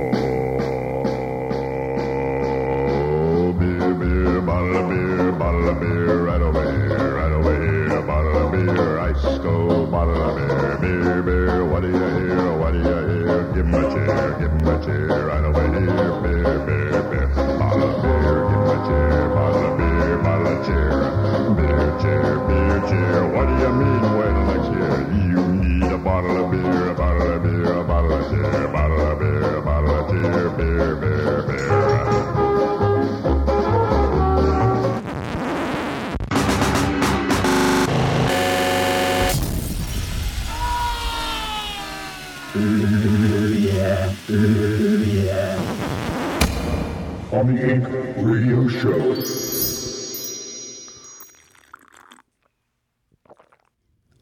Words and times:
Oh, 0.00 0.27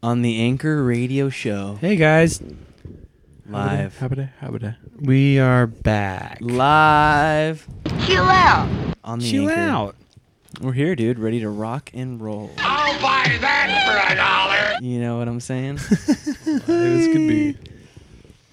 On 0.07 0.21
the 0.21 0.39
Anchor 0.41 0.81
Radio 0.85 1.27
Show, 1.27 1.77
Hey 1.81 1.97
guys, 1.97 2.41
live, 3.45 3.97
Habada, 3.99 4.29
habada. 4.41 4.77
we 5.01 5.37
are 5.37 5.67
back. 5.67 6.37
live. 6.39 7.67
Chill 8.05 8.23
out. 8.23 8.69
On 9.03 9.19
the 9.19 9.29
Chill 9.29 9.49
Anchor. 9.49 9.59
out. 9.61 9.95
We're 10.61 10.71
here, 10.71 10.95
dude, 10.95 11.19
ready 11.19 11.41
to 11.41 11.49
rock 11.49 11.91
and 11.93 12.21
roll. 12.21 12.51
I'll 12.59 12.93
buy 13.01 13.37
that 13.41 13.83
for 13.85 14.13
a 14.13 14.15
dollar. 14.15 14.79
You 14.81 15.01
know 15.01 15.17
what 15.17 15.27
I'm 15.27 15.41
saying? 15.41 15.79
This 15.89 17.07
could 17.07 17.27
be. 17.27 17.57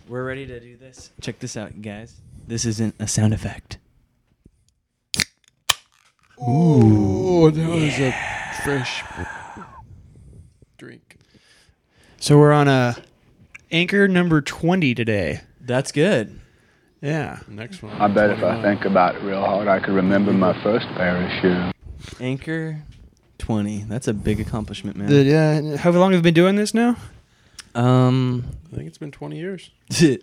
We're 0.08 0.24
ready 0.27 0.46
to 0.46 0.58
do 0.58 0.77
this. 0.77 1.11
Check 1.20 1.39
this 1.39 1.56
out, 1.56 1.80
guys. 1.80 2.16
This 2.48 2.64
isn't 2.64 2.96
a 2.98 3.06
sound 3.06 3.33
effect. 3.33 3.78
Oh, 6.36 7.48
that 7.48 7.68
was 7.68 8.00
a 8.00 8.12
fresh 8.64 9.05
drink. 9.14 9.28
So 12.25 12.39
we're 12.39 12.53
on 12.53 12.69
a 12.69 12.97
anchor 13.70 14.08
number 14.08 14.41
twenty 14.41 14.94
today. 14.94 15.42
That's 15.61 15.92
good. 15.92 16.41
Yeah. 17.03 17.41
Next 17.48 17.83
one. 17.83 17.92
I 18.00 18.08
bet 18.08 18.30
if 18.30 18.42
I 18.42 18.62
think 18.62 18.86
about 18.86 19.17
it 19.17 19.22
real 19.22 19.42
hard, 19.42 19.69
I 19.69 19.78
could 19.78 19.92
remember 19.92 20.33
my 20.33 20.55
first 20.62 20.86
pair 20.97 21.22
of 21.22 21.30
shoes. 21.42 22.19
Anchor 22.22 22.80
20. 23.36 23.80
That's 23.83 24.08
a 24.08 24.14
big 24.14 24.41
accomplishment, 24.41 24.97
man. 24.97 25.11
yeah. 25.11 25.75
uh, 25.75 25.77
how 25.77 25.91
long 25.91 26.12
have 26.12 26.20
we 26.20 26.30
been 26.30 26.33
doing 26.33 26.56
this 26.56 26.72
now? 26.72 26.97
um, 27.75 28.47
I 28.72 28.77
think 28.77 28.89
it's 28.89 28.97
been 28.97 29.12
20 29.12 29.36
years. 29.36 29.70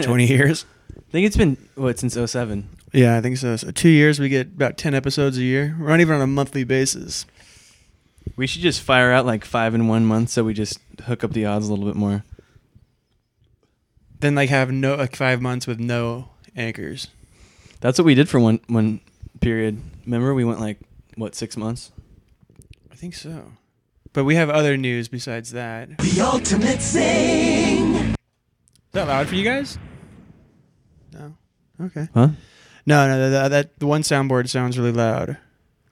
Twenty 0.00 0.26
years. 0.26 0.64
I 0.96 1.10
think 1.12 1.26
it's 1.26 1.36
been 1.36 1.58
what 1.74 1.98
since 1.98 2.14
07. 2.14 2.70
Yeah, 2.94 3.18
I 3.18 3.20
think 3.20 3.36
so. 3.36 3.54
So 3.56 3.70
two 3.70 3.90
years, 3.90 4.18
we 4.18 4.30
get 4.30 4.46
about 4.46 4.78
ten 4.78 4.94
episodes 4.94 5.36
a 5.36 5.42
year. 5.42 5.76
We're 5.78 5.88
not 5.88 6.00
even 6.00 6.14
on 6.14 6.22
a 6.22 6.26
monthly 6.26 6.64
basis. 6.64 7.26
We 8.36 8.46
should 8.46 8.62
just 8.62 8.82
fire 8.82 9.12
out 9.12 9.24
like 9.24 9.44
five 9.44 9.74
in 9.74 9.88
one 9.88 10.04
month, 10.04 10.28
so 10.30 10.44
we 10.44 10.52
just 10.54 10.78
hook 11.04 11.24
up 11.24 11.32
the 11.32 11.46
odds 11.46 11.68
a 11.68 11.70
little 11.70 11.86
bit 11.86 11.96
more. 11.96 12.22
Then 14.20 14.34
like 14.34 14.50
have 14.50 14.70
no 14.70 14.94
like 14.94 15.16
five 15.16 15.40
months 15.40 15.66
with 15.66 15.80
no 15.80 16.28
anchors. 16.54 17.08
That's 17.80 17.98
what 17.98 18.04
we 18.04 18.14
did 18.14 18.28
for 18.28 18.38
one 18.38 18.60
one 18.68 19.00
period. 19.40 19.80
Remember, 20.04 20.34
we 20.34 20.44
went 20.44 20.60
like 20.60 20.78
what 21.16 21.34
six 21.34 21.56
months? 21.56 21.92
I 22.92 22.94
think 22.94 23.14
so. 23.14 23.52
But 24.12 24.24
we 24.24 24.36
have 24.36 24.48
other 24.48 24.76
news 24.76 25.08
besides 25.08 25.52
that. 25.52 25.98
The 25.98 26.20
ultimate 26.22 26.80
sing. 26.80 27.94
Is 27.94 28.16
that 28.92 29.08
loud 29.08 29.28
for 29.28 29.34
you 29.34 29.44
guys? 29.44 29.78
No. 31.12 31.34
Okay. 31.80 32.08
Huh? 32.14 32.28
No, 32.86 33.08
no, 33.08 33.30
that, 33.30 33.48
that 33.48 33.78
the 33.78 33.86
one 33.86 34.02
soundboard 34.02 34.48
sounds 34.48 34.78
really 34.78 34.92
loud. 34.92 35.36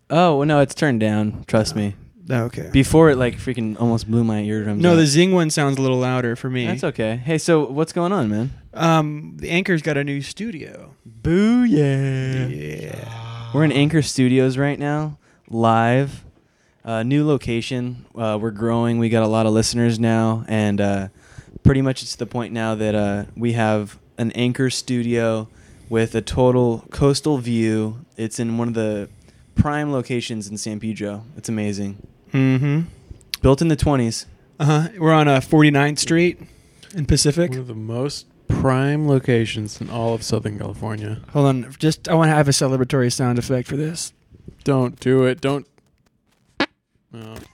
Oh 0.08 0.36
well, 0.36 0.46
no, 0.46 0.60
it's 0.60 0.74
turned 0.74 1.00
down. 1.00 1.44
Trust 1.46 1.74
oh. 1.74 1.78
me. 1.78 1.94
Okay. 2.30 2.70
Before 2.72 3.10
it 3.10 3.16
like 3.16 3.36
freaking 3.36 3.78
almost 3.78 4.10
blew 4.10 4.24
my 4.24 4.40
eardrums. 4.40 4.82
no, 4.82 4.92
out. 4.92 4.96
the 4.96 5.06
Zing 5.06 5.32
one 5.32 5.50
sounds 5.50 5.78
a 5.78 5.82
little 5.82 5.98
louder 5.98 6.36
for 6.36 6.48
me. 6.48 6.66
That's 6.66 6.84
okay. 6.84 7.16
Hey, 7.16 7.38
so 7.38 7.64
what's 7.66 7.92
going 7.92 8.12
on, 8.12 8.30
man? 8.30 8.50
Um, 8.72 9.36
the 9.36 9.50
Anchor's 9.50 9.82
got 9.82 9.96
a 9.96 10.04
new 10.04 10.22
studio. 10.22 10.94
Boo 11.04 11.64
yeah! 11.64 12.46
Yeah. 12.46 13.52
We're 13.52 13.64
in 13.64 13.72
Anchor 13.72 14.02
Studios 14.02 14.58
right 14.58 14.78
now, 14.78 15.18
live. 15.48 16.24
Uh, 16.84 17.02
new 17.02 17.26
location. 17.26 18.04
Uh, 18.14 18.38
we're 18.40 18.50
growing. 18.50 18.98
We 18.98 19.08
got 19.08 19.22
a 19.22 19.28
lot 19.28 19.46
of 19.46 19.52
listeners 19.52 19.98
now, 19.98 20.44
and 20.48 20.80
uh, 20.80 21.08
pretty 21.62 21.82
much 21.82 22.02
it's 22.02 22.12
to 22.12 22.18
the 22.18 22.26
point 22.26 22.52
now 22.52 22.74
that 22.74 22.94
uh, 22.94 23.24
we 23.36 23.52
have 23.52 23.98
an 24.18 24.32
Anchor 24.32 24.70
Studio 24.70 25.48
with 25.88 26.14
a 26.14 26.20
total 26.20 26.84
coastal 26.90 27.38
view. 27.38 28.04
It's 28.16 28.38
in 28.38 28.58
one 28.58 28.68
of 28.68 28.74
the 28.74 29.08
prime 29.54 29.92
locations 29.92 30.48
in 30.48 30.56
San 30.58 30.80
Pedro. 30.80 31.24
It's 31.36 31.48
amazing. 31.48 32.06
Mm-hmm. 32.34 32.80
Built 33.40 33.62
in 33.62 33.68
the 33.68 33.76
20s. 33.76 34.26
Uh 34.58 34.64
huh. 34.64 34.88
We're 34.98 35.12
on 35.12 35.28
uh, 35.28 35.40
49th 35.40 35.98
Street 35.98 36.40
in 36.94 37.06
Pacific. 37.06 37.50
One 37.50 37.60
of 37.60 37.66
the 37.68 37.74
most 37.74 38.26
prime 38.48 39.08
locations 39.08 39.80
in 39.80 39.88
all 39.88 40.14
of 40.14 40.22
Southern 40.22 40.58
California. 40.58 41.20
Hold 41.30 41.46
on. 41.46 41.74
Just 41.78 42.08
I 42.08 42.14
want 42.14 42.28
to 42.28 42.34
have 42.34 42.48
a 42.48 42.52
celebratory 42.52 43.12
sound 43.12 43.38
effect 43.38 43.68
for 43.68 43.76
this. 43.76 44.12
Don't 44.64 44.98
do 45.00 45.24
it. 45.24 45.40
Don't. 45.40 45.66
Oh. 47.14 47.36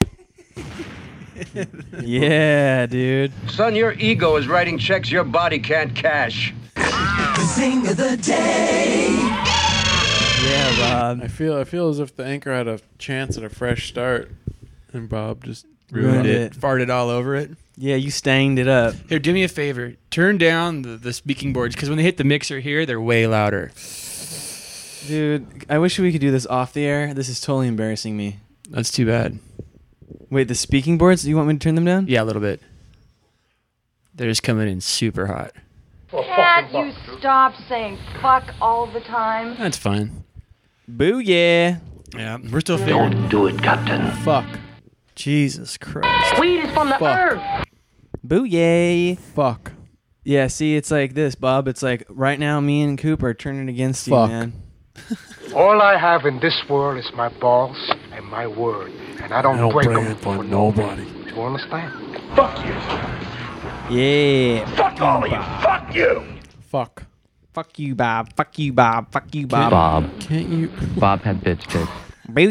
Yeah, 2.03 2.85
dude. 2.85 3.33
Son, 3.49 3.75
your 3.75 3.93
ego 3.93 4.37
is 4.37 4.47
writing 4.47 4.77
checks 4.77 5.11
your 5.11 5.25
body 5.25 5.59
can't 5.59 5.95
cash. 5.95 6.53
The 6.75 7.47
sing 7.55 7.87
of 7.89 7.97
the 7.97 8.19
day. 8.19 9.17
Yeah, 10.45 10.77
Bob. 10.79 11.23
I 11.23 11.29
feel 11.29 11.57
I 11.57 11.65
feel 11.65 11.89
as 11.89 11.99
if 11.99 12.15
the 12.15 12.25
anchor 12.25 12.53
had 12.53 12.69
a 12.69 12.81
chance 12.99 13.39
at 13.39 13.45
a 13.45 13.49
fresh 13.49 13.89
start, 13.89 14.31
and 14.93 15.09
Bob 15.09 15.45
just 15.45 15.67
Ruined 15.91 16.13
ruined 16.13 16.27
it. 16.27 16.53
it. 16.57 16.61
Farted 16.61 16.91
all 16.91 17.09
over 17.09 17.35
it. 17.35 17.51
Yeah, 17.77 17.97
you 17.97 18.11
stained 18.11 18.59
it 18.59 18.69
up. 18.69 18.95
Here, 19.09 19.19
do 19.19 19.33
me 19.33 19.43
a 19.43 19.49
favor. 19.49 19.95
Turn 20.11 20.39
down 20.39 20.83
the, 20.83 20.91
the 20.97 21.13
speaking 21.13 21.53
boards 21.53 21.75
because 21.75 21.89
when 21.89 21.99
they 21.99 22.05
hit 22.05 22.17
the 22.17 22.25
mixer 22.25 22.61
here, 22.61 22.87
they're 22.87 23.01
way 23.01 23.27
louder. 23.27 23.73
Dude, 25.07 25.65
I 25.69 25.79
wish 25.79 25.99
we 25.99 26.13
could 26.13 26.21
do 26.21 26.31
this 26.31 26.47
off 26.47 26.73
the 26.73 26.85
air. 26.85 27.15
This 27.15 27.29
is 27.29 27.41
totally 27.41 27.69
embarrassing 27.69 28.17
me. 28.17 28.39
That's 28.69 28.91
too 28.93 29.07
bad. 29.07 29.39
Wait, 30.29 30.47
the 30.47 30.55
speaking 30.55 30.99
boards? 30.99 31.23
Do 31.23 31.31
you 31.31 31.37
want 31.37 31.49
me 31.49 31.55
to 31.55 31.59
turn 31.59 31.75
them 31.75 31.85
down? 31.87 32.07
Yeah, 32.07 32.23
a 32.23 32.25
little 32.25 32.43
bit. 32.43 32.61
They're 34.15 34.29
just 34.29 34.43
coming 34.43 34.69
in 34.69 34.81
super 34.81 35.27
hot. 35.27 35.53
Can't 36.11 36.73
you 36.73 36.93
stop 37.19 37.55
saying 37.69 37.99
fuck 38.21 38.55
all 38.61 38.87
the 38.87 39.01
time? 39.01 39.57
That's 39.59 39.79
fine. 39.79 40.25
Boo 40.87 41.19
yeah. 41.19 41.79
Yeah, 42.15 42.39
we're 42.51 42.61
still 42.61 42.79
figuring. 42.79 43.13
Don't 43.13 43.29
do 43.29 43.47
it, 43.47 43.63
Captain. 43.63 44.11
Fuck. 44.23 44.47
Jesus 45.21 45.77
Christ. 45.77 46.41
Weed 46.41 46.61
is 46.65 46.71
from 46.73 46.89
the 46.89 46.97
Fuck. 46.99 47.19
earth. 47.19 47.65
Boo 48.25 48.45
yay. 48.45 49.15
Fuck. 49.17 49.73
Yeah, 50.25 50.47
see, 50.47 50.77
it's 50.77 50.91
like 50.91 51.15
this, 51.15 51.35
Bob. 51.35 51.69
It's 51.69 51.83
like 51.83 52.05
right 52.09 52.39
now, 52.39 52.61
me 52.61 52.83
and 52.83 52.97
Coop 52.99 53.23
are 53.23 53.35
turning 53.35 53.69
against 53.69 54.07
you, 54.07 54.15
Fuck. 54.15 54.31
man. 54.31 54.53
All 55.55 55.81
I 55.83 55.99
have 55.99 56.25
in 56.27 56.41
this 56.41 56.55
world 56.69 56.99
is 56.99 57.11
my 57.15 57.29
balls 57.39 57.77
and 58.13 58.25
my 58.27 58.47
word, 58.47 58.93
and 59.23 59.33
I 59.35 59.43
don't, 59.43 59.57
I 59.57 59.59
don't 59.61 59.73
break 59.73 59.87
break 59.89 60.05
them 60.07 60.17
for 60.17 60.37
for 60.37 60.45
nobody. 60.45 61.05
nobody. 61.05 61.31
You 61.35 61.43
understand? 61.43 61.93
Fuck 62.37 62.65
you. 63.91 63.97
Yeah. 63.97 64.77
Fuck 64.77 65.01
all 65.01 65.25
of 65.25 65.31
you. 65.31 65.63
Fuck 65.63 65.95
you. 65.95 66.25
Fuck. 66.71 67.05
Fuck 67.53 67.79
you, 67.79 67.95
Bob. 67.95 68.33
Fuck 68.37 68.59
you, 68.59 68.73
Bob. 68.73 69.11
Fuck 69.11 69.35
you, 69.35 69.47
Bob. 69.47 69.71
Bob. 69.71 70.21
Can't 70.21 70.49
you? 70.49 70.69
Bob 70.97 71.23
had 71.23 71.41
bitch 71.41 71.61
tits. 71.69 71.91
Boo 72.29 72.49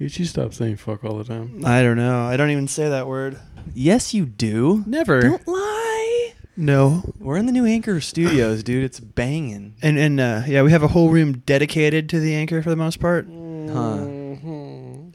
yeah. 0.00 0.04
Can't 0.08 0.18
you 0.18 0.24
stop 0.24 0.54
saying 0.54 0.76
fuck 0.76 1.04
all 1.04 1.16
the 1.18 1.24
time? 1.24 1.62
I 1.64 1.82
don't 1.82 1.96
know. 1.96 2.22
I 2.24 2.36
don't 2.36 2.50
even 2.50 2.68
say 2.68 2.88
that 2.88 3.06
word. 3.06 3.38
Yes, 3.74 4.14
you 4.14 4.24
do. 4.26 4.82
Never. 4.86 5.20
Don't 5.20 5.46
lie. 5.46 6.32
No. 6.56 7.02
We're 7.18 7.36
in 7.36 7.46
the 7.46 7.52
new 7.52 7.64
Anchor 7.66 8.00
Studios, 8.00 8.62
dude. 8.64 8.84
It's 8.84 8.98
banging. 9.00 9.74
And 9.82 9.98
and 9.98 10.18
uh, 10.20 10.42
yeah, 10.46 10.62
we 10.62 10.72
have 10.72 10.82
a 10.82 10.88
whole 10.88 11.10
room 11.10 11.38
dedicated 11.46 12.08
to 12.10 12.20
the 12.20 12.34
anchor 12.34 12.62
for 12.62 12.70
the 12.70 12.76
most 12.76 12.98
part. 13.00 13.26
Huh. 13.26 14.06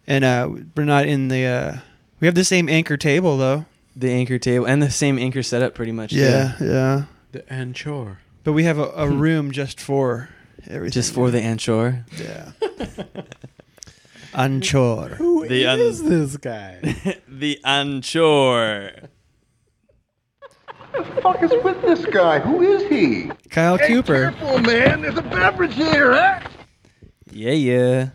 And 0.07 0.23
uh, 0.23 0.49
we're 0.75 0.83
not 0.85 1.05
in 1.07 1.27
the. 1.29 1.45
Uh, 1.45 1.77
we 2.19 2.27
have 2.27 2.35
the 2.35 2.45
same 2.45 2.69
anchor 2.69 2.95
table 2.97 3.37
though. 3.37 3.65
The 3.95 4.11
anchor 4.11 4.37
table 4.37 4.65
and 4.65 4.81
the 4.83 4.91
same 4.91 5.17
anchor 5.17 5.41
setup, 5.41 5.73
pretty 5.73 5.91
much. 5.91 6.11
too. 6.11 6.17
Yeah, 6.17 6.53
yeah. 6.61 7.03
The 7.31 7.51
anchor. 7.51 8.19
But 8.43 8.53
we 8.53 8.63
have 8.65 8.77
a, 8.77 8.85
a 8.95 9.09
room 9.09 9.51
just 9.51 9.79
for 9.79 10.29
everything. 10.67 10.91
Just 10.93 11.13
for 11.13 11.31
the 11.31 11.41
anchor. 11.41 12.05
yeah. 12.17 12.51
Anchor. 14.37 15.15
Who 15.15 15.47
The 15.47 15.65
un- 15.65 15.79
is 15.79 16.03
this 16.03 16.37
guy? 16.37 16.79
the 17.27 17.59
anchor. 17.63 19.09
the 20.93 21.03
fuck 21.21 21.41
is 21.43 21.51
with 21.63 21.81
this 21.81 22.05
guy? 22.05 22.39
Who 22.39 22.61
is 22.61 22.87
he? 22.89 23.31
Kyle 23.49 23.77
Cooper. 23.77 24.31
Careful, 24.31 24.59
man. 24.59 25.01
There's 25.01 25.17
a 25.17 25.21
beverage 25.21 25.73
here, 25.73 26.13
huh? 26.13 26.39
Yeah, 27.31 27.51
yeah. 27.51 28.09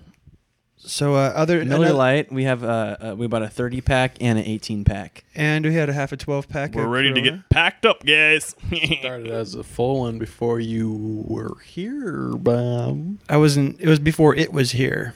So 0.76 1.14
uh, 1.14 1.32
other 1.36 1.62
Miller 1.64 1.76
another- 1.84 1.92
Lite. 1.94 2.32
We 2.32 2.44
have 2.44 2.64
uh, 2.64 2.96
uh, 3.00 3.14
we 3.16 3.26
bought 3.26 3.42
a 3.42 3.48
30 3.48 3.80
pack 3.82 4.16
and 4.20 4.38
an 4.38 4.44
18 4.46 4.84
pack. 4.84 5.24
and 5.34 5.64
we 5.64 5.74
had 5.74 5.88
a 5.90 5.92
half 5.92 6.10
a 6.12 6.16
twelve 6.16 6.48
pack. 6.48 6.74
We're 6.74 6.84
of 6.84 6.90
ready 6.90 7.12
to 7.12 7.20
get 7.20 7.48
packed 7.50 7.84
up, 7.84 8.04
guys. 8.04 8.56
Started 9.00 9.28
as 9.28 9.54
a 9.54 9.62
full 9.62 10.00
one 10.00 10.18
before 10.18 10.58
you 10.58 11.24
were 11.28 11.58
here, 11.60 12.30
Bob. 12.36 13.18
I 13.28 13.36
wasn't. 13.36 13.78
It 13.78 13.88
was 13.88 13.98
before 13.98 14.34
it 14.34 14.52
was 14.54 14.72
here. 14.72 15.14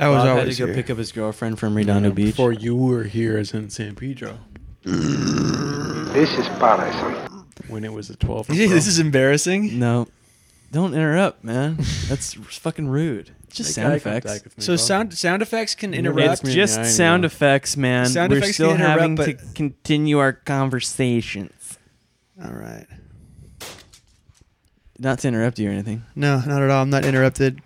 I 0.00 0.08
was 0.08 0.24
Bob 0.24 0.38
had 0.38 0.50
to 0.50 0.58
go 0.58 0.66
here. 0.66 0.74
pick 0.74 0.90
up 0.90 0.98
his 0.98 1.12
girlfriend 1.12 1.58
from 1.58 1.74
Redondo 1.76 2.10
Beach. 2.10 2.26
Before 2.34 2.52
you 2.52 2.74
were 2.74 3.04
here, 3.04 3.36
as 3.38 3.52
in 3.52 3.68
San 3.70 3.94
Pedro, 3.94 4.38
This 4.82 6.30
is 6.38 6.48
paradise. 6.58 7.30
when 7.68 7.84
it 7.84 7.92
was 7.92 8.08
a 8.10 8.16
12. 8.16 8.46
this 8.48 8.86
is 8.86 8.98
embarrassing. 8.98 9.78
No, 9.78 10.08
don't 10.72 10.94
interrupt, 10.94 11.44
man. 11.44 11.76
That's 12.08 12.32
fucking 12.34 12.88
rude. 12.88 13.30
It's 13.44 13.56
just 13.58 13.70
Make 13.70 13.74
sound 13.74 13.92
eye 13.92 13.96
effects. 13.96 14.26
contact 14.26 14.44
with 14.44 14.58
me, 14.58 14.64
So 14.64 14.72
Bob. 14.72 14.80
sound 14.80 15.14
sound 15.18 15.42
effects 15.42 15.74
can 15.74 15.92
You're 15.92 15.98
interrupt. 16.00 16.32
It's 16.32 16.44
me, 16.44 16.54
just 16.54 16.78
I 16.78 16.82
know. 16.82 16.88
sound 16.88 17.24
effects, 17.26 17.76
man. 17.76 18.06
Sound 18.06 18.30
We're 18.32 18.38
effects 18.38 18.54
still 18.54 18.68
can 18.70 18.76
interrupt, 18.80 19.00
having 19.00 19.14
but- 19.16 19.26
to 19.26 19.34
continue 19.54 20.18
our 20.18 20.32
conversations. 20.32 21.78
All 22.42 22.52
right. 22.52 22.86
Not 24.98 25.18
to 25.20 25.28
interrupt 25.28 25.58
you 25.58 25.68
or 25.68 25.72
anything. 25.72 26.04
No, 26.14 26.40
not 26.40 26.62
at 26.62 26.70
all. 26.70 26.82
I'm 26.82 26.90
not 26.90 27.04
interrupted 27.04 27.60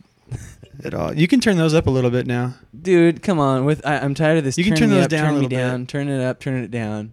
at 0.83 0.95
all. 0.95 1.15
You 1.15 1.29
can 1.29 1.41
turn 1.41 1.57
those 1.57 1.75
up 1.75 1.87
a 1.87 1.91
little 1.91 2.11
bit 2.11 2.27
now. 2.27 2.55
Dude, 2.81 3.23
come 3.23 3.39
on. 3.39 3.65
With 3.65 3.85
I, 3.87 3.99
I'm 3.99 4.15
tired 4.15 4.39
of 4.39 4.45
this. 4.45 4.57
You 4.59 4.65
can 4.65 4.75
turn 4.75 4.89
turn 4.89 4.97
those 4.97 5.05
up, 5.05 5.11
down 5.11 5.21
a 5.21 5.27
turn 5.27 5.35
me 5.35 5.41
little 5.49 5.79
bit. 5.79 5.89
turn 5.89 6.09
it 6.09 6.23
up, 6.25 6.41
turn 6.41 6.63
it 6.63 6.71
down. 6.71 7.13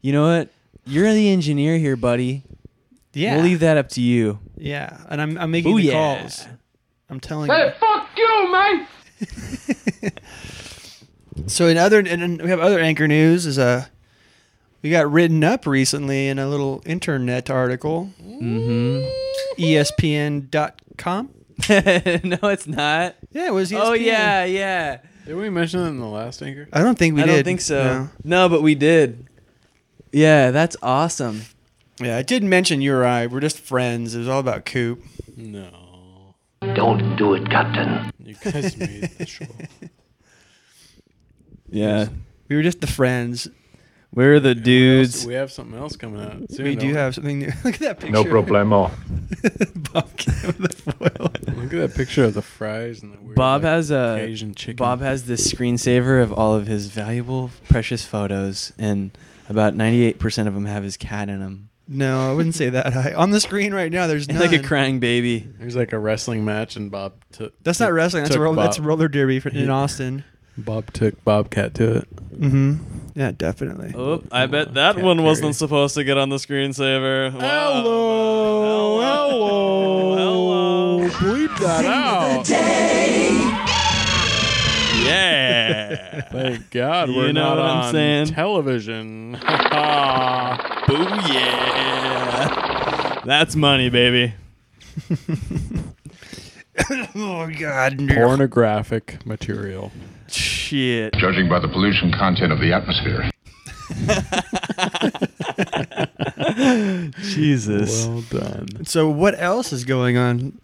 You 0.00 0.12
know 0.12 0.26
what? 0.26 0.50
You're 0.84 1.12
the 1.12 1.30
engineer 1.30 1.78
here, 1.78 1.96
buddy. 1.96 2.42
Yeah. 3.14 3.36
We'll 3.36 3.44
leave 3.44 3.60
that 3.60 3.76
up 3.76 3.88
to 3.90 4.00
you. 4.00 4.38
Yeah, 4.56 4.96
and 5.08 5.20
I'm 5.22 5.38
I'm 5.38 5.50
making 5.50 5.76
the 5.76 5.88
Booyah. 5.88 5.92
calls. 5.92 6.46
I'm 7.10 7.20
telling 7.20 7.50
you. 7.50 7.56
Hey, 7.56 7.74
fuck 7.78 8.08
you, 8.16 8.52
man! 8.52 8.86
So 11.46 11.66
in 11.66 11.76
other 11.76 11.98
and 11.98 12.40
we 12.42 12.50
have 12.50 12.60
other 12.60 12.78
anchor 12.78 13.08
news 13.08 13.46
is 13.46 13.58
uh 13.58 13.86
we 14.82 14.90
got 14.90 15.10
written 15.10 15.42
up 15.44 15.66
recently 15.66 16.28
in 16.28 16.38
a 16.38 16.46
little 16.46 16.82
internet 16.84 17.48
article. 17.50 18.10
Mm-hmm. 18.22 19.06
ESPN.com. 19.60 21.30
no, 22.24 22.48
it's 22.48 22.66
not. 22.66 23.16
Yeah, 23.30 23.46
it 23.48 23.52
was 23.52 23.70
ESPN. 23.70 23.80
Oh 23.80 23.92
yeah, 23.92 24.44
yeah. 24.44 24.98
Did 25.26 25.36
we 25.36 25.50
mention 25.50 25.80
it 25.80 25.88
in 25.88 25.98
the 25.98 26.06
last 26.06 26.42
anchor? 26.42 26.68
I 26.72 26.82
don't 26.82 26.98
think 26.98 27.14
we 27.14 27.20
did. 27.22 27.24
I 27.24 27.32
did. 27.32 27.36
don't 27.36 27.44
think 27.44 27.60
so. 27.60 27.82
No. 27.84 28.08
No. 28.24 28.48
but 28.48 28.62
we 28.62 28.74
did. 28.74 29.28
Yeah, 30.12 30.50
that's 30.50 30.76
awesome. 30.82 31.42
Yeah, 32.00 32.16
I 32.16 32.22
did 32.22 32.42
mention 32.42 32.80
you 32.80 32.94
or 32.94 33.04
I. 33.04 33.26
We're 33.26 33.40
just 33.40 33.58
friends. 33.58 34.14
It 34.14 34.18
was 34.18 34.28
all 34.28 34.40
about 34.40 34.64
Coop. 34.64 35.02
No. 35.36 36.34
Don't 36.74 37.16
do 37.16 37.34
it, 37.34 37.48
Captain. 37.48 38.12
You 38.18 38.34
guys 38.34 38.76
made 38.76 39.10
the 39.18 39.26
show. 39.26 39.46
Yeah, 41.74 42.08
We 42.50 42.56
were 42.56 42.62
just 42.62 42.82
the 42.82 42.86
friends. 42.86 43.48
We're 44.14 44.40
the 44.40 44.54
We 44.54 44.60
dudes. 44.60 45.26
We 45.26 45.34
have 45.34 45.50
something 45.50 45.78
else 45.78 45.96
coming 45.96 46.20
out. 46.20 46.50
Soon, 46.52 46.66
we 46.66 46.76
do 46.76 46.88
don't 46.88 46.96
have 46.96 47.14
something 47.14 47.38
new. 47.38 47.46
Look 47.64 47.74
at 47.74 47.80
that 47.80 48.00
picture. 48.00 48.12
No 48.12 48.24
problemo. 48.24 48.90
Pumpkin 49.92 50.54
with 50.60 50.84
the 50.84 50.92
foil. 50.92 51.32
Look 51.62 51.72
at 51.72 51.78
that 51.78 51.94
picture 51.94 52.24
of 52.24 52.34
the 52.34 52.42
fries 52.42 53.02
and 53.02 53.14
the 53.14 53.20
weird, 53.20 53.36
Bob 53.36 53.62
like, 53.62 53.70
has 53.70 53.90
a 53.90 54.18
Asian 54.20 54.54
chicken. 54.54 54.76
Bob 54.76 55.00
has 55.00 55.24
this 55.24 55.50
screensaver 55.50 56.22
of 56.22 56.32
all 56.32 56.54
of 56.54 56.66
his 56.66 56.88
valuable, 56.88 57.50
precious 57.68 58.04
photos, 58.04 58.72
and 58.78 59.16
about 59.48 59.74
98% 59.74 60.46
of 60.46 60.54
them 60.54 60.66
have 60.66 60.82
his 60.82 60.96
cat 60.96 61.28
in 61.28 61.40
them. 61.40 61.70
No, 61.88 62.30
I 62.30 62.34
wouldn't 62.34 62.54
say 62.54 62.70
that 62.70 62.92
high. 62.92 63.12
On 63.12 63.30
the 63.30 63.40
screen 63.40 63.74
right 63.74 63.90
now, 63.90 64.06
there's 64.06 64.28
none. 64.28 64.38
like 64.40 64.52
a 64.52 64.62
crying 64.62 65.00
baby. 65.00 65.40
There's 65.58 65.76
like 65.76 65.92
a 65.92 65.98
wrestling 65.98 66.44
match, 66.44 66.76
and 66.76 66.90
Bob 66.90 67.14
took. 67.32 67.54
That's 67.62 67.80
not 67.80 67.92
wrestling. 67.92 68.24
That's 68.24 68.34
took 68.34 68.42
roller, 68.42 68.56
Bob, 68.56 68.64
that's 68.66 68.78
roller 68.78 69.08
derby 69.08 69.40
for, 69.40 69.48
in 69.48 69.68
Austin. 69.68 70.24
Bob 70.56 70.92
took 70.92 71.22
Bobcat 71.24 71.74
to 71.74 71.96
it. 71.96 72.16
Mm-hmm. 72.38 73.01
Yeah, 73.14 73.32
definitely. 73.32 73.92
Oh, 73.96 74.22
I 74.32 74.46
bet 74.46 74.72
that 74.74 74.94
Cat 74.96 75.04
one 75.04 75.18
Perry. 75.18 75.26
wasn't 75.28 75.54
supposed 75.56 75.94
to 75.96 76.04
get 76.04 76.16
on 76.16 76.28
the 76.30 76.36
screensaver. 76.36 77.30
Hello, 77.32 79.00
hello, 79.00 81.08
bleep 81.08 81.58
that 81.58 81.84
out. 81.84 82.48
Yeah. 85.04 86.20
Thank 86.30 86.70
God 86.70 87.08
we're 87.10 87.32
know 87.32 87.42
not 87.42 87.56
what 87.58 87.66
I'm 87.66 87.84
on 87.86 87.92
saying? 87.92 88.26
television. 88.28 89.36
Booyah. 92.22 93.24
That's 93.24 93.56
money, 93.56 93.88
baby. 93.90 94.34
oh 97.14 97.50
God. 97.58 97.98
Pornographic 98.08 99.24
material. 99.26 99.92
Shit. 100.32 101.14
Judging 101.14 101.48
by 101.48 101.58
the 101.60 101.68
pollution 101.68 102.12
content 102.12 102.52
of 102.52 102.60
the 102.60 102.72
atmosphere. 102.72 103.30
Jesus. 107.22 108.06
Well 108.06 108.22
done. 108.30 108.84
So 108.84 109.08
what 109.08 109.38
else 109.38 109.72
is 109.72 109.84
going 109.84 110.16
on 110.16 110.58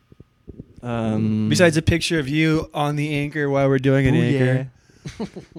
Um, 0.82 1.48
besides 1.48 1.76
a 1.76 1.82
picture 1.82 2.18
of 2.18 2.28
you 2.28 2.70
on 2.72 2.96
the 2.96 3.14
anchor 3.14 3.48
while 3.50 3.68
we're 3.68 3.78
doing 3.78 4.06
an 4.06 4.14
anchor? 4.14 4.70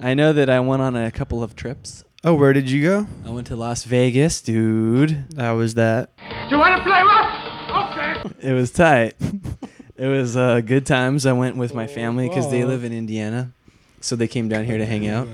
I 0.02 0.14
know 0.14 0.32
that 0.32 0.48
I 0.48 0.60
went 0.60 0.82
on 0.82 0.96
a 0.96 1.10
couple 1.10 1.42
of 1.42 1.54
trips. 1.56 2.04
Oh, 2.22 2.34
where 2.34 2.52
did 2.52 2.70
you 2.70 2.82
go? 2.82 3.06
I 3.26 3.30
went 3.30 3.46
to 3.48 3.56
Las 3.56 3.84
Vegas, 3.84 4.40
dude. 4.42 5.24
How 5.36 5.56
was 5.56 5.74
that? 5.74 6.10
Do 6.48 6.56
you 6.56 6.58
want 6.58 6.76
to 6.76 6.82
play 6.82 7.02
rough? 7.02 7.90
Okay. 7.90 8.48
It 8.48 8.52
was 8.52 8.70
tight. 8.72 9.14
it 9.96 10.06
was 10.06 10.36
uh, 10.36 10.60
good 10.60 10.86
times. 10.86 11.26
I 11.26 11.32
went 11.32 11.56
with 11.56 11.74
my 11.74 11.86
family 11.86 12.28
because 12.28 12.50
they 12.50 12.64
live 12.64 12.84
in 12.84 12.92
Indiana, 12.92 13.52
so 14.00 14.16
they 14.16 14.28
came 14.28 14.48
down 14.48 14.64
here 14.64 14.78
to 14.78 14.86
hang 14.86 15.06
out. 15.08 15.28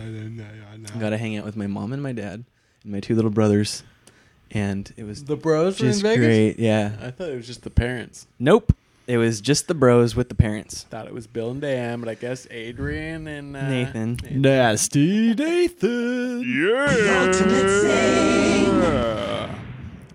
Got 0.98 1.10
to 1.10 1.18
hang 1.18 1.36
out 1.36 1.44
with 1.44 1.56
my 1.56 1.66
mom 1.66 1.92
and 1.92 2.02
my 2.02 2.12
dad 2.12 2.44
and 2.82 2.92
my 2.92 3.00
two 3.00 3.14
little 3.14 3.30
brothers, 3.30 3.82
and 4.50 4.92
it 4.96 5.04
was 5.04 5.24
The 5.24 5.36
bros 5.36 5.80
were 5.80 5.86
in 5.86 5.92
just 5.92 6.02
Vegas. 6.02 6.24
great. 6.24 6.58
Yeah. 6.58 6.92
I 7.02 7.10
thought 7.10 7.28
it 7.28 7.36
was 7.36 7.46
just 7.46 7.62
the 7.62 7.70
parents. 7.70 8.26
Nope. 8.38 8.72
It 9.06 9.18
was 9.18 9.40
just 9.40 9.68
the 9.68 9.74
bros 9.74 10.16
with 10.16 10.28
the 10.28 10.34
parents. 10.34 10.82
Thought 10.84 11.06
it 11.06 11.14
was 11.14 11.28
Bill 11.28 11.50
and 11.52 11.60
Dan, 11.60 12.00
but 12.00 12.08
I 12.08 12.14
guess 12.14 12.46
Adrian 12.50 13.28
and 13.28 13.56
uh, 13.56 13.68
Nathan. 13.68 14.18
Nasty 14.30 15.32
Nathan. 15.34 16.42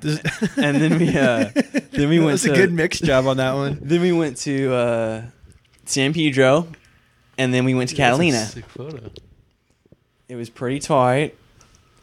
and 0.58 0.76
then 0.82 0.98
we 1.00 1.16
uh, 1.18 1.50
then 1.92 2.10
we 2.10 2.20
went 2.26 2.32
That's 2.32 2.44
to 2.44 2.52
a 2.52 2.56
good 2.56 2.74
mix 2.74 3.00
job 3.00 3.28
on 3.28 3.38
that 3.38 3.54
one. 3.54 3.80
Then 3.84 4.02
we 4.02 4.12
went 4.12 4.38
to 4.38 4.74
uh, 4.74 5.22
San 5.86 6.12
Pedro, 6.14 6.68
and 7.42 7.54
then 7.54 7.66
we 7.66 7.74
went 7.74 7.90
to 7.90 7.96
Catalina. 7.96 8.46
Sick 8.46 8.66
photo. 8.66 9.10
It 10.30 10.36
was 10.36 10.50
pretty 10.50 10.80
tight. 10.80 11.36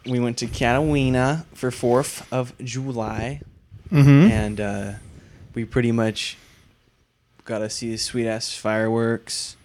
We 0.07 0.21
went 0.21 0.39
to 0.39 0.47
Catalina 0.47 1.47
for 1.55 1.71
Fourth 1.71 2.31
of 2.33 2.53
July, 2.63 3.41
Mm-hmm. 3.91 4.31
and 4.31 4.61
uh, 4.61 4.93
we 5.55 5.65
pretty 5.65 5.93
much 5.93 6.37
got 7.45 7.59
to 7.61 7.71
see 7.71 7.91
the 7.91 7.97
sweet 7.97 8.27
ass 8.27 8.55
fireworks. 8.55 9.57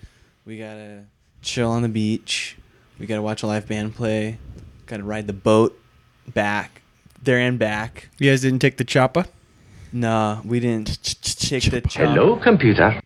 We 0.46 0.58
got 0.58 0.75
to 0.75 1.03
chill 1.42 1.70
on 1.70 1.82
the 1.82 1.89
beach. 1.89 2.56
We 3.00 3.06
got 3.06 3.15
to 3.15 3.22
watch 3.22 3.44
a 3.44 3.48
live 3.48 3.68
band 3.68 3.96
play. 3.96 4.38
Got 4.86 4.98
to 4.98 5.03
ride 5.03 5.27
the 5.27 5.34
boat 5.34 5.77
back 6.34 6.82
there 7.22 7.38
and 7.39 7.60
back. 7.60 8.10
You 8.18 8.30
guys 8.30 8.42
didn't 8.42 8.60
take 8.60 8.77
the 8.77 8.86
choppa? 8.86 9.27
Nah, 9.92 10.39
we 10.46 10.60
didn't 10.62 11.00
take 11.22 11.70
the 11.70 11.82
chop. 11.82 12.08
Hello, 12.15 12.38
computer. 12.38 13.01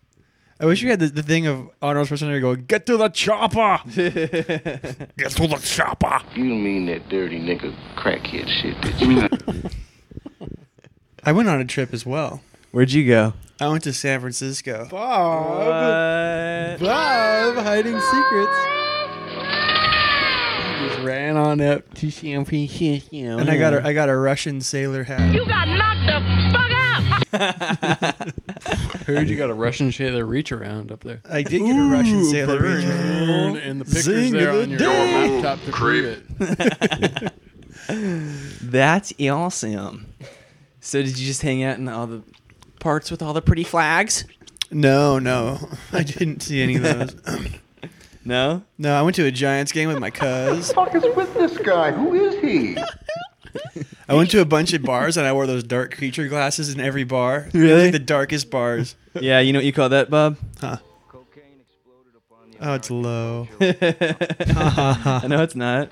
I 0.59 0.65
wish 0.65 0.81
you 0.81 0.89
had 0.89 0.99
the, 0.99 1.07
the 1.07 1.21
thing 1.21 1.45
of 1.45 1.69
Arnold 1.83 2.07
Schwarzenegger 2.07 2.41
going, 2.41 2.65
"Get 2.65 2.87
to 2.87 2.97
the 2.97 3.09
chopper." 3.09 3.79
Get 3.95 5.31
to 5.31 5.47
the 5.47 5.59
chopper. 5.61 6.19
You 6.35 6.45
mean 6.55 6.87
that 6.87 7.07
dirty 7.09 7.39
nigga 7.39 7.75
crackhead 7.95 8.47
shit 8.47 8.81
that 8.81 8.99
you 8.99 9.27
I 11.23 11.31
went 11.31 11.47
on 11.49 11.59
a 11.59 11.65
trip 11.65 11.93
as 11.93 12.05
well. 12.05 12.41
Where'd 12.71 12.91
you 12.91 13.05
go? 13.07 13.33
I 13.59 13.67
went 13.69 13.83
to 13.83 13.93
San 13.93 14.19
Francisco. 14.19 14.85
What? 14.89 14.91
Bob 16.79 17.55
hiding 17.57 17.99
secrets. 17.99 18.57
Just 20.87 21.05
ran 21.05 21.37
on 21.37 21.61
up 21.61 21.93
to 21.95 22.09
San 22.09 22.45
Francisco. 22.45 23.15
And 23.37 23.49
I 23.49 23.57
got 23.57 23.73
a 23.73 23.85
I 23.85 23.93
got 23.93 24.09
a 24.09 24.15
Russian 24.15 24.61
sailor 24.61 25.03
hat. 25.03 25.33
You 25.33 25.45
got 25.45 25.67
knocked 25.67 26.05
the 26.07 26.19
fuck 26.51 26.61
out! 26.61 26.66
Heard 29.05 29.29
you 29.29 29.35
got 29.37 29.49
a 29.49 29.53
Russian 29.53 29.91
sailor 29.91 30.25
reach 30.25 30.51
around 30.51 30.91
up 30.91 31.03
there. 31.03 31.21
I 31.29 31.41
did 31.43 31.59
get 31.59 31.75
a 31.77 31.83
Russian 31.89 32.23
sailor 32.25 32.61
reach. 32.61 32.83
And, 32.85 33.57
and 33.57 33.81
the 33.81 33.85
pictures 33.85 34.03
Zing 34.03 34.33
there 34.33 34.53
the 34.53 34.63
on 34.63 34.69
your 34.69 34.79
day. 34.79 35.41
laptop 35.41 35.65
to 35.65 35.71
prove 35.71 36.23
it. 36.39 37.33
That's 38.61 39.13
awesome. 39.21 40.13
So 40.81 41.01
did 41.01 41.17
you 41.17 41.25
just 41.25 41.41
hang 41.41 41.63
out 41.63 41.77
in 41.77 41.87
all 41.87 42.07
the 42.07 42.21
parts 42.79 43.09
with 43.11 43.21
all 43.21 43.33
the 43.33 43.41
pretty 43.41 43.63
flags? 43.63 44.25
No, 44.71 45.17
no, 45.19 45.59
I 45.93 46.03
didn't 46.03 46.41
see 46.41 46.61
any 46.61 46.75
of 46.75 46.83
those. 46.83 47.15
No. 48.25 48.63
no, 48.77 48.93
I 48.93 49.01
went 49.03 49.15
to 49.15 49.25
a 49.25 49.31
Giants 49.31 49.71
game 49.71 49.87
with 49.87 49.99
my 49.99 50.09
cuz. 50.09 50.73
fuck 50.73 50.93
is 50.93 51.03
with 51.15 51.33
this 51.33 51.57
guy? 51.57 51.91
Who 51.91 52.13
is 52.13 52.35
he? 52.41 52.77
I 54.09 54.13
went 54.15 54.31
to 54.31 54.39
a 54.41 54.45
bunch 54.45 54.73
of 54.73 54.83
bars 54.83 55.17
and 55.17 55.27
I 55.27 55.33
wore 55.33 55.47
those 55.47 55.63
dark 55.63 55.95
creature 55.97 56.27
glasses 56.27 56.73
in 56.73 56.79
every 56.79 57.03
bar. 57.03 57.49
Really? 57.53 57.83
Like 57.83 57.91
the 57.91 57.99
darkest 57.99 58.49
bars. 58.49 58.95
Yeah, 59.19 59.39
you 59.39 59.51
know 59.51 59.59
what 59.59 59.65
you 59.65 59.73
call 59.73 59.89
that, 59.89 60.09
Bob? 60.09 60.37
Huh. 60.59 60.77
Oh, 62.59 62.73
it's 62.73 62.89
low. 62.89 63.47
no, 63.59 63.67
it's 65.43 65.55
not. 65.55 65.91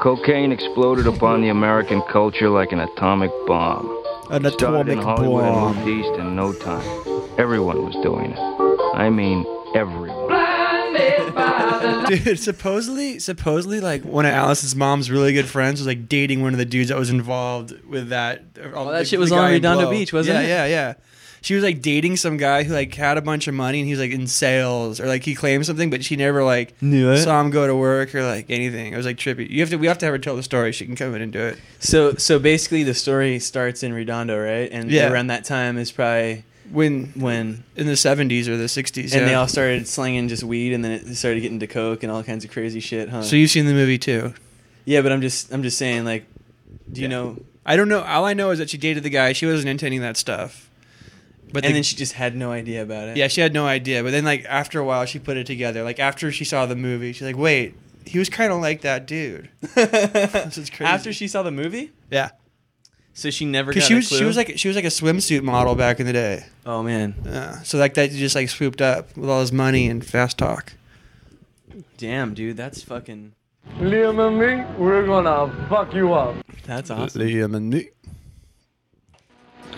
Cocaine 0.00 0.50
exploded 0.50 1.06
upon 1.06 1.42
the 1.42 1.48
American 1.50 2.00
culture 2.10 2.48
like 2.48 2.72
an 2.72 2.80
atomic 2.80 3.30
bomb. 3.46 3.86
An 4.30 4.50
Started 4.52 4.92
in 4.92 4.98
atomic 4.98 5.04
Hollywood 5.04 5.42
bomb. 5.42 5.76
and 5.76 5.86
moved 5.86 6.06
east 6.06 6.18
in 6.18 6.34
no 6.34 6.52
time. 6.54 6.86
Everyone 7.38 7.84
was 7.84 7.94
doing 8.02 8.32
it. 8.32 8.38
I 8.96 9.10
mean, 9.10 9.44
everyone. 9.74 10.32
Dude, 12.08 12.38
supposedly, 12.38 13.18
supposedly, 13.18 13.80
like 13.80 14.04
one 14.04 14.26
of 14.26 14.32
Alice's 14.32 14.74
mom's 14.76 15.10
really 15.10 15.32
good 15.32 15.46
friends 15.46 15.80
was 15.80 15.86
like 15.86 16.08
dating 16.08 16.42
one 16.42 16.52
of 16.52 16.58
the 16.58 16.64
dudes 16.64 16.88
that 16.90 16.98
was 16.98 17.10
involved 17.10 17.72
with 17.86 18.08
that. 18.10 18.42
Uh, 18.58 18.68
oh, 18.74 18.90
that 18.92 19.06
shit 19.08 19.18
was 19.18 19.32
on 19.32 19.50
Redondo 19.50 19.90
Beach, 19.90 20.12
wasn't 20.12 20.36
yeah, 20.36 20.42
it? 20.42 20.48
Yeah, 20.48 20.66
yeah, 20.66 20.94
She 21.42 21.54
was 21.54 21.64
like 21.64 21.80
dating 21.82 22.16
some 22.16 22.36
guy 22.36 22.62
who 22.64 22.72
like 22.74 22.94
had 22.94 23.18
a 23.18 23.22
bunch 23.22 23.48
of 23.48 23.54
money 23.54 23.80
and 23.80 23.86
he 23.86 23.92
was 23.92 24.00
like 24.00 24.10
in 24.12 24.26
sales 24.26 25.00
or 25.00 25.06
like 25.06 25.24
he 25.24 25.34
claimed 25.34 25.66
something, 25.66 25.90
but 25.90 26.04
she 26.04 26.16
never 26.16 26.44
like 26.44 26.80
Knew 26.82 27.10
it? 27.12 27.18
saw 27.22 27.40
him 27.40 27.50
go 27.50 27.66
to 27.66 27.74
work 27.74 28.14
or 28.14 28.22
like 28.24 28.46
anything. 28.50 28.92
It 28.92 28.96
was 28.96 29.06
like 29.06 29.16
trippy. 29.16 29.48
You 29.50 29.60
have 29.60 29.70
to, 29.70 29.76
we 29.76 29.86
have 29.86 29.98
to 29.98 30.06
have 30.06 30.12
her 30.14 30.18
tell 30.18 30.36
the 30.36 30.42
story. 30.42 30.72
She 30.72 30.86
can 30.86 30.96
come 30.96 31.14
in 31.14 31.22
and 31.22 31.32
do 31.32 31.40
it. 31.40 31.58
So, 31.78 32.14
so 32.14 32.38
basically, 32.38 32.82
the 32.82 32.94
story 32.94 33.38
starts 33.38 33.82
in 33.82 33.92
Redondo, 33.92 34.38
right? 34.38 34.70
And 34.70 34.90
Yeah. 34.90 35.10
around 35.10 35.28
that 35.28 35.44
time 35.44 35.78
is 35.78 35.90
probably 35.92 36.44
When 36.70 37.12
when, 37.14 37.64
in 37.76 37.86
the 37.86 37.96
seventies 37.96 38.48
or 38.48 38.56
the 38.56 38.68
sixties, 38.68 39.12
and 39.12 39.22
yeah. 39.22 39.28
they 39.28 39.34
all 39.34 39.48
started 39.48 39.86
slinging 39.86 40.28
just 40.28 40.42
weed, 40.42 40.72
and 40.72 40.84
then 40.84 40.92
it 40.92 41.14
started 41.14 41.40
getting 41.40 41.60
to 41.60 41.66
coke 41.66 42.02
and 42.02 42.10
all 42.10 42.22
kinds 42.22 42.44
of 42.44 42.50
crazy 42.50 42.80
shit, 42.80 43.08
huh? 43.08 43.22
So 43.22 43.36
you've 43.36 43.50
seen 43.50 43.66
the 43.66 43.74
movie 43.74 43.98
too? 43.98 44.34
yeah, 44.86 45.02
but 45.02 45.12
I'm 45.12 45.20
just, 45.20 45.52
I'm 45.52 45.62
just 45.62 45.76
saying, 45.76 46.04
like, 46.04 46.24
do 46.90 47.02
you 47.02 47.08
know? 47.08 47.36
I 47.66 47.76
don't 47.76 47.88
know. 47.88 48.02
All 48.02 48.24
I 48.24 48.32
know 48.32 48.50
is 48.50 48.60
that 48.60 48.70
she 48.70 48.78
dated 48.78 49.02
the 49.02 49.10
guy. 49.10 49.32
She 49.32 49.44
wasn't 49.44 49.68
into 49.68 49.84
any 49.84 49.96
of 49.96 50.02
that 50.02 50.16
stuff. 50.16 50.70
But 51.52 51.64
and 51.64 51.70
the- 51.70 51.74
then 51.74 51.82
she 51.82 51.96
just 51.96 52.12
had 52.12 52.36
no 52.36 52.52
idea 52.52 52.82
about 52.82 53.08
it. 53.08 53.16
Yeah, 53.16 53.28
she 53.28 53.40
had 53.40 53.52
no 53.52 53.66
idea. 53.66 54.02
But 54.02 54.12
then, 54.12 54.24
like 54.24 54.44
after 54.46 54.78
a 54.78 54.84
while, 54.84 55.04
she 55.04 55.18
put 55.18 55.36
it 55.36 55.46
together. 55.46 55.82
Like 55.82 55.98
after 55.98 56.30
she 56.30 56.44
saw 56.44 56.66
the 56.66 56.76
movie, 56.76 57.12
she's 57.12 57.22
like, 57.22 57.36
"Wait, 57.36 57.74
he 58.06 58.18
was 58.18 58.28
kind 58.28 58.52
of 58.52 58.60
like 58.60 58.82
that 58.82 59.06
dude." 59.06 59.50
this 59.74 60.56
is 60.56 60.70
crazy. 60.70 60.84
After 60.84 61.12
she 61.12 61.26
saw 61.26 61.42
the 61.42 61.50
movie, 61.50 61.90
yeah, 62.10 62.30
so 63.16 63.30
she 63.30 63.46
never 63.46 63.72
got 63.72 63.76
because 63.76 63.86
she 63.88 63.94
a 63.94 63.96
was 63.96 64.08
she 64.08 64.24
was 64.24 64.36
like 64.36 64.52
she 64.58 64.68
was 64.68 64.76
like 64.76 64.84
a 64.84 64.88
swimsuit 64.88 65.42
model 65.42 65.74
back 65.74 65.98
in 66.00 66.06
the 66.06 66.12
day. 66.12 66.44
oh 66.66 66.82
man, 66.82 67.14
Yeah, 67.24 67.62
so 67.62 67.78
like 67.78 67.94
that 67.94 68.10
just 68.10 68.34
like 68.34 68.48
swooped 68.50 68.82
up 68.82 69.16
with 69.16 69.30
all 69.30 69.40
his 69.40 69.52
money 69.52 69.88
and 69.88 70.04
fast 70.04 70.36
talk. 70.38 70.74
damn, 71.96 72.34
dude, 72.34 72.56
that's 72.56 72.82
fucking, 72.82 73.32
Liam 73.80 74.20
and 74.26 74.38
me, 74.38 74.64
we're 74.78 75.06
gonna 75.06 75.50
fuck 75.68 75.94
you 75.94 76.12
up. 76.12 76.36
that's 76.64 76.90
awesome. 76.90 77.22
Liam 77.22 77.56
and 77.56 77.70
me. 77.70 77.88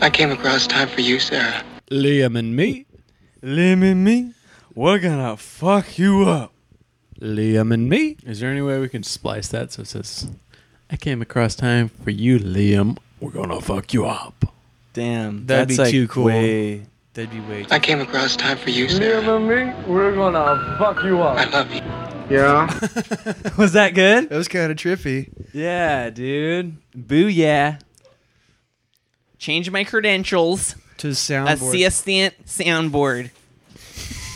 I 0.01 0.11
came 0.11 0.31
across 0.31 0.67
time 0.67 0.89
for 0.89 1.01
you, 1.01 1.19
Sarah. 1.19 1.63
Liam 1.91 2.39
and 2.39 2.55
me. 2.55 2.87
Liam 3.43 3.83
and 3.83 4.05
me, 4.05 4.33
we're 4.75 4.99
gonna 4.99 5.37
fuck 5.37 5.99
you 5.99 6.23
up. 6.29 6.53
Liam 7.21 7.73
and 7.75 7.89
me. 7.89 8.17
Is 8.27 8.41
there 8.41 8.51
any 8.51 8.63
way 8.63 8.79
we 8.79 8.89
can 8.89 9.03
splice 9.03 9.49
that 9.49 9.73
so 9.73 9.83
it 9.83 9.87
says, 9.89 10.29
I 10.91 10.97
came 10.97 11.21
across 11.23 11.55
time 11.57 11.89
for 11.89 12.11
you, 12.11 12.39
Liam. 12.39 12.97
We're 13.21 13.31
gonna 13.31 13.61
fuck 13.61 13.93
you 13.93 14.07
up. 14.07 14.45
Damn, 14.93 15.47
That'd 15.47 15.69
that's 15.69 15.77
be 15.79 15.83
like 15.83 15.91
too 15.91 16.09
cool. 16.09 16.25
Way, 16.25 16.83
That'd 17.15 17.31
be 17.31 17.41
way. 17.41 17.67
I 17.71 17.79
came 17.79 18.01
across 18.01 18.37
time 18.37 18.59
for 18.59 18.71
you, 18.71 18.89
Sarah. 18.89 19.23
Liam 19.23 19.37
and 19.37 19.49
me, 19.87 19.93
we're 19.93 20.15
gonna 20.15 20.77
fuck 20.79 21.03
you 21.05 21.21
up. 21.23 21.37
I 21.39 21.45
love 21.51 21.71
you. 21.73 21.83
Yeah. 22.31 22.67
was 23.59 23.73
that 23.73 23.95
good? 23.95 24.29
That 24.29 24.37
was 24.37 24.49
kind 24.49 24.71
of 24.71 24.77
trippy. 24.79 25.31
Yeah, 25.53 26.11
dude. 26.11 26.77
Boo 26.95 27.27
yeah. 27.27 27.79
Change 29.39 29.71
my 29.71 29.85
credentials. 29.85 30.75
To 30.99 31.09
the 31.09 31.15
soundboard. 31.15 31.75
assistant 31.87 32.35
soundboard. 32.45 33.31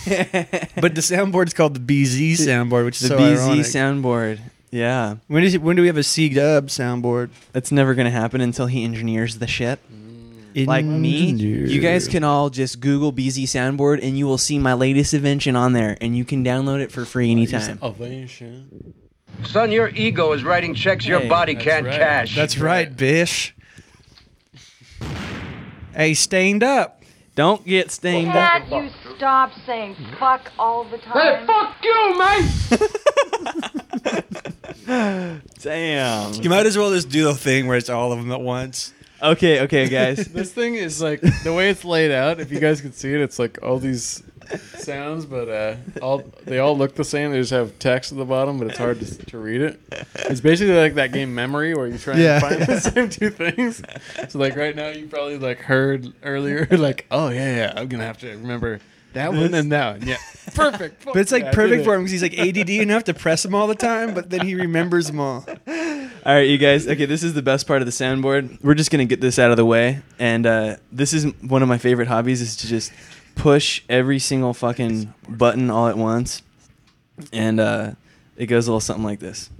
but 0.80 0.94
the 0.94 1.00
soundboard's 1.00 1.54
called 1.54 1.74
the 1.74 1.80
BZ 2.04 2.32
soundboard, 2.32 2.84
which 2.84 3.02
is 3.02 3.08
The 3.08 3.16
so 3.16 3.18
BZ 3.18 3.46
ironic. 3.46 3.66
soundboard. 3.66 4.40
Yeah. 4.72 5.16
When 5.28 5.44
is 5.44 5.54
it, 5.54 5.62
when 5.62 5.76
do 5.76 5.82
we 5.82 5.88
have 5.88 5.98
a 5.98 6.02
C 6.02 6.28
Dub 6.30 6.66
soundboard? 6.68 7.28
That's 7.52 7.70
never 7.70 7.94
going 7.94 8.06
to 8.06 8.10
happen 8.10 8.40
until 8.40 8.66
he 8.66 8.82
engineers 8.82 9.38
the 9.38 9.46
shit. 9.46 9.78
Mm. 9.92 10.66
Like 10.66 10.84
me, 10.84 11.30
you 11.30 11.80
guys 11.80 12.08
can 12.08 12.24
all 12.24 12.50
just 12.50 12.80
Google 12.80 13.12
BZ 13.12 13.44
soundboard 13.44 14.00
and 14.02 14.18
you 14.18 14.26
will 14.26 14.38
see 14.38 14.58
my 14.58 14.72
latest 14.74 15.14
invention 15.14 15.56
on 15.56 15.72
there 15.74 15.96
and 16.00 16.16
you 16.16 16.24
can 16.24 16.44
download 16.44 16.80
it 16.80 16.90
for 16.90 17.04
free 17.04 17.30
anytime. 17.30 17.78
Ovation. 17.82 18.94
Son, 19.44 19.70
your 19.72 19.88
ego 19.88 20.32
is 20.32 20.42
writing 20.44 20.74
checks 20.74 21.06
your 21.06 21.20
Hey, 21.20 21.28
body 21.28 21.54
that's 21.54 21.64
can't 21.64 21.86
right. 21.86 21.98
cash. 21.98 22.34
That's 22.36 22.58
right, 22.58 22.94
bish. 22.94 23.54
Hey, 25.94 26.14
stained 26.14 26.62
up. 26.62 27.02
Don't 27.34 27.64
get 27.66 27.90
stained 27.90 28.28
up. 28.30 28.62
Can't 28.68 28.84
you 28.84 28.90
stop 29.16 29.52
saying 29.64 29.96
fuck 30.18 30.50
all 30.58 30.84
the 30.84 30.98
time? 30.98 31.46
fuck 31.46 31.76
you, 31.82 32.18
mate! 32.18 33.70
Damn. 35.60 36.34
You 36.34 36.50
might 36.50 36.66
as 36.66 36.76
well 36.76 36.90
just 36.90 37.08
do 37.08 37.24
the 37.24 37.34
thing 37.34 37.66
where 37.66 37.76
it's 37.76 37.90
all 37.90 38.12
of 38.12 38.18
them 38.18 38.32
at 38.32 38.40
once. 38.40 38.92
Okay, 39.22 39.60
okay, 39.62 39.88
guys. 39.88 40.26
This 40.32 40.52
thing 40.52 40.74
is 40.74 41.00
like 41.00 41.20
the 41.44 41.52
way 41.52 41.70
it's 41.70 41.84
laid 41.84 42.10
out. 42.10 42.40
If 42.40 42.50
you 42.50 42.58
guys 42.58 42.80
can 42.80 42.92
see 42.92 43.12
it, 43.14 43.20
it's 43.20 43.38
like 43.38 43.62
all 43.62 43.78
these 43.78 44.22
sounds, 44.76 45.24
but 45.26 45.48
uh, 45.48 45.76
all 46.02 46.24
they 46.44 46.58
all 46.58 46.76
look 46.76 46.96
the 46.96 47.04
same. 47.04 47.30
They 47.30 47.38
just 47.38 47.52
have 47.52 47.78
text 47.78 48.10
at 48.10 48.18
the 48.18 48.24
bottom, 48.24 48.58
but 48.58 48.66
it's 48.68 48.78
hard 48.78 48.98
to, 49.00 49.26
to 49.26 49.38
read 49.38 49.60
it. 49.60 49.80
It's 50.16 50.40
basically 50.40 50.74
like 50.74 50.94
that 50.94 51.12
game 51.12 51.32
memory 51.34 51.74
where 51.74 51.86
you 51.86 51.98
try 51.98 52.16
Yeah. 52.16 52.34
and 52.34 52.42
find 52.42 52.62
the 52.62 52.80
same 52.80 53.08
two 53.08 53.30
things. 53.30 53.82
So 54.28 54.38
like 54.40 54.56
right 54.56 54.74
now, 54.74 54.88
you 54.88 55.06
probably 55.06 55.38
like 55.38 55.58
heard 55.60 56.12
earlier, 56.24 56.66
like 56.72 57.06
oh 57.12 57.28
yeah, 57.28 57.56
yeah, 57.56 57.72
I'm 57.76 57.86
gonna 57.88 58.04
have 58.04 58.18
to 58.18 58.28
remember 58.30 58.80
that 59.14 59.32
one 59.32 59.54
and 59.54 59.72
that 59.72 59.98
one. 59.98 60.08
Yeah, 60.08 60.16
perfect. 60.54 61.04
But 61.04 61.16
it's 61.16 61.32
like 61.32 61.42
Yeah, 61.42 61.48
I 61.48 61.50
did 61.50 61.56
perfect 61.56 61.80
it. 61.82 61.84
for 61.84 61.94
him 61.94 62.00
because 62.02 62.12
he's 62.12 62.22
like 62.22 62.38
ADD 62.38 62.70
enough 62.70 63.04
to 63.04 63.14
press 63.14 63.42
them 63.42 63.54
all 63.54 63.66
the 63.66 63.74
time, 63.74 64.14
but 64.14 64.30
then 64.30 64.46
he 64.46 64.54
remembers 64.54 65.06
them 65.06 65.20
all. 65.20 65.44
All 66.24 66.32
right, 66.34 66.48
you 66.48 66.56
guys. 66.56 66.86
Okay, 66.86 67.04
this 67.04 67.24
is 67.24 67.34
the 67.34 67.42
best 67.42 67.66
part 67.66 67.82
of 67.82 67.86
the 67.86 67.92
soundboard. 67.92 68.62
We're 68.62 68.74
just 68.74 68.92
gonna 68.92 69.06
get 69.06 69.20
this 69.20 69.40
out 69.40 69.50
of 69.50 69.56
the 69.56 69.64
way, 69.64 70.02
and 70.20 70.46
uh, 70.46 70.76
this 70.92 71.12
is 71.12 71.26
one 71.42 71.62
of 71.62 71.68
my 71.68 71.78
favorite 71.78 72.06
hobbies: 72.06 72.40
is 72.40 72.54
to 72.58 72.68
just 72.68 72.92
push 73.34 73.82
every 73.88 74.20
single 74.20 74.54
fucking 74.54 75.12
button 75.28 75.68
all 75.68 75.88
at 75.88 75.98
once, 75.98 76.42
and 77.32 77.58
uh, 77.58 77.92
it 78.36 78.46
goes 78.46 78.68
a 78.68 78.70
little 78.70 78.80
something 78.80 79.04
like 79.04 79.18
this. 79.18 79.50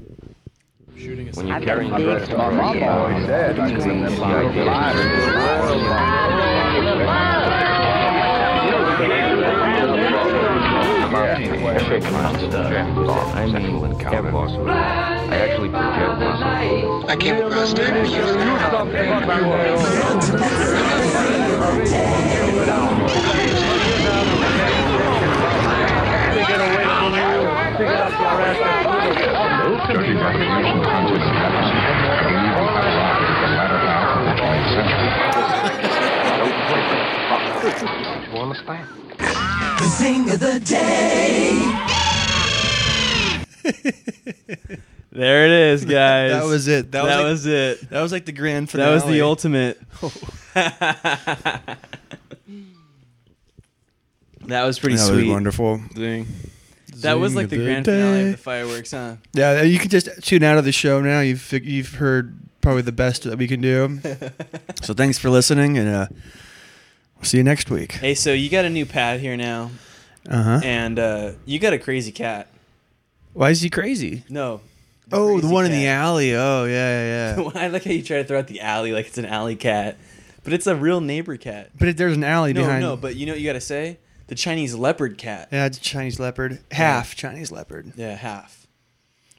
When 0.94 1.48
you're 1.48 1.60
carrying 1.60 1.90
drugs 1.90 2.28
My 2.30 2.50
mom 2.50 2.80
always 2.84 3.26
said 3.26 3.58
I 3.58 3.70
could 11.78 12.52
remember 12.62 13.04
my 13.04 13.32
I 13.32 13.46
mean, 13.46 14.00
everyone. 14.02 14.68
I 14.68 15.36
actually 15.36 15.70
project 15.70 16.18
myself. 16.20 17.04
I 17.08 17.16
came 17.16 17.36
across 17.36 17.72
time 17.74 18.04
for 18.04 18.10
you, 18.10 18.22
Sarah. 18.22 18.72
Judging 29.82 30.16
by 30.16 30.32
the 30.32 30.38
recent 30.38 30.84
contest 30.84 31.26
maps, 31.26 31.68
I 31.68 32.22
believe 32.22 32.54
the 32.54 32.64
battle 32.64 32.96
line 32.96 33.22
is 33.24 33.36
the 33.42 33.48
latter 33.52 33.78
half 33.82 34.08
of 34.16 34.22
the 34.24 34.32
20th 34.40 34.68
century. 34.72 35.10
You 38.32 38.40
understand? 38.40 38.86
The 39.82 39.88
thing 39.98 40.30
of 40.30 40.38
the 40.40 40.60
day. 40.60 41.58
There 45.14 45.44
it 45.44 45.50
is, 45.74 45.84
guys. 45.84 46.30
That 46.32 46.44
was 46.46 46.68
it. 46.68 46.90
That, 46.92 47.04
That, 47.04 47.22
was, 47.22 47.44
like, 47.44 47.52
was 47.52 47.82
it. 47.82 47.90
that 47.90 48.00
was 48.00 48.12
like 48.12 48.24
the 48.24 48.32
grand 48.32 48.70
finale. 48.70 48.88
That 48.88 48.94
was 49.04 49.12
the 49.12 49.20
ultimate. 49.20 49.78
that 54.46 54.64
was 54.64 54.78
pretty 54.78 54.96
That 54.96 55.06
sweet. 55.06 55.24
was 55.24 55.28
wonderful. 55.28 55.82
Thing. 55.94 56.26
That 56.96 57.18
was 57.18 57.34
like 57.34 57.50
the 57.50 57.56
Zing 57.56 57.64
grand 57.64 57.84
the 57.84 57.92
finale 57.92 58.20
of 58.22 58.30
the 58.32 58.36
fireworks, 58.38 58.92
huh? 58.92 59.16
Yeah, 59.34 59.62
you 59.62 59.78
can 59.78 59.90
just 59.90 60.08
tune 60.22 60.42
out 60.42 60.56
of 60.56 60.64
the 60.64 60.72
show 60.72 61.00
now. 61.02 61.20
You've 61.20 61.52
you've 61.52 61.94
heard 61.96 62.34
probably 62.62 62.82
the 62.82 62.92
best 62.92 63.24
that 63.24 63.36
we 63.36 63.46
can 63.48 63.60
do. 63.60 64.00
so 64.82 64.94
thanks 64.94 65.18
for 65.18 65.28
listening, 65.28 65.76
and 65.76 65.88
uh, 65.88 66.06
we'll 66.10 66.20
see 67.22 67.38
you 67.38 67.44
next 67.44 67.70
week. 67.70 67.92
Hey, 67.92 68.14
so 68.14 68.32
you 68.32 68.48
got 68.50 68.64
a 68.64 68.70
new 68.70 68.86
pad 68.86 69.20
here 69.20 69.36
now, 69.36 69.70
Uh 70.28 70.42
huh. 70.42 70.60
and 70.64 70.98
uh, 70.98 71.32
you 71.44 71.58
got 71.58 71.72
a 71.72 71.78
crazy 71.78 72.12
cat. 72.12 72.48
Why 73.32 73.50
is 73.50 73.60
he 73.62 73.70
crazy? 73.70 74.24
No. 74.28 74.60
Oh, 75.10 75.34
the 75.36 75.40
crazy 75.42 75.52
one 75.54 75.64
in 75.66 75.72
the 75.72 75.84
cat. 75.84 76.02
alley. 76.04 76.34
Oh, 76.34 76.64
yeah, 76.64 77.34
yeah, 77.36 77.42
yeah. 77.42 77.50
I 77.54 77.68
like 77.68 77.84
how 77.84 77.90
you 77.90 78.02
try 78.02 78.18
to 78.18 78.24
throw 78.24 78.38
out 78.38 78.46
the 78.46 78.60
alley 78.60 78.92
like 78.92 79.06
it's 79.06 79.18
an 79.18 79.26
alley 79.26 79.56
cat, 79.56 79.96
but 80.44 80.52
it's 80.52 80.66
a 80.66 80.76
real 80.76 81.00
neighbor 81.00 81.36
cat. 81.36 81.70
but 81.78 81.88
it, 81.88 81.96
there's 81.96 82.16
an 82.16 82.24
alley 82.24 82.52
No, 82.52 82.62
behind. 82.62 82.82
no, 82.82 82.96
but 82.96 83.16
you 83.16 83.26
know 83.26 83.32
what 83.32 83.40
you 83.40 83.46
got 83.48 83.54
to 83.54 83.60
say? 83.60 83.98
The 84.28 84.34
Chinese 84.34 84.74
leopard 84.74 85.18
cat. 85.18 85.48
yeah, 85.52 85.66
it's 85.66 85.78
a 85.78 85.80
Chinese 85.80 86.18
leopard, 86.18 86.60
half 86.70 87.14
Chinese 87.14 87.50
leopard. 87.52 87.92
Yeah, 87.96 88.14
half. 88.16 88.66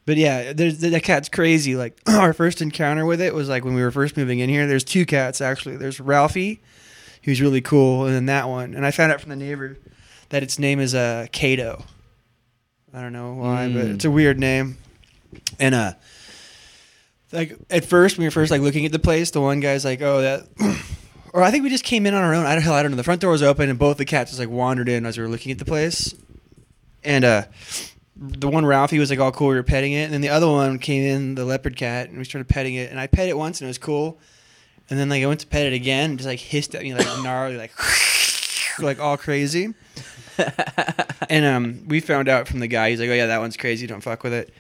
But 0.06 0.18
yeah, 0.18 0.52
there's 0.54 0.80
that 0.80 1.02
cat's 1.04 1.30
crazy. 1.30 1.76
Like 1.76 1.98
our 2.08 2.34
first 2.34 2.62
encounter 2.62 3.06
with 3.06 3.22
it 3.22 3.34
was 3.34 3.48
like 3.50 3.64
when 3.64 3.74
we 3.74 3.82
were 3.82 3.90
first 3.92 4.18
moving 4.18 4.40
in 4.40 4.50
here. 4.50 4.68
There's 4.68 4.84
two 4.84 5.06
cats 5.06 5.40
actually. 5.42 5.78
There's 5.78 6.00
Ralphie, 6.00 6.62
who's 7.24 7.42
really 7.42 7.62
cool, 7.62 8.06
and 8.06 8.14
then 8.16 8.26
that 8.28 8.48
one. 8.50 8.74
And 8.74 8.86
I 8.86 8.92
found 8.92 9.12
out 9.12 9.22
from 9.22 9.30
the 9.30 9.36
neighbor 9.36 9.78
that 10.30 10.44
its 10.44 10.58
name 10.60 10.80
is 10.80 10.94
uh 10.96 11.28
Kato. 11.32 11.84
I 12.94 13.02
don't 13.02 13.14
know 13.14 13.34
why, 13.34 13.68
but 13.70 13.86
Mm. 13.86 13.96
it's 13.96 14.06
a 14.06 14.12
weird 14.12 14.40
name. 14.40 14.78
And 15.60 15.74
uh 15.76 15.94
like 17.32 17.58
at 17.70 17.86
first 17.86 18.18
when 18.18 18.24
we 18.24 18.28
were 18.28 18.32
first 18.32 18.52
like 18.52 18.62
looking 18.62 18.86
at 18.86 18.92
the 18.92 19.00
place, 19.00 19.32
the 19.32 19.42
one 19.42 19.60
guy's 19.60 19.84
like, 19.86 20.02
"Oh, 20.02 20.22
that," 20.22 20.48
or 21.34 21.42
I 21.42 21.50
think 21.52 21.64
we 21.64 21.70
just 21.70 21.84
came 21.84 22.06
in 22.06 22.14
on 22.14 22.22
our 22.24 22.34
own. 22.36 22.46
I 22.46 22.54
don't, 22.54 22.64
hell, 22.64 22.74
I 22.74 22.84
don't 22.84 22.92
know. 22.92 22.98
The 22.98 23.04
front 23.04 23.22
door 23.22 23.32
was 23.32 23.42
open, 23.44 23.70
and 23.70 23.80
both 23.80 23.98
the 23.98 24.06
cats 24.06 24.32
just 24.32 24.40
like 24.40 24.50
wandered 24.50 24.88
in 24.90 25.06
as 25.06 25.18
we 25.18 25.24
were 25.24 25.30
looking 25.30 25.52
at 25.52 25.58
the 25.60 25.66
place. 25.66 26.14
And 27.04 27.26
uh, 27.26 27.46
the 28.16 28.48
one 28.48 28.66
Ralphie 28.66 29.00
was 29.00 29.10
like 29.10 29.20
all 29.20 29.32
cool. 29.32 29.48
We 29.50 29.56
were 29.56 29.64
petting 29.64 29.94
it, 29.94 30.04
and 30.04 30.14
then 30.14 30.22
the 30.22 30.30
other 30.30 30.48
one 30.48 30.78
came 30.78 31.04
in, 31.04 31.34
the 31.36 31.44
leopard 31.46 31.76
cat, 31.76 32.10
and 32.10 32.18
we 32.20 32.24
started 32.24 32.48
petting 32.48 32.76
it. 32.76 32.92
And 32.92 33.00
I 33.00 33.08
pet 33.08 33.28
it 33.30 33.38
once, 33.38 33.60
and 33.60 33.66
it 33.68 33.70
was 33.70 33.80
cool. 33.80 34.20
And 34.90 35.00
then 35.00 35.10
like 35.10 35.24
I 35.24 35.26
went 35.28 35.40
to 35.42 35.48
pet 35.48 35.66
it 35.66 35.74
again, 35.74 36.12
and 36.12 36.20
just 36.20 36.28
like 36.28 36.40
hissed 36.40 36.76
at 36.76 36.82
me 36.84 36.94
like 36.94 37.08
gnarly, 37.24 37.58
like 37.58 37.72
like 38.80 39.00
all 39.00 39.18
crazy. 39.18 39.74
and 41.30 41.46
um, 41.46 41.88
we 41.88 42.00
found 42.00 42.28
out 42.28 42.48
from 42.48 42.60
the 42.60 42.68
guy. 42.68 42.90
He's 42.90 43.00
like, 43.00 43.10
"Oh 43.10 43.14
yeah, 43.14 43.28
that 43.28 43.40
one's 43.40 43.58
crazy. 43.58 43.88
Don't 43.88 44.02
fuck 44.02 44.24
with 44.24 44.34
it." 44.34 44.54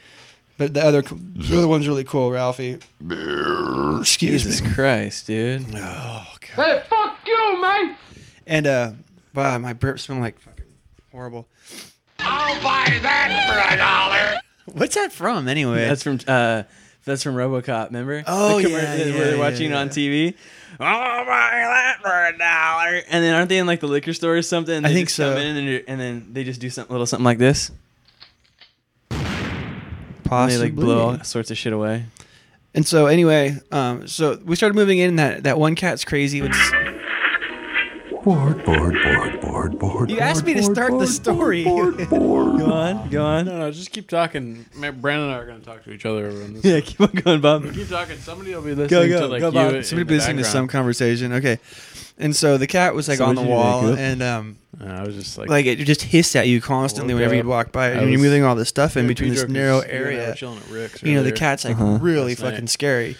But 0.58 0.76
the 0.76 0.84
other, 0.86 1.02
the 1.02 1.58
other 1.58 1.68
one's 1.68 1.88
really 1.88 2.04
cool, 2.04 2.32
Ralphie. 2.32 2.80
Excuse 3.04 4.44
Jesus 4.44 4.62
me. 4.62 4.70
Christ, 4.72 5.26
dude. 5.26 5.66
Oh 5.76 6.28
Hey, 6.56 6.84
fuck 6.88 7.18
you, 7.26 7.62
man! 7.62 7.96
And 8.46 8.68
uh, 8.68 8.92
wow, 9.34 9.58
my 9.58 9.74
burp 9.74 10.00
smell 10.00 10.20
like 10.20 10.40
fucking 10.40 10.66
horrible. 11.12 11.48
I'll 12.20 12.62
buy 12.62 13.00
that 13.02 13.48
for 13.50 13.74
a 13.74 13.78
dollar. 13.78 14.40
What's 14.78 14.94
that 14.96 15.12
from 15.12 15.48
anyway? 15.48 15.88
That's 15.88 16.04
from 16.04 16.20
uh, 16.28 16.64
that's 17.06 17.24
from 17.24 17.36
RoboCop. 17.36 17.88
Remember? 17.88 18.24
Oh, 18.28 18.62
The 18.62 18.70
yeah, 18.70 18.96
yeah, 18.96 19.06
yeah, 19.06 19.38
watching 19.38 19.72
it 19.72 19.74
on 19.76 19.90
TV. 19.90 20.36
I'll 20.80 21.26
buy 21.26 21.52
that 21.52 21.98
for 22.02 22.36
a 22.36 22.38
dollar. 22.38 23.02
And 23.10 23.24
then 23.24 23.36
aren't 23.36 23.50
they 23.50 23.58
in 23.58 23.68
like 23.68 23.80
the 23.80 23.88
liquor 23.88 24.14
store 24.14 24.36
or 24.36 24.42
something? 24.42 24.84
I 24.86 24.94
think 24.94 25.10
so. 25.10 25.38
in 25.38 25.58
and, 25.58 25.84
and 25.88 26.00
then 26.00 26.28
they 26.34 26.44
just 26.44 26.60
do 26.60 26.70
something 26.70 26.92
little 26.92 27.06
something 27.06 27.26
like 27.26 27.38
this. 27.38 27.72
Possibly. 30.24 30.34
And 30.34 30.52
they 30.52 30.58
like 30.58 30.76
blow 30.76 31.00
all 31.00 31.24
sorts 31.24 31.52
of 31.52 31.58
shit 31.58 31.74
away. 31.74 32.06
And 32.74 32.88
so 32.88 33.06
anyway, 33.06 33.58
um, 33.72 34.08
so 34.08 34.40
we 34.44 34.56
started 34.56 34.74
moving 34.76 34.98
in. 34.98 35.18
That 35.18 35.44
that 35.44 35.60
one 35.60 35.76
cat's 35.76 36.04
crazy. 36.04 36.40
It's, 36.42 36.72
Board, 38.24 38.64
board, 38.64 38.96
board, 39.04 39.42
board, 39.42 39.80
board. 39.80 40.10
you 40.10 40.20
asked 40.20 40.46
me 40.46 40.54
to 40.54 40.64
start 40.64 40.98
the 40.98 41.08
story. 41.08 41.64
Go 41.66 42.72
on, 42.72 43.10
go 43.10 43.26
on. 43.26 43.46
No, 43.46 43.60
no, 43.60 43.72
just 43.72 43.92
keep 43.92 44.08
talking. 44.08 44.66
Ma- 44.76 44.92
Brandon 44.92 45.28
and 45.28 45.36
I 45.36 45.40
are 45.40 45.46
going 45.46 45.60
to 45.60 45.66
talk 45.66 45.84
to 45.84 45.92
each 45.92 46.06
other 46.06 46.28
over 46.28 46.44
on 46.44 46.54
this. 46.54 46.64
Yeah, 46.64 46.80
keep 46.80 47.02
on 47.02 47.10
going, 47.12 47.42
Bob. 47.42 47.64
Keep 47.74 47.90
talking. 47.90 48.18
Somebody 48.18 48.56
will 48.56 48.62
be 48.62 48.74
listening 48.76 48.88
go 48.88 49.08
go 49.10 49.20
to 49.22 49.28
like 49.28 49.42
go, 49.42 49.48
you. 49.48 49.52
Bob. 49.54 49.74
in 49.76 49.84
Somebody 49.84 50.04
the 50.04 50.10
be 50.10 50.16
listening 50.16 50.38
to 50.38 50.44
some 50.44 50.68
background. 50.68 50.70
conversation. 50.70 51.34
Okay. 51.34 51.60
And 52.18 52.34
so 52.36 52.58
the 52.58 52.68
cat 52.68 52.94
was 52.96 53.08
like 53.10 53.18
So 53.18 53.26
on 53.26 53.36
what'd 53.36 53.46
the 53.46 53.50
you 53.52 53.56
do, 53.58 53.62
wall, 53.62 53.84
wake 53.92 54.00
and 54.00 54.24
um, 54.24 54.58
I 54.80 55.04
was 55.04 55.16
just 55.16 55.38
like, 55.38 55.50
like 55.50 55.66
it 55.66 55.76
just 55.84 56.04
hissed 56.04 56.36
at 56.36 56.48
you 56.48 56.62
constantly 56.62 57.14
Woke 57.14 57.20
whenever 57.20 57.34
up. 57.34 57.38
you'd 57.38 57.46
walk 57.48 57.72
by, 57.74 57.88
I 57.88 57.90
and 57.92 58.02
you're 58.04 58.12
was- 58.12 58.22
moving 58.22 58.44
all 58.46 58.56
this 58.56 58.70
stuff 58.70 58.96
in 58.96 59.08
between 59.08 59.32
this 59.32 59.48
narrow 59.48 59.78
you 59.78 59.82
and 59.84 59.92
area. 59.92 60.36
chilling 60.36 60.60
at 60.60 60.70
Rick's 60.70 61.04
You 61.04 61.16
know, 61.16 61.24
the 61.24 61.32
cat's 61.34 61.66
like 61.66 61.76
Uh-huh. 61.76 61.98
really 62.02 62.32
Last 62.36 62.42
fucking 62.42 62.60
night. 62.62 62.70
scary, 62.70 63.18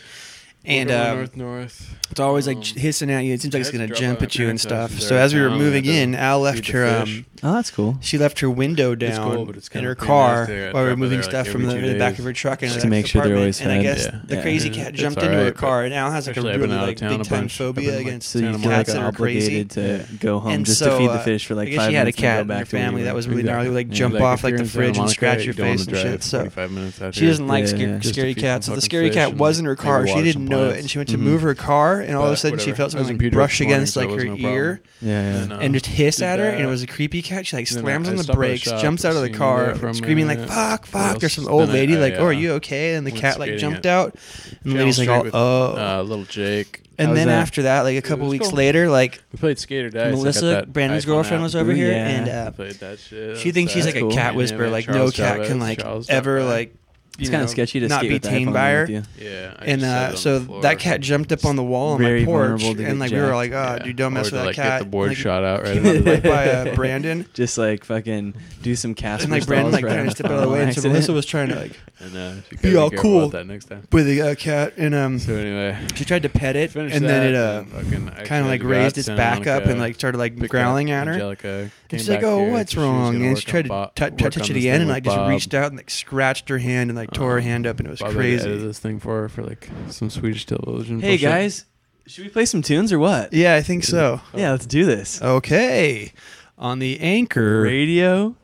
and 0.64 0.90
um, 0.92 1.18
north, 1.18 1.36
north. 1.38 1.96
It's 2.14 2.20
always 2.20 2.48
like 2.48 2.58
Um, 2.58 2.64
hissing 2.64 3.10
at 3.12 3.24
you. 3.26 3.34
It 3.34 3.42
seems 3.42 3.54
like 3.54 3.62
it's 3.62 3.72
gonna 3.72 3.88
drop 3.88 4.00
jump 4.00 4.22
at 4.22 4.36
you 4.38 4.48
and 4.50 4.60
stuff. 4.62 4.92
house 4.94 5.08
So 5.08 5.16
as 5.18 5.34
we 5.34 5.42
were 5.42 5.48
in 5.48 5.58
moving 5.58 5.84
I 5.84 5.88
had 5.92 5.96
to 5.96 6.02
in, 6.02 6.16
Al 6.16 6.40
left 6.40 6.58
feed 6.58 6.66
the 6.68 6.72
her 6.78 7.06
fish. 7.06 7.18
um, 7.18 7.26
Oh, 7.46 7.54
that's 7.56 7.72
cool. 7.72 7.98
She 8.00 8.18
left 8.18 8.40
her 8.40 8.50
window 8.50 8.94
It's 8.94 9.02
down 9.18 9.36
cool, 9.36 9.46
but 9.46 9.58
it's 9.58 9.68
in 9.68 9.74
kinda 9.74 9.90
her 9.90 9.96
pretty 9.96 10.08
car 10.08 10.38
nice 10.40 10.48
there. 10.48 10.72
While 10.72 10.84
we 10.84 10.90
were 10.92 10.96
drop 10.96 10.96
by 10.96 11.00
moving 11.02 11.10
there, 11.20 11.24
like, 11.24 11.30
stuff 11.30 11.48
from 11.50 11.62
every 11.66 11.74
the, 11.82 11.88
two 11.88 11.94
the 11.94 12.00
back 12.00 12.12
days. 12.14 12.20
of 12.20 12.26
her 12.26 12.32
truck 12.34 12.62
and 12.62 12.72
Just 12.72 12.76
her 12.76 12.82
to 12.84 12.88
make 12.90 13.06
sure 13.08 13.22
they're 13.24 13.32
apartment. 13.34 13.42
always 13.42 13.60
And 13.62 13.72
I 13.72 13.76
fed. 13.76 13.84
guess 13.84 14.06
Yeah. 14.06 14.20
the 14.26 14.36
Yeah. 14.36 14.42
crazy 14.44 14.70
Yeah, 14.70 14.76
cat 14.76 14.88
it's 14.94 15.02
jumped 15.02 15.18
all 15.20 15.26
into 15.26 15.38
her 15.40 15.44
right, 15.44 15.54
car, 15.58 15.84
and 15.84 15.94
Al 15.94 16.12
has 16.12 16.28
like 16.28 16.38
a 16.38 16.40
actually, 16.40 16.54
I've 16.54 16.62
really 16.62 16.74
out 16.76 16.82
of 16.84 16.88
like 16.88 16.98
town 16.98 17.10
big 17.18 17.28
time 17.28 17.40
bunch. 17.42 17.52
I've 17.52 17.58
phobia 17.58 17.86
been, 17.90 17.96
like, 17.98 18.08
against 18.08 18.30
So 18.30 18.40
you 18.40 18.46
Santa 18.46 18.60
feel 18.60 18.70
like 18.70 18.78
cats 18.78 18.94
that 18.94 19.02
are 19.04 19.12
crazy. 19.12 19.46
obligated 19.60 19.70
to 19.72 20.06
go 20.22 20.40
home 20.40 20.52
And 20.54 20.66
just 20.66 20.80
so, 20.80 20.90
to 20.92 20.98
feed 20.98 21.10
uh, 21.10 21.14
the 21.18 21.20
fish 21.20 21.46
for 21.46 21.56
like 21.56 21.68
I 21.68 21.72
guess 21.72 21.80
five 21.80 21.90
she 21.90 21.96
had 21.96 22.02
a 22.02 22.06
minutes 22.06 22.18
and 22.18 22.24
cat 22.24 22.38
go 22.38 22.42
in 22.44 22.48
back 22.48 22.58
her 22.60 22.66
to 22.66 22.76
where 22.78 22.84
family 22.86 23.04
that 23.04 23.10
were. 23.12 23.16
was 23.18 23.28
really 23.28 23.44
gnarly, 23.44 23.70
like 23.70 23.90
jump 23.90 24.22
off 24.22 24.44
like 24.46 24.56
the 24.56 24.64
fridge 24.64 24.98
and 24.98 25.10
scratch 25.10 25.44
your 25.44 25.54
face 25.54 25.86
and 25.86 25.98
shit. 25.98 26.24
So 26.24 26.38
45 26.40 26.72
minutes 26.72 27.02
out 27.02 27.14
she 27.16 27.26
doesn't 27.26 27.48
like 27.48 27.64
Yeah, 27.66 27.70
scar- 27.72 27.88
just 28.00 28.04
to 28.04 28.10
scary 28.14 28.34
feed 28.36 28.42
cats. 28.42 28.66
So 28.68 28.72
the 28.72 28.76
fucking 28.78 28.86
scary 28.90 29.08
fish 29.10 29.16
cat 29.16 29.30
and 29.32 29.40
was 29.40 29.60
in 29.60 29.66
her 29.66 29.72
maybe 29.72 29.82
car. 29.84 30.08
She 30.08 30.14
water 30.14 30.24
didn't 30.24 30.34
some 30.34 30.48
know 30.48 30.64
it, 30.64 30.68
plants. 30.68 30.80
and 30.84 30.90
she 30.92 30.98
went 31.00 31.10
to 31.10 31.18
Mhm. 31.18 31.22
move 31.22 31.42
her 31.42 31.56
car, 31.56 32.00
and 32.06 32.16
all 32.16 32.24
of 32.24 32.30
a 32.30 32.32
But 32.34 32.40
sudden 32.40 32.60
she 32.60 32.72
whatever. 32.72 32.76
felt 32.78 32.96
I 32.96 32.98
was 33.00 33.08
something 33.08 33.16
like 33.18 33.22
Pedro 33.22 33.38
brush 33.40 33.58
this 33.60 33.66
morning, 33.68 33.76
against 33.78 33.94
so 33.94 34.00
like 34.02 34.10
it 34.10 34.14
was 34.14 34.24
her 34.24 34.30
no 34.30 34.36
problem. 34.36 34.54
ear. 34.54 34.82
Yeah, 35.02 35.10
yeah. 35.10 35.42
And, 35.44 35.54
uh, 35.54 35.58
and 35.60 35.74
just 35.74 35.86
hiss 35.88 36.16
did 36.18 36.24
at 36.26 36.40
her, 36.40 36.46
and 36.50 36.60
it 36.60 36.64
that. 36.64 36.70
was 36.70 36.84
a 36.84 36.88
creepy 36.88 37.22
cat. 37.22 37.46
She 37.48 37.56
like 37.56 37.68
And 37.70 37.78
then 37.78 37.84
slams 37.84 38.08
I 38.08 38.12
on 38.12 38.18
the 38.18 38.24
stopped 38.24 38.36
at 38.38 38.42
the 38.42 38.48
brakes, 38.48 38.62
shop, 38.64 38.82
jumps 38.82 39.06
out 39.06 39.16
of 39.16 39.22
the 39.22 39.28
seen 39.28 39.36
car, 39.36 39.66
that 39.68 39.78
from, 39.78 39.94
screaming 39.94 40.28
like 40.28 40.40
uh, 40.40 40.46
"fuck, 40.48 40.82
what 40.82 40.88
fuck!" 40.88 41.20
There's 41.20 41.34
some 41.34 41.48
old 41.48 41.64
Then 41.64 41.70
I- 41.70 41.74
lady 41.74 41.96
I, 41.96 42.00
like, 42.00 42.14
"Oh, 42.16 42.26
are 42.26 42.28
uh, 42.28 42.32
you 42.32 42.52
okay?" 42.54 42.96
And 42.96 43.06
the 43.08 43.12
went 43.12 43.22
cat 43.22 43.40
like 43.40 43.48
skating 43.48 43.60
jumped 43.60 43.86
at 43.86 43.92
out, 43.98 44.14
and 44.14 44.20
the 44.22 44.70
Channel 44.70 44.78
lady's 44.80 45.00
like, 45.00 45.08
Street 45.10 45.18
"Oh, 45.20 45.24
with, 45.24 45.36
oh." 45.36 46.00
uh, 46.00 46.04
little 46.04 46.26
Jake. 46.26 46.80
And 46.96 47.08
How's 47.08 47.18
then 47.18 47.28
that? 47.28 47.42
after 47.42 47.64
that, 47.64 47.82
like 47.82 47.98
a 47.98 48.04
couple 48.04 48.26
was 48.28 48.32
weeks 48.34 48.50
cool. 48.50 48.58
later, 48.58 48.88
like 48.88 49.20
We 49.32 49.40
played 49.40 49.58
Skater 49.58 49.90
Dice. 49.90 50.02
I 50.02 50.10
got 50.12 50.16
Melissa, 50.18 50.46
that 50.46 50.72
Brandon's 50.74 51.06
iPhone 51.06 51.08
girlfriend, 51.08 51.42
app. 51.42 51.44
was 51.44 51.56
over 51.56 51.72
Ooh, 51.72 51.76
here, 51.76 51.92
yeah. 51.92 52.08
and 52.08 52.30
I 52.30 52.32
uh, 52.34 52.52
played 52.52 52.76
that 52.76 53.00
shit. 53.00 53.38
she 53.40 53.52
thinks 53.52 53.74
she's 53.74 53.86
like 53.88 53.96
cool. 53.96 54.12
a 54.12 54.14
cat 54.14 54.36
whisperer. 54.36 54.66
him 54.68 54.72
Like 54.74 54.86
and 54.86 54.96
no 54.96 55.10
Charles 55.10 55.16
cat 55.40 55.48
can 55.48 55.60
like 55.60 55.80
Charles 55.82 56.08
ever 56.08 56.44
like. 56.44 56.76
It's 57.20 57.30
kind 57.30 57.44
of 57.44 57.50
sketchy 57.52 57.80
to 57.80 57.88
not 57.88 58.00
skate 58.00 58.10
be 58.10 58.16
with 58.16 58.24
the 58.24 58.30
tamed 58.30 58.54
by 58.54 58.72
her. 58.72 58.82
with 58.82 58.90
you. 58.90 59.04
Yeah. 59.20 59.54
I 59.60 59.66
And 59.66 59.82
just 59.82 59.92
set 59.92 60.02
it 60.02 60.06
uh, 60.06 60.10
on 60.10 60.18
so 60.18 60.40
floor. 60.46 60.62
that 60.64 60.80
cat 60.80 61.00
jumped 61.00 61.32
up 61.32 61.46
on 61.46 61.56
the 61.56 61.64
wall 61.64 61.94
on 61.94 62.00
Very 62.02 62.22
my 62.22 62.26
porch, 62.26 62.50
vulnerable 62.62 62.76
to 62.76 62.82
get 62.82 62.90
and 62.90 63.00
like 63.00 63.12
we 63.12 63.18
were 63.18 63.26
jacked. 63.28 63.36
like, 63.36 63.52
"Oh, 63.52 63.76
Yeah. 63.78 63.84
dude, 63.84 63.96
don't 63.98 64.14
mess 64.14 64.22
or 64.22 64.24
with 64.24 64.30
to, 64.32 64.36
that 64.38 64.46
like, 64.48 64.56
cat." 64.56 64.80
Get 64.80 64.86
the 64.86 64.90
board 64.90 65.08
like, 65.10 65.18
shot 65.18 65.44
out 65.44 65.62
right. 65.62 65.74
came 65.74 65.86
on 65.86 65.98
up 65.98 66.04
the 66.06 66.12
right 66.12 66.24
by 66.24 66.50
uh, 66.50 66.76
Brandon, 66.76 67.26
Just 67.36 67.60
like 67.60 67.84
fucking 67.86 68.34
do 68.64 68.76
some 68.76 68.96
cast. 68.96 69.22
and 69.24 69.32
like 69.32 69.46
Brandon 69.46 69.72
like 69.72 69.86
trying 69.86 70.06
to 70.06 70.12
step 70.12 70.26
out 70.26 70.32
of 70.32 70.42
the 70.42 70.50
way, 70.56 70.64
and 70.64 70.74
so 70.74 70.88
Melissa 70.90 71.14
was 71.14 71.28
trying 71.28 71.50
to 71.50 71.56
like 71.56 71.80
And 72.00 72.18
uh, 72.18 72.34
she 72.50 72.56
Be 72.58 72.62
gotta 72.72 72.80
all 72.82 72.90
careful 72.90 73.10
cool. 73.12 73.20
about 73.26 73.32
that 73.34 73.46
next 73.48 73.66
time. 73.66 73.88
with 73.92 74.08
the 74.08 74.22
uh, 74.24 74.36
cat, 74.36 74.74
and 74.78 74.96
um, 74.96 75.20
So 75.20 75.36
anyway, 75.36 75.78
she 75.94 76.04
tried 76.06 76.24
to 76.24 76.30
pet 76.30 76.56
it, 76.56 76.72
finished 76.72 76.96
and 76.96 77.06
then 77.08 77.28
it 77.34 77.36
uh, 77.36 77.60
and 77.60 77.72
fucking- 78.12 78.26
kind 78.26 78.42
of 78.44 78.48
like 78.48 78.64
raised 78.64 78.98
its 78.98 79.08
back 79.08 79.46
up 79.46 79.66
and 79.68 79.80
like 79.80 79.94
started 79.96 80.18
like 80.18 80.36
growling 80.50 80.90
at 80.90 81.06
her. 81.06 81.14
Angelica, 81.14 81.48
And 81.48 81.72
came 81.94 82.00
she's 82.00 82.10
like, 82.10 82.24
"Oh, 82.24 82.40
here, 82.40 82.52
what's 82.52 82.72
so 82.72 82.76
she 82.76 82.80
was 82.80 82.86
wrong?" 82.88 83.16
And 83.16 83.26
work 83.30 83.38
she 83.40 83.46
tried 83.46 83.66
to 83.66 83.74
on 83.74 83.80
Bob- 83.86 83.96
tou- 83.96 84.10
touch 84.12 84.38
on 84.38 84.44
it 84.44 84.58
again, 84.58 84.82
and 84.82 84.88
with 84.88 84.96
like 84.96 85.04
just 85.04 85.16
Bob. 85.18 85.30
reached 85.30 85.54
out 85.54 85.68
and 85.68 85.78
like 85.78 85.90
scratched 85.90 86.50
her 86.50 86.58
hand 86.58 86.90
and 86.90 86.98
like 86.98 87.12
tore 87.12 87.34
her 87.34 87.40
hand 87.42 87.66
up, 87.68 87.80
and 87.80 87.88
it 87.88 87.92
was 87.92 88.00
Bob 88.00 88.10
had 88.10 88.14
to 88.14 88.20
crazy. 88.20 88.58
this 88.58 88.80
thing 88.80 89.00
for 89.00 89.22
her 89.22 89.30
for 89.30 89.44
like 89.44 89.70
some 89.90 90.10
Swedish 90.10 90.46
television. 90.46 91.00
Hey 91.00 91.10
bullshit. 91.12 91.22
guys, 91.30 91.66
should 92.08 92.24
we 92.26 92.30
play 92.30 92.46
some 92.46 92.62
tunes 92.62 92.92
or 92.92 93.00
what? 93.00 93.34
Yeah, 93.34 93.56
I 93.56 93.62
think 93.62 93.84
so. 93.84 94.22
Yeah, 94.34 94.52
let's 94.52 94.66
do 94.66 94.86
this. 94.86 95.22
Okay, 95.22 96.14
on 96.58 96.80
the 96.80 97.00
anchor 97.00 97.62
Radio. 97.62 98.36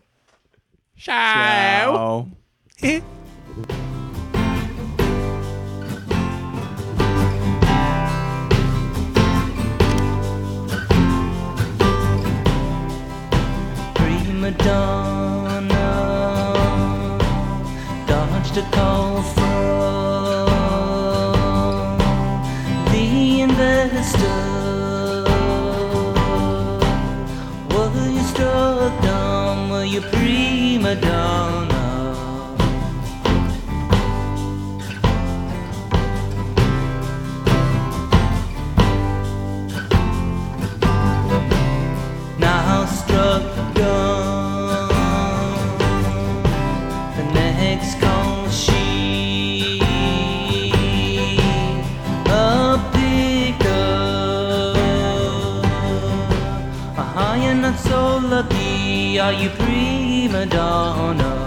Ciao. 0.98 1.94
Ciao. 1.94 2.28
Eh. 2.84 3.00
Prima 14.52 14.64
donna 14.64 15.78
dodged 18.08 18.58
a 18.58 18.62
call 18.72 18.99
Are 59.18 59.34
you 59.34 59.50
prima 59.50 60.46
donna? 60.46 61.39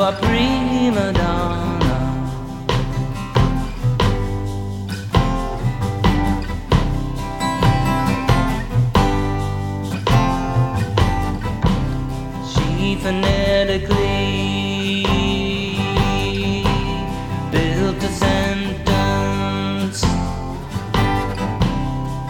Our 0.00 0.12
prima 0.12 1.12
donna. 1.12 1.74
She 12.48 12.94
phonetically 12.96 15.04
built 17.50 18.02
a 18.02 18.08
sentence. 18.24 20.04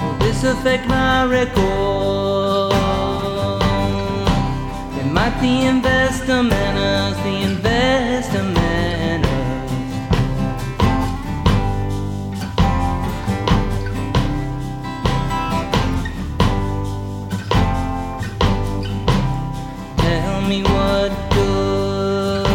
Will 0.01 0.17
this 0.21 0.43
affect 0.45 0.87
my 0.89 1.25
record? 1.27 2.73
It 5.01 5.07
might 5.13 5.39
be 5.41 5.67
investor 5.67 6.43
manners, 6.43 6.58
the 7.29 7.37
investor 7.43 8.43
manners. 8.43 9.71
Tell 19.99 20.41
me 20.49 20.63
what 20.63 21.11
good 21.37 22.47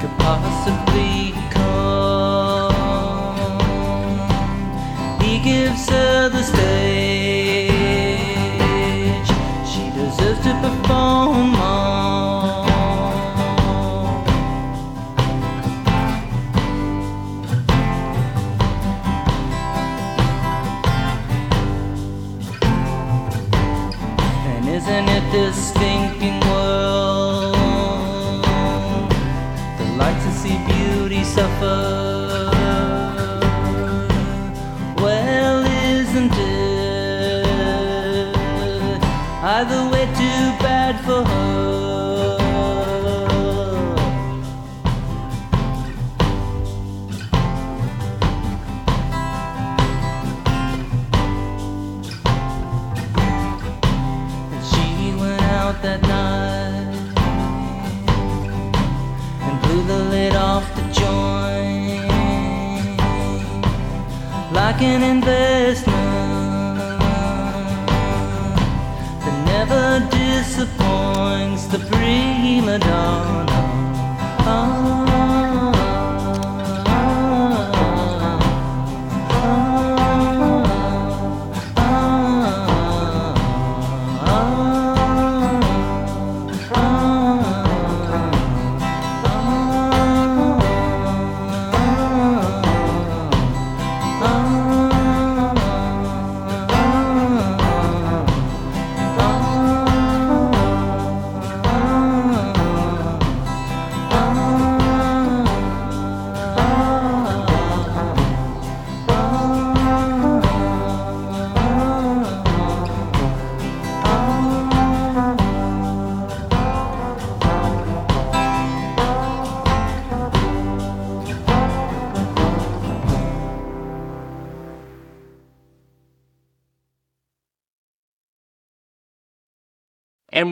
could 0.00 0.14
possibly 0.18 1.34
come. 1.50 2.74
He 5.20 5.32
gives 5.42 5.88
her 5.88 6.28
the 6.28 6.42
stage. 6.42 6.93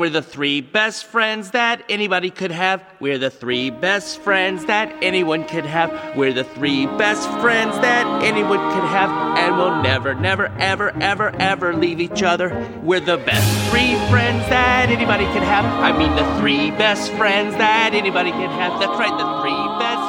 We're 0.02 0.10
the 0.10 0.20
three 0.20 0.60
best 0.60 1.04
friends 1.04 1.52
that 1.52 1.84
anybody 1.88 2.28
could 2.28 2.50
have. 2.50 2.82
We're 2.98 3.18
the 3.18 3.30
three 3.30 3.70
best 3.70 4.18
friends 4.18 4.64
that 4.64 4.92
anyone 5.00 5.44
could 5.44 5.64
have. 5.64 6.16
We're 6.16 6.32
the 6.32 6.42
three 6.42 6.86
best 6.86 7.30
friends 7.40 7.76
that 7.82 8.04
anyone 8.24 8.58
could 8.58 8.82
have. 8.82 9.38
And 9.38 9.56
we'll 9.56 9.80
never, 9.80 10.12
never, 10.12 10.46
ever, 10.58 10.90
ever, 11.00 11.30
ever 11.36 11.76
leave 11.76 12.00
each 12.00 12.20
other. 12.24 12.48
We're 12.82 12.98
the 12.98 13.18
best 13.18 13.70
three 13.70 13.94
friends 14.10 14.42
that 14.48 14.88
anybody 14.88 15.24
could 15.26 15.44
have. 15.44 15.64
I 15.64 15.96
mean, 15.96 16.16
the 16.16 16.26
three 16.40 16.72
best 16.72 17.12
friends 17.12 17.54
that 17.58 17.94
anybody 17.94 18.32
can 18.32 18.50
have. 18.50 18.80
That's 18.80 18.98
right, 18.98 19.16
the 19.16 19.40
three 19.40 19.78
best 19.78 20.01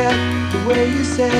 forget 0.00 0.52
the 0.52 0.68
way 0.68 0.88
you 0.90 1.04
said, 1.04 1.32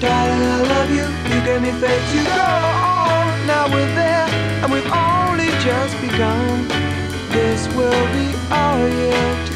Darling, 0.00 0.42
I 0.42 0.62
love 0.62 0.90
you. 0.90 1.06
You 1.34 1.44
gave 1.44 1.62
me 1.62 1.70
faith 1.80 2.04
to 2.12 2.24
go 2.24 2.42
on. 2.42 3.46
Now 3.46 3.66
we're 3.72 3.94
there, 3.94 4.26
and 4.62 4.72
we've 4.72 4.92
only 4.92 5.48
just 5.60 6.00
begun. 6.00 6.68
This 7.30 7.68
will 7.74 8.06
be 8.12 8.34
our 8.50 8.88
year. 8.88 9.51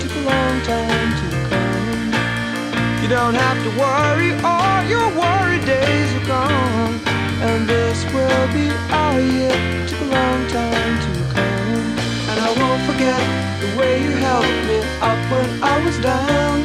took 0.00 0.14
a 0.16 0.22
long 0.22 0.60
time 0.62 1.10
to 1.20 1.26
come. 1.50 3.02
You 3.02 3.08
don't 3.08 3.34
have 3.34 3.58
to 3.66 3.70
worry, 3.78 4.30
all 4.44 4.84
your 4.84 5.08
worry 5.18 5.58
days 5.64 6.10
are 6.18 6.26
gone. 6.26 7.00
And 7.42 7.68
this 7.68 8.04
will 8.14 8.46
be 8.54 8.70
all 8.92 9.18
year. 9.20 9.56
took 9.88 10.00
a 10.00 10.10
long 10.18 10.42
time 10.48 10.94
to 11.04 11.10
come. 11.34 11.86
And 12.30 12.38
I 12.38 12.50
won't 12.60 12.82
forget 12.90 13.20
the 13.62 13.70
way 13.78 14.02
you 14.02 14.10
helped 14.10 14.60
me 14.70 14.78
up 15.00 15.20
when 15.30 15.48
I 15.62 15.84
was 15.84 15.98
down. 15.98 16.62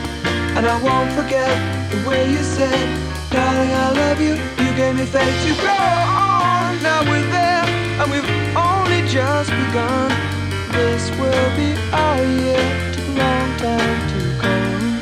And 0.56 0.68
I 0.68 0.78
won't 0.82 1.12
forget 1.14 1.54
the 1.92 2.08
way 2.08 2.30
you 2.30 2.44
said, 2.44 2.86
darling, 3.32 3.72
I 3.72 3.92
love 3.92 4.22
you. 4.22 4.34
You 4.64 4.72
gave 4.76 4.96
me 4.96 5.06
faith 5.06 5.38
to 5.46 5.54
go 5.62 5.74
on. 5.74 6.82
Now 6.84 7.02
we're 7.10 7.30
there, 7.32 7.66
and 8.00 8.12
we've 8.12 8.30
only 8.56 9.02
just 9.08 9.50
begun. 9.50 10.41
This 10.72 11.12
will 11.20 11.50
be 11.58 11.70
our 11.92 12.24
year. 12.24 12.66
Took 12.94 13.08
a 13.08 13.12
long 13.20 13.58
time 13.58 14.02
to 14.12 14.20
come. 14.42 15.02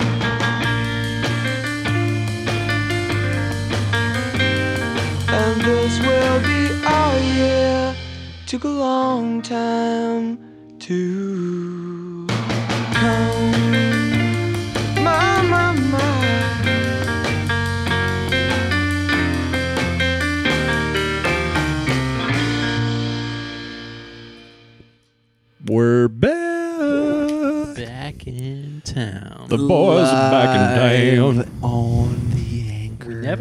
And 5.29 5.61
this 5.61 5.99
will 5.99 6.39
be 6.41 6.61
our 6.85 7.19
year. 7.19 7.95
Took 8.47 8.63
a 8.63 8.67
long 8.67 9.41
time 9.41 10.39
to 10.79 11.28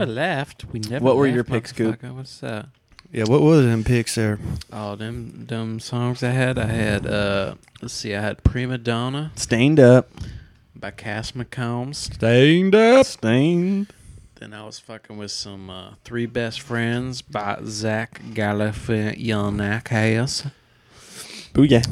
left. 0.09 0.65
We 0.73 0.81
never. 0.81 1.05
What 1.05 1.17
were 1.17 1.25
left, 1.27 1.35
your 1.35 1.45
picks, 1.45 1.73
Coop? 1.73 2.01
motherfucker. 2.01 2.15
What's 2.15 2.39
that? 2.41 2.67
Yeah, 3.13 3.25
what 3.27 3.41
was 3.41 3.65
them 3.65 3.85
picks 3.85 4.17
there? 4.17 4.39
All 4.73 4.97
them 4.97 5.45
dumb 5.47 5.81
songs 5.81 6.23
I 6.23 6.31
had. 6.31 6.59
I 6.59 6.67
had. 6.67 7.07
uh 7.07 7.55
Let's 7.81 7.95
see. 7.95 8.15
I 8.15 8.21
had 8.21 8.43
Prima 8.45 8.77
Donna 8.79 9.31
Stained 9.37 9.79
up. 9.81 10.11
by 10.77 10.91
Cass 10.91 11.33
McCombs. 11.33 11.95
Stained 12.15 12.75
up. 12.75 13.07
Stained. 13.07 13.93
Then 14.35 14.53
I 14.53 14.65
was 14.67 14.79
fucking 14.79 15.17
with 15.17 15.31
some 15.33 15.69
uh, 15.71 15.95
Three 16.05 16.27
Best 16.27 16.61
Friends 16.61 17.23
by 17.23 17.59
Zach 17.65 18.21
Galifianakis. 19.29 20.51
Booyah. 21.55 21.87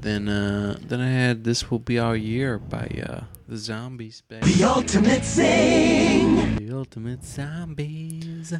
Then 0.00 0.28
uh 0.28 0.78
then 0.80 1.00
I 1.00 1.08
had 1.10 1.44
This 1.44 1.70
Will 1.70 1.78
Be 1.78 1.98
Our 1.98 2.16
Year 2.16 2.58
by 2.58 2.88
uh 3.06 3.20
the 3.52 3.58
Zombies. 3.58 4.22
Baby. 4.28 4.50
The 4.50 4.64
ultimate 4.64 5.24
sing. 5.24 6.56
The 6.56 6.72
Ultimate 6.72 7.22
Zombies. 7.22 8.54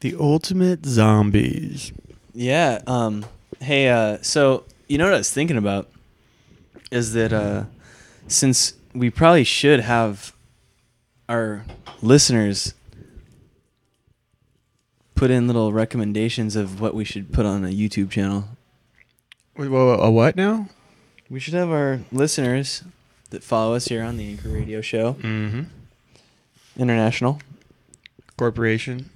The 0.00 0.16
ultimate 0.18 0.86
zombies. 0.86 1.92
Yeah. 2.32 2.80
Um. 2.86 3.26
Hey. 3.60 3.90
Uh. 3.90 4.18
So 4.22 4.64
you 4.88 4.96
know 4.96 5.04
what 5.04 5.12
I 5.12 5.18
was 5.18 5.30
thinking 5.30 5.58
about 5.58 5.90
is 6.90 7.12
that 7.12 7.34
uh, 7.34 7.64
since 8.26 8.72
we 8.94 9.10
probably 9.10 9.44
should 9.44 9.80
have 9.80 10.34
our 11.28 11.66
listeners 12.00 12.72
put 15.14 15.30
in 15.30 15.46
little 15.46 15.70
recommendations 15.72 16.56
of 16.56 16.80
what 16.80 16.94
we 16.94 17.04
should 17.04 17.30
put 17.30 17.44
on 17.44 17.64
a 17.64 17.68
YouTube 17.68 18.10
channel. 18.10 18.44
Wait, 19.56 19.68
whoa, 19.68 19.94
a 19.94 20.10
what 20.10 20.34
now? 20.34 20.68
We 21.28 21.40
should 21.40 21.54
have 21.54 21.70
our 21.70 22.00
listeners 22.10 22.84
that 23.34 23.44
follow 23.44 23.74
us 23.74 23.86
here 23.88 24.02
on 24.02 24.16
the 24.16 24.28
Anchor 24.30 24.48
Radio 24.48 24.80
Show 24.80 25.14
Mm-hmm. 25.14 25.62
International 26.78 27.40
Corporation. 28.36 29.10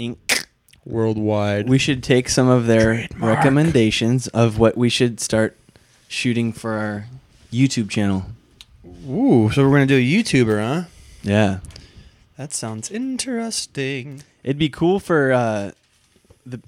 Inc. 0.00 0.46
Worldwide. 0.84 1.68
We 1.68 1.78
should 1.78 2.02
take 2.02 2.28
some 2.28 2.48
of 2.48 2.66
their 2.66 3.08
recommendations 3.18 4.28
of 4.28 4.58
what 4.58 4.76
we 4.76 4.88
should 4.88 5.20
start 5.20 5.56
shooting 6.08 6.52
for 6.52 6.72
our 6.74 7.06
YouTube 7.52 7.90
channel. 7.90 8.26
Ooh, 9.08 9.50
so 9.52 9.62
we're 9.64 9.70
gonna 9.72 9.86
do 9.86 9.96
a 9.96 10.00
YouTuber, 10.00 10.58
huh? 10.60 10.88
Yeah. 11.22 11.58
That 12.36 12.52
sounds 12.52 12.90
interesting. 12.90 14.22
It'd 14.44 14.58
be 14.58 14.68
cool 14.68 15.00
for 15.00 15.32
uh, 15.32 15.70
the 16.44 16.60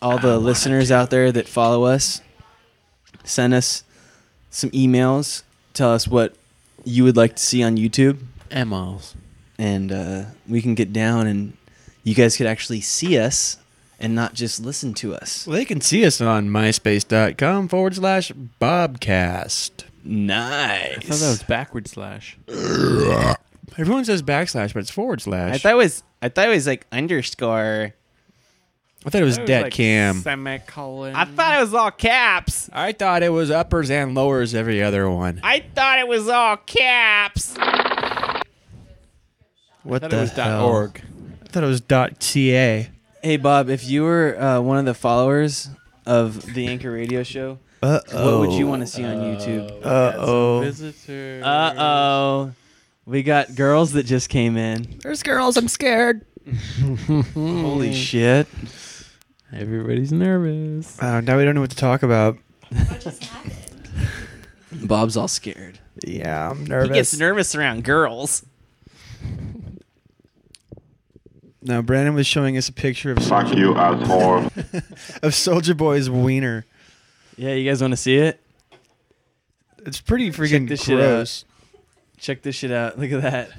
all 0.00 0.18
the 0.18 0.38
listeners 0.38 0.90
out 0.92 1.10
there 1.10 1.32
that 1.32 1.48
follow 1.48 1.84
us. 1.84 2.20
Send 3.24 3.54
us 3.54 3.82
some 4.50 4.70
emails. 4.70 5.42
Tell 5.78 5.92
us 5.92 6.08
what 6.08 6.34
you 6.84 7.04
would 7.04 7.16
like 7.16 7.36
to 7.36 7.42
see 7.42 7.62
on 7.62 7.76
YouTube, 7.76 8.18
And 8.50 8.68
Miles. 8.70 9.14
and 9.58 9.92
uh, 9.92 10.24
we 10.48 10.60
can 10.60 10.74
get 10.74 10.92
down 10.92 11.28
and 11.28 11.56
you 12.02 12.16
guys 12.16 12.36
could 12.36 12.48
actually 12.48 12.80
see 12.80 13.16
us 13.16 13.58
and 14.00 14.12
not 14.12 14.34
just 14.34 14.58
listen 14.58 14.92
to 14.94 15.14
us. 15.14 15.46
Well, 15.46 15.54
they 15.54 15.64
can 15.64 15.80
see 15.80 16.04
us 16.04 16.20
on 16.20 16.48
myspace.com 16.48 17.68
forward 17.68 17.94
slash 17.94 18.32
Bobcast. 18.60 19.84
Nice. 20.02 20.96
I 20.96 21.00
thought 21.00 21.18
that 21.20 21.28
was 21.28 21.42
backward 21.44 21.86
slash. 21.86 22.36
Everyone 23.76 24.04
says 24.04 24.22
backslash, 24.22 24.74
but 24.74 24.80
it's 24.80 24.90
forward 24.90 25.20
slash. 25.20 25.54
I 25.54 25.58
thought 25.58 25.72
it 25.72 25.76
was 25.76 26.02
I 26.20 26.28
thought 26.28 26.46
it 26.46 26.50
was 26.54 26.66
like 26.66 26.86
underscore. 26.90 27.94
I 29.06 29.10
thought 29.10 29.22
it 29.22 29.24
was 29.24 29.38
dead 29.38 29.72
cam. 29.72 30.16
Semicolon. 30.22 31.14
I 31.14 31.24
thought 31.24 31.58
it 31.58 31.60
was 31.60 31.72
all 31.72 31.90
caps. 31.92 32.68
I 32.72 32.92
thought 32.92 33.22
it 33.22 33.28
was 33.28 33.50
uppers 33.50 33.90
and 33.90 34.14
lowers 34.14 34.54
every 34.54 34.82
other 34.82 35.08
one. 35.08 35.40
I 35.42 35.60
thought 35.74 35.98
it 36.00 36.08
was 36.08 36.28
all 36.28 36.56
caps. 36.56 37.54
What 39.84 40.02
I 40.02 40.08
thought 40.08 40.10
the 40.10 40.16
it 40.18 40.20
was 40.20 40.30
hell? 40.32 40.66
.org. 40.66 41.02
I 41.44 41.46
thought 41.48 41.64
it 41.64 41.66
was 41.66 41.82
.ca. 42.20 42.90
Hey 43.22 43.36
Bob, 43.36 43.70
if 43.70 43.88
you 43.88 44.02
were 44.02 44.40
uh, 44.40 44.60
one 44.60 44.78
of 44.78 44.84
the 44.84 44.94
followers 44.94 45.70
of 46.04 46.54
the 46.54 46.66
Anchor 46.66 46.90
Radio 46.90 47.22
Show, 47.22 47.58
Uh 47.82 48.00
what 48.12 48.40
would 48.40 48.52
you 48.52 48.66
want 48.66 48.82
to 48.82 48.86
see 48.86 49.04
on 49.04 49.16
YouTube? 49.18 49.70
Uh 49.84 50.12
oh. 50.16 50.60
Visitor. 50.62 51.40
Uh 51.44 51.74
oh. 51.78 52.52
We 53.06 53.22
got 53.22 53.54
girls 53.54 53.92
that 53.92 54.04
just 54.04 54.28
came 54.28 54.56
in. 54.56 54.98
There's 55.02 55.22
girls. 55.22 55.56
I'm 55.56 55.68
scared. 55.68 56.26
Holy 57.34 57.94
shit. 57.94 58.46
Everybody's 59.52 60.12
nervous. 60.12 61.00
Uh, 61.00 61.20
now 61.20 61.38
we 61.38 61.44
don't 61.44 61.54
know 61.54 61.60
what 61.62 61.70
to 61.70 61.76
talk 61.76 62.02
about. 62.02 62.36
Bob's 64.72 65.16
all 65.16 65.28
scared. 65.28 65.78
Yeah, 66.04 66.50
I'm 66.50 66.64
nervous. 66.64 66.66
He 66.66 66.70
nervous. 66.90 66.96
gets 67.10 67.18
nervous 67.18 67.54
around 67.54 67.84
girls. 67.84 68.44
now 71.62 71.82
Brandon 71.82 72.14
was 72.14 72.26
showing 72.26 72.56
us 72.56 72.68
a 72.68 72.72
picture 72.72 73.12
of 73.12 73.18
Fuck 73.24 73.54
you, 73.54 73.74
asshole. 73.74 74.36
of 74.46 75.32
Soulja 75.32 75.76
Boy's 75.76 76.08
wiener. 76.10 76.64
Yeah, 77.36 77.54
you 77.54 77.68
guys 77.68 77.80
want 77.80 77.92
to 77.92 77.96
see 77.96 78.16
it? 78.16 78.40
It's 79.86 80.00
pretty 80.00 80.30
freaking 80.30 80.68
this 80.68 80.84
shit 80.84 80.98
gross. 80.98 81.44
Check 82.18 82.42
this 82.42 82.56
shit 82.56 82.70
out. 82.72 82.98
Look 82.98 83.12
at 83.12 83.22
that. 83.22 83.50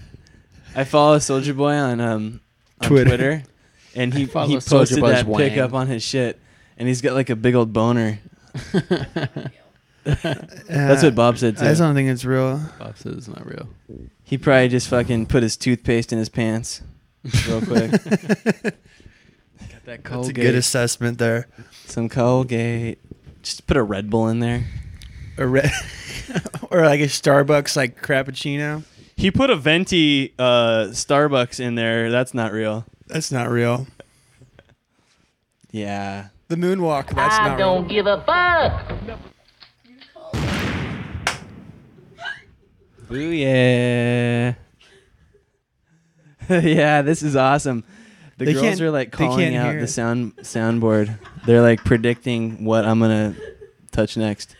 I 0.75 0.84
follow 0.84 1.17
Soulja 1.17 1.56
Boy 1.58 1.73
on 1.73 1.99
um 1.99 2.41
on 2.82 2.88
Twitter. 2.88 3.10
Twitter, 3.10 3.43
and 4.00 4.14
he 4.18 4.26
follow 4.26 4.48
he 4.48 4.56
Soulja 4.56 4.70
posted 4.70 5.00
Boy's 5.02 5.12
that 5.12 5.26
pic 5.26 5.52
wang. 5.52 5.60
up 5.60 5.74
on 5.74 5.88
his 5.88 6.02
shit, 6.02 6.40
and 6.78 6.88
he's 6.88 7.02
got 7.02 7.14
like 7.14 7.30
a 7.30 7.36
big 7.36 7.54
old 7.56 7.74
boner. 7.74 8.20
That's 10.04 11.04
what 11.04 11.14
Bob 11.14 11.38
said 11.38 11.58
too. 11.58 11.66
I 11.66 11.74
don't 11.74 11.94
think 11.94 12.10
it's 12.10 12.26
real. 12.26 12.62
Bob 12.80 12.98
says 12.98 13.16
it's 13.16 13.28
not 13.28 13.46
real. 13.46 13.68
He 14.24 14.38
probably 14.38 14.70
just 14.70 14.88
fucking 14.88 15.28
put 15.28 15.44
his 15.44 15.58
toothpaste 15.58 16.12
in 16.14 16.18
his 16.20 16.30
pants 16.30 16.82
real 17.48 17.62
quick. 17.66 17.92
Got 17.92 18.02
that 19.86 20.04
That's 20.04 20.30
a 20.30 20.34
good 20.34 20.56
assessment 20.56 21.18
there. 21.18 21.48
Some 21.86 22.10
Colgate. 22.10 23.00
Just 23.44 23.68
put 23.68 23.78
a 23.78 23.84
Red 23.84 24.10
Bull 24.10 24.28
in 24.30 24.40
there. 24.40 24.66
A 25.38 25.48
red, 25.48 25.72
or 26.70 26.82
like 26.82 27.00
a 27.00 27.06
Starbucks 27.06 27.78
like 27.78 28.02
cappuccino. 28.02 28.84
He 29.16 29.32
put 29.32 29.50
a 29.50 29.56
venti 29.56 30.34
uh, 30.38 30.88
Starbucks 30.90 31.60
in 31.62 31.76
there. 31.76 32.12
That's 32.12 32.34
not 32.34 32.52
real. 32.52 32.86
That's 33.10 33.32
not 33.32 33.50
real. 33.50 33.88
Yeah. 35.72 36.28
The 36.48 36.56
moonwalk. 36.56 37.13
That's 37.13 37.36
I 37.39 37.50
not 37.50 37.58
don't 37.58 37.88
real. 37.88 37.89
give 37.89 38.08
a 38.08 38.22
fuck. 38.24 39.17
Booyah. 43.10 44.56
yeah, 46.50 46.60
Yeah, 46.62 47.02
this 47.02 47.24
is 47.24 47.36
awesome. 47.36 47.84
The 48.38 48.45
They 48.45 48.54
girls 48.54 48.80
are 48.80 48.91
like 48.91 49.12
calling 49.12 49.56
out 49.56 49.80
the 49.80 49.88
sound 49.88 50.36
soundboard. 50.38 51.17
They're 51.45 51.62
like 51.62 51.84
predicting 51.84 52.63
what 52.63 52.86
I'm 52.86 53.00
gonna 53.00 53.36
touch 53.91 54.15
next. 54.15 54.56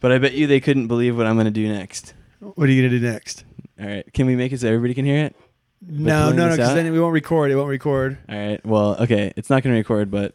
But 0.00 0.12
I 0.12 0.18
bet 0.18 0.34
you 0.34 0.46
they 0.46 0.60
couldn't 0.60 0.86
believe 0.86 1.16
what 1.16 1.26
I'm 1.26 1.36
gonna 1.36 1.50
do 1.50 1.66
next. 1.66 2.12
What 2.40 2.68
are 2.68 2.72
you 2.72 2.82
gonna 2.86 3.00
do 3.00 3.04
next? 3.04 3.44
All 3.80 3.86
right, 3.86 4.10
can 4.12 4.26
we 4.26 4.36
make 4.36 4.52
it 4.52 4.60
so 4.60 4.68
everybody 4.68 4.94
can 4.94 5.04
hear 5.06 5.24
it? 5.24 5.36
No, 5.86 6.30
no, 6.30 6.48
no, 6.48 6.56
because 6.56 6.74
then 6.74 6.90
we 6.92 7.00
won't 7.00 7.12
record. 7.12 7.50
It 7.50 7.56
won't 7.56 7.68
record. 7.68 8.18
All 8.28 8.36
right. 8.36 8.64
Well, 8.64 8.96
okay, 9.02 9.32
it's 9.36 9.50
not 9.50 9.62
gonna 9.62 9.76
record, 9.76 10.10
but 10.10 10.34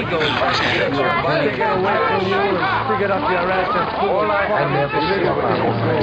ego 0.00 0.18
is 0.20 0.30
like 0.30 1.50
to 1.50 1.56
get 1.56 1.70
away 1.78 1.96
from 1.96 2.26
you 2.26 2.34
and 2.34 2.58
stick 2.84 3.00
it 3.04 3.10
up 3.10 3.22
your 3.30 3.50
ass 3.50 3.70
and 3.74 4.10
all 4.10 4.30
I 4.30 4.44
have 4.46 4.70
never 4.70 5.00
seen 5.00 5.22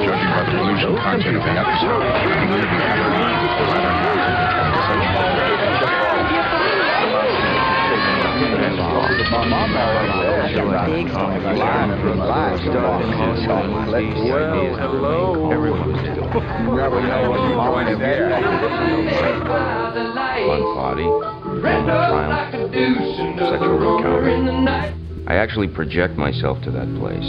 Judging 0.01 0.31
by 0.31 0.43
the 0.45 0.55
illusion 0.59 0.95
content 0.97 1.35
of 1.37 1.43
the 1.43 1.51
episode, 1.51 2.03
Sexual 23.51 23.97
encounter. 23.97 24.93
I 25.27 25.35
actually 25.35 25.67
project 25.67 26.17
myself 26.17 26.61
to 26.63 26.71
that 26.71 26.87
place. 26.99 27.23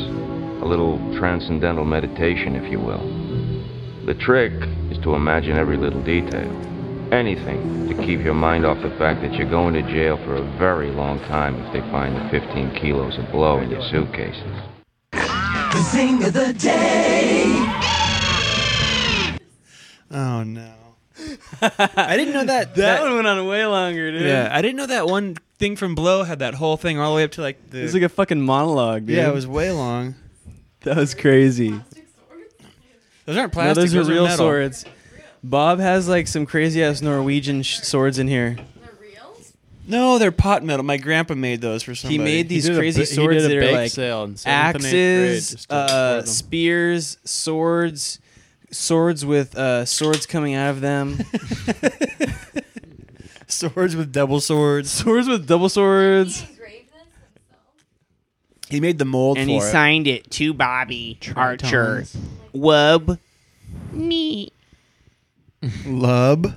A 0.62 0.64
little 0.64 0.98
transcendental 1.18 1.84
meditation, 1.84 2.56
if 2.56 2.70
you 2.70 2.78
will. 2.78 3.02
The 4.06 4.14
trick 4.14 4.52
is 4.90 4.98
to 5.04 5.14
imagine 5.14 5.56
every 5.56 5.76
little 5.76 6.02
detail. 6.02 6.71
Anything 7.12 7.88
to 7.88 7.94
keep 7.94 8.20
your 8.20 8.32
mind 8.32 8.64
off 8.64 8.82
the 8.82 8.88
fact 8.96 9.20
that 9.20 9.34
you're 9.34 9.48
going 9.50 9.74
to 9.74 9.82
jail 9.82 10.16
for 10.24 10.36
a 10.36 10.42
very 10.58 10.90
long 10.90 11.18
time 11.20 11.56
if 11.60 11.70
they 11.74 11.80
find 11.90 12.16
the 12.16 12.26
15 12.30 12.74
kilos 12.74 13.18
of 13.18 13.30
blow 13.30 13.58
in 13.58 13.70
your 13.70 13.82
suitcases. 13.90 14.42
The 15.12 15.88
thing 15.92 16.24
of 16.24 16.32
the 16.32 16.54
day. 16.54 17.44
Oh 20.10 20.42
no. 20.42 20.72
I 21.60 22.16
didn't 22.16 22.32
know 22.32 22.44
that. 22.46 22.74
That 22.76 23.02
one 23.02 23.14
went 23.16 23.26
on 23.26 23.46
way 23.46 23.66
longer, 23.66 24.10
dude. 24.10 24.22
Yeah, 24.22 24.48
I 24.50 24.62
didn't 24.62 24.76
know 24.78 24.86
that 24.86 25.06
one 25.06 25.36
thing 25.58 25.76
from 25.76 25.94
Blow 25.94 26.24
had 26.24 26.38
that 26.38 26.54
whole 26.54 26.78
thing 26.78 26.98
all 26.98 27.10
the 27.12 27.16
way 27.16 27.24
up 27.24 27.32
to 27.32 27.42
like 27.42 27.70
the. 27.70 27.80
It 27.80 27.82
was 27.82 27.94
like 27.94 28.02
a 28.04 28.08
fucking 28.08 28.40
monologue, 28.40 29.04
dude. 29.06 29.16
yeah, 29.16 29.28
it 29.28 29.34
was 29.34 29.46
way 29.46 29.70
long. 29.70 30.14
That 30.84 30.96
was 30.96 31.14
crazy. 31.14 31.80
Those 33.24 33.36
aren't 33.36 33.52
plastic. 33.52 33.76
No, 33.76 33.82
plastic. 33.82 33.90
those 33.92 34.08
are 34.08 34.12
real 34.12 34.24
metal. 34.24 34.36
swords. 34.38 34.84
Bob 35.44 35.80
has 35.80 36.08
like 36.08 36.28
some 36.28 36.46
crazy 36.46 36.82
ass 36.82 37.02
Norwegian 37.02 37.62
sh- 37.62 37.80
swords 37.80 38.18
in 38.18 38.28
here. 38.28 38.56
They're 38.56 38.90
real? 39.00 39.36
No, 39.88 40.18
they're 40.18 40.32
pot 40.32 40.62
metal. 40.62 40.84
My 40.84 40.96
grandpa 40.96 41.34
made 41.34 41.60
those 41.60 41.82
for 41.82 41.94
somebody. 41.94 42.18
He 42.18 42.24
made 42.24 42.48
these 42.48 42.64
did 42.66 42.76
a 42.76 42.78
crazy 42.78 43.02
ba- 43.02 43.06
he 43.08 43.14
swords 43.14 43.42
did 43.42 43.44
a 43.44 43.48
that 43.60 43.68
are 43.68 43.72
like 43.72 43.90
sale 43.90 44.24
in 44.24 44.36
seventh 44.36 44.76
and 44.76 44.84
eighth 44.84 44.90
grade 44.92 45.30
axes, 45.34 45.50
just 45.50 45.68
to 45.68 45.74
uh, 45.74 45.84
afford 45.84 46.20
them. 46.20 46.26
spears, 46.26 47.18
swords, 47.24 48.20
swords 48.70 49.26
with 49.26 49.56
uh, 49.58 49.84
swords 49.84 50.26
coming 50.26 50.54
out 50.54 50.70
of 50.70 50.80
them, 50.80 51.18
swords 53.48 53.96
with 53.96 54.12
double 54.12 54.40
swords. 54.40 54.90
swords 54.90 55.28
with 55.28 55.46
double 55.46 55.68
swords. 55.68 56.46
He 58.68 58.80
made 58.80 58.98
the 58.98 59.04
mold 59.04 59.36
and 59.36 59.48
for 59.48 59.50
he 59.50 59.56
it. 59.58 59.70
signed 59.70 60.06
it 60.06 60.30
to 60.30 60.54
Bobby 60.54 61.18
Archer. 61.36 62.04
Wub. 62.54 63.18
Me. 63.92 64.50
Lub. 65.86 66.54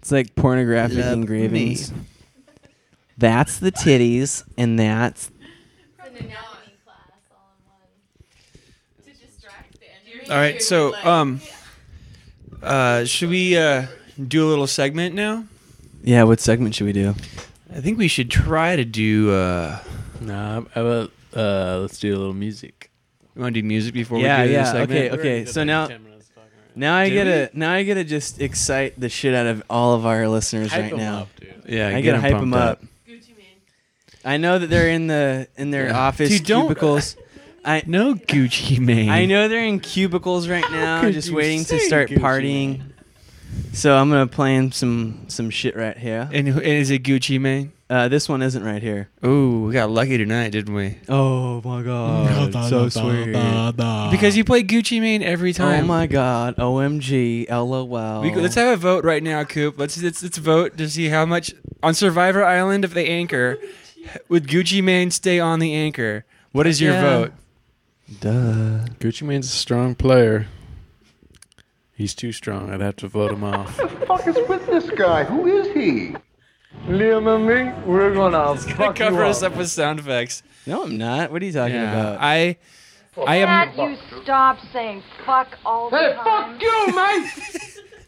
It's 0.00 0.12
like 0.12 0.34
pornographic 0.34 0.98
Love 0.98 1.12
engravings. 1.14 1.92
That's 3.16 3.58
the 3.58 3.72
titties, 3.72 4.44
and 4.58 4.78
that's 4.78 5.30
All 10.30 10.36
right, 10.36 10.62
so 10.62 10.94
um, 11.04 11.40
uh, 12.62 13.04
should 13.04 13.28
we 13.28 13.58
uh 13.58 13.86
do 14.26 14.46
a 14.46 14.48
little 14.48 14.66
segment 14.66 15.14
now? 15.14 15.44
yeah. 16.02 16.22
What 16.22 16.40
segment 16.40 16.74
should 16.74 16.86
we 16.86 16.92
do? 16.94 17.14
I 17.70 17.80
think 17.80 17.98
we 17.98 18.08
should 18.08 18.30
try 18.30 18.74
to 18.76 18.84
do. 18.84 19.30
uh 19.32 19.78
Nah, 20.20 20.62
how 20.72 20.80
about 20.86 21.10
uh, 21.36 21.78
let's 21.80 21.98
do 21.98 22.14
a 22.14 22.16
little 22.16 22.32
music. 22.32 22.90
We 23.34 23.42
want 23.42 23.54
to 23.54 23.60
do 23.62 23.66
music 23.66 23.94
before 23.94 24.18
yeah, 24.20 24.42
we 24.42 24.48
do 24.48 24.52
yeah. 24.54 24.62
the 24.64 24.70
segment. 24.72 25.12
Okay, 25.14 25.20
okay. 25.40 25.44
So 25.46 25.64
now, 25.64 25.88
now 26.76 26.96
I 26.96 27.08
Did 27.08 27.16
gotta, 27.50 27.58
now 27.58 27.72
I 27.72 27.82
gotta 27.84 28.04
just 28.04 28.40
excite 28.40 28.98
the 28.98 29.08
shit 29.08 29.34
out 29.34 29.46
of 29.46 29.62
all 29.68 29.94
of 29.94 30.06
our 30.06 30.28
listeners 30.28 30.70
Hype 30.72 30.82
right 30.82 30.92
'em 30.92 30.98
now. 30.98 31.18
up, 31.22 31.28
dude. 31.40 31.54
Yeah, 31.68 31.88
I 31.88 32.00
get 32.00 32.12
gotta 32.12 32.16
'em 32.16 32.20
hype 32.22 32.30
pumped 32.32 32.42
them 32.42 32.54
up. 32.54 32.68
up. 32.82 32.82
I 34.24 34.36
know 34.38 34.58
that 34.58 34.68
they're 34.68 34.88
in 34.88 35.06
the 35.06 35.48
in 35.56 35.70
their 35.70 35.88
Yeah. 35.88 35.98
office 35.98 36.30
Dude, 36.30 36.44
don't- 36.46 36.62
cubicles. 36.68 37.16
I 37.64 37.82
No 37.86 38.14
Gucci 38.14 38.78
Mane. 38.78 39.08
I 39.08 39.24
know 39.26 39.48
they're 39.48 39.64
in 39.64 39.80
cubicles 39.80 40.48
right 40.48 40.64
now, 40.70 41.00
could 41.00 41.14
just 41.14 41.28
you 41.30 41.34
waiting 41.34 41.60
to 41.60 41.64
say 41.64 41.78
start 41.80 42.10
Gucci 42.10 42.18
partying. 42.18 42.80
So 43.72 43.96
I'm 43.96 44.10
gonna 44.10 44.26
play 44.26 44.54
'em 44.56 44.70
some 44.72 45.24
some 45.28 45.50
shit 45.50 45.74
right 45.76 45.96
here. 45.96 46.28
And, 46.32 46.46
who- 46.48 46.58
and 46.60 46.68
is 46.68 46.90
it 46.90 47.02
Gucci 47.02 47.40
Mane? 47.40 47.72
Uh, 47.94 48.08
this 48.08 48.28
one 48.28 48.42
isn't 48.42 48.64
right 48.64 48.82
here. 48.82 49.08
Ooh, 49.24 49.66
we 49.66 49.72
got 49.72 49.88
lucky 49.88 50.18
tonight, 50.18 50.50
didn't 50.50 50.74
we? 50.74 50.98
Oh 51.08 51.62
my 51.64 51.80
god, 51.80 52.52
so 52.68 52.88
sweet. 52.88 53.26
Because 54.10 54.36
you 54.36 54.42
play 54.42 54.64
Gucci 54.64 55.00
Mane 55.00 55.22
every 55.22 55.52
time. 55.52 55.84
Oh 55.84 55.86
my 55.86 56.08
god, 56.08 56.56
OMG, 56.56 57.48
LOL. 57.48 58.20
We, 58.20 58.34
let's 58.34 58.56
have 58.56 58.74
a 58.74 58.76
vote 58.76 59.04
right 59.04 59.22
now, 59.22 59.44
Coop. 59.44 59.78
Let's, 59.78 60.02
let's 60.02 60.24
let's 60.24 60.38
vote 60.38 60.76
to 60.78 60.88
see 60.88 61.08
how 61.08 61.24
much 61.24 61.54
on 61.84 61.94
Survivor 61.94 62.44
Island 62.44 62.84
if 62.84 62.94
they 62.94 63.06
anchor. 63.06 63.58
Would 64.28 64.48
Gucci 64.48 64.82
Mane 64.82 65.12
stay 65.12 65.38
on 65.38 65.60
the 65.60 65.72
anchor? 65.72 66.24
What 66.50 66.66
is 66.66 66.80
your 66.80 66.94
Yeah. 66.94 67.00
vote? 67.00 67.32
Duh. 68.20 68.86
Gucci 68.98 69.22
Mane's 69.22 69.46
a 69.46 69.50
strong 69.50 69.94
player. 69.94 70.48
He's 71.94 72.12
too 72.12 72.32
strong. 72.32 72.72
I'd 72.72 72.80
have 72.80 72.96
to 72.96 73.06
vote 73.06 73.30
him 73.30 73.44
off. 73.44 73.78
What 73.78 73.88
the 74.00 74.06
fuck 74.06 74.26
is 74.26 74.48
with 74.48 74.66
this 74.66 74.90
guy? 74.90 75.22
Who 75.22 75.46
is 75.46 75.72
he? 75.72 76.16
Liam 76.86 77.34
and 77.34 77.46
me, 77.46 77.72
we're 77.90 78.12
gonna 78.12 78.56
fuck 78.56 78.98
you 78.98 79.04
Cover 79.06 79.24
up. 79.24 79.30
us 79.30 79.42
up 79.42 79.56
with 79.56 79.70
sound 79.70 79.98
effects. 80.00 80.42
No, 80.66 80.82
I'm 80.84 80.98
not. 80.98 81.30
What 81.32 81.40
are 81.40 81.46
you 81.46 81.52
talking 81.52 81.74
Yeah, 81.76 81.90
about? 81.90 82.18
I 82.20 82.56
I 83.26 83.36
am. 83.36 83.72
Can't 83.74 83.90
you 83.92 84.22
stop 84.22 84.58
saying 84.72 85.02
fuck 85.24 85.56
all 85.64 85.88
the 85.88 85.96
Hey, 85.96 86.12
time? 86.14 86.58
fuck 86.58 86.62
you, 86.62 86.94
man! 86.94 87.30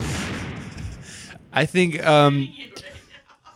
I 1.55 1.65
think 1.65 2.05
um, 2.07 2.49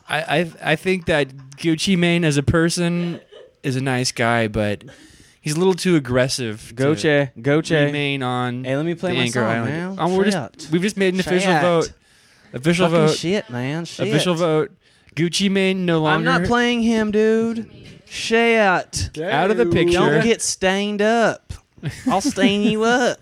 I, 0.08 0.40
I 0.40 0.52
I 0.72 0.76
think 0.76 1.04
that 1.06 1.28
Gucci 1.58 1.98
Mane 1.98 2.24
as 2.24 2.38
a 2.38 2.42
person 2.42 3.20
is 3.62 3.76
a 3.76 3.82
nice 3.82 4.12
guy, 4.12 4.48
but 4.48 4.84
he's 5.42 5.54
a 5.54 5.58
little 5.58 5.74
too 5.74 5.96
aggressive. 5.96 6.68
to 6.68 6.74
Goche, 6.74 7.28
Goche. 7.42 7.72
Remain 7.72 8.22
on. 8.22 8.64
Hey, 8.64 8.74
let 8.74 8.86
me 8.86 8.94
play 8.94 9.10
the 9.10 9.16
my 9.18 9.22
Anchor 9.24 9.40
song, 9.40 9.44
Island. 9.50 9.70
man. 9.70 9.96
Oh, 9.98 10.16
we're 10.16 10.30
Shit. 10.30 10.32
just 10.56 10.70
we've 10.70 10.80
just 10.80 10.96
made 10.96 11.12
an 11.12 11.20
official 11.20 11.52
Shit. 11.52 11.60
vote. 11.60 11.92
Official 12.54 12.86
Fucking 12.88 13.06
vote. 13.08 13.16
shit, 13.16 13.50
man. 13.50 13.84
Shit. 13.84 14.08
Official 14.08 14.34
vote. 14.34 14.72
Gucci 15.16 15.50
Mane 15.50 15.84
no 15.84 16.00
longer. 16.00 16.30
I'm 16.30 16.40
not 16.40 16.48
playing 16.48 16.82
him, 16.82 17.10
dude. 17.10 17.70
Shit. 18.06 19.18
Out 19.20 19.50
of 19.50 19.56
the 19.56 19.66
picture. 19.66 19.98
Don't 19.98 20.24
get 20.24 20.42
stained 20.42 21.02
up. 21.02 21.52
I'll 22.06 22.20
stain 22.20 22.62
you 22.62 22.84
up. 22.84 23.18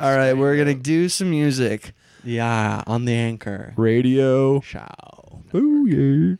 All 0.00 0.16
right, 0.16 0.34
we're 0.34 0.56
gonna 0.56 0.74
do 0.74 1.08
some 1.08 1.30
music. 1.30 1.92
Yeah, 2.24 2.82
on 2.86 3.04
the 3.04 3.14
anchor. 3.14 3.72
Radio. 3.76 4.60
Ciao. 4.60 5.42
Oh 5.54 5.86
yeah. 5.86 6.36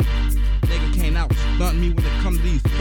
Nigga 0.00 0.94
can't 0.94 1.16
out 1.16 1.32
stunt 1.32 1.78
me 1.78 1.90
when 1.90 2.04
it 2.04 2.12
come 2.20 2.36
to 2.36 2.39
these 2.39 2.39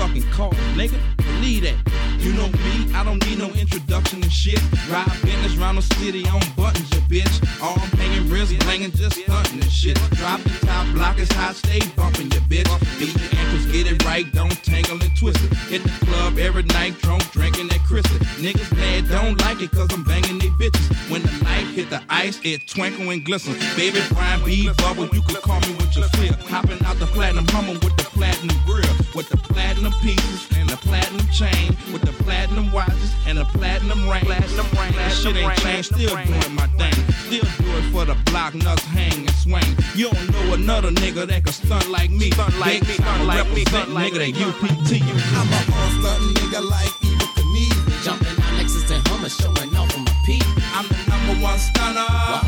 fucking 0.10 0.32
cars, 0.32 0.54
nigga. 0.76 1.00
Believe 1.18 1.64
that. 1.64 1.76
You 2.20 2.34
know 2.34 2.48
me, 2.48 2.94
I 2.94 3.04
don't 3.04 3.24
need 3.26 3.40
no 3.40 3.50
introduction 3.52 4.22
and 4.22 4.32
shit. 4.32 4.62
Ride 4.90 5.08
business 5.24 5.56
round 5.56 5.78
the 5.78 5.82
city 5.96 6.28
on 6.28 6.42
buttons, 6.58 6.92
ya 6.92 7.00
bitch. 7.08 7.36
Arm 7.64 7.80
hanging, 7.98 8.30
wrist 8.30 8.58
blanging, 8.60 8.92
just 8.92 9.16
stunting 9.16 9.62
and 9.62 9.72
shit. 9.72 9.96
Drop 10.12 10.42
the 10.42 10.66
top, 10.66 10.86
block 10.94 11.18
is 11.18 11.32
hot, 11.32 11.56
stay 11.56 11.80
bumping, 11.96 12.30
ya 12.32 12.40
bitch. 12.50 12.68
Beat 13.00 13.14
the 13.14 13.38
ankles, 13.38 13.66
get 13.68 13.88
it 13.88 14.04
right, 14.06 14.32
don't 14.34 14.52
tangle 14.64 15.02
and 15.02 15.16
twist 15.18 15.40
it. 15.44 15.54
Hit 15.72 15.84
the 15.84 16.06
club 16.06 16.38
every 16.38 16.64
night, 16.64 17.00
drunk, 17.00 17.24
drinking 17.32 17.70
that 17.70 17.80
crystal. 17.88 18.18
Niggas 18.44 18.76
mad, 18.76 19.08
don't 19.08 19.40
like 19.42 19.62
it, 19.62 19.72
cause 19.72 19.88
I'm 19.94 20.04
banging 20.04 20.40
they 20.40 20.50
bitches. 20.60 20.90
When 21.10 21.22
the 21.22 21.32
light 21.46 21.68
hit 21.68 21.90
the 21.90 22.02
ice, 22.10 22.40
it 22.44 22.68
twinkle 22.68 23.10
and 23.10 23.24
glisten. 23.24 23.54
Baby 23.78 24.02
Brian 24.12 24.44
B. 24.44 24.70
Bubble, 24.78 25.08
you 25.16 25.22
can 25.22 25.36
call 25.42 25.62
me 25.62 25.72
with 25.80 25.96
your 25.96 26.08
flip. 26.10 26.36
Hopping 26.52 26.84
out 26.86 26.98
the 27.00 27.06
platinum 27.08 27.46
hummer 27.48 27.74
with 27.74 27.96
the 27.96 28.04
platinum 28.12 28.58
grill. 28.66 29.09
With 29.16 29.30
the 29.30 29.38
platinum 29.38 29.92
pieces 30.02 30.48
and 30.58 30.70
the 30.70 30.78
platinum 30.78 31.28
chain. 31.30 31.76
With 31.92 32.04
the 32.04 32.14
platinum 32.24 32.72
watches 32.72 33.12
and 33.26 33.38
the 33.38 33.46
platinum 33.46 34.08
ring. 34.08 34.22
Platinum 34.22 34.68
ring, 34.78 34.94
that 34.94 35.12
shit 35.12 35.36
ain't 35.36 35.58
changed, 35.60 35.96
still 35.96 36.16
doing 36.16 36.54
my 36.54 36.68
thing. 36.78 36.94
Still 37.26 37.48
do 37.58 37.78
it 37.78 37.92
for 37.92 38.06
the 38.06 38.16
block 38.30 38.54
nuts, 38.54 38.84
hang 38.86 39.28
and 39.28 39.36
swing. 39.36 39.76
You 39.96 40.12
don't 40.12 40.32
know 40.32 40.54
another 40.54 40.92
nigga 40.92 41.26
that 41.28 41.44
can 41.44 41.54
stunt 41.54 41.90
like 41.90 42.12
me. 42.12 42.32
Stunt 42.32 42.58
like 42.60 42.82
me, 42.88 42.94
stunt 42.94 43.26
like 43.26 43.50
me, 43.52 43.66
stunt 43.66 43.90
like 43.90 44.14
nigga 44.14 44.32
that 44.32 44.42
UPT. 44.46 44.92
I'm 45.02 45.50
a 45.50 45.60
all 45.74 45.90
stunting 46.00 46.34
nigga 46.38 46.62
like 46.70 46.94
Evel 47.02 47.30
Knievel. 47.34 48.04
Jumping 48.06 48.38
on 48.46 48.52
Lexus 48.58 48.90
and 48.94 49.08
Hummer, 49.08 49.30
showing 49.30 49.76
off 49.76 49.98
on 49.98 50.06
my 50.06 50.16
peak. 50.26 50.44
I'm 50.74 50.88
the 50.88 50.98
number 51.10 51.44
one 51.44 51.58
stunner. 51.58 52.06
Wop, 52.06 52.46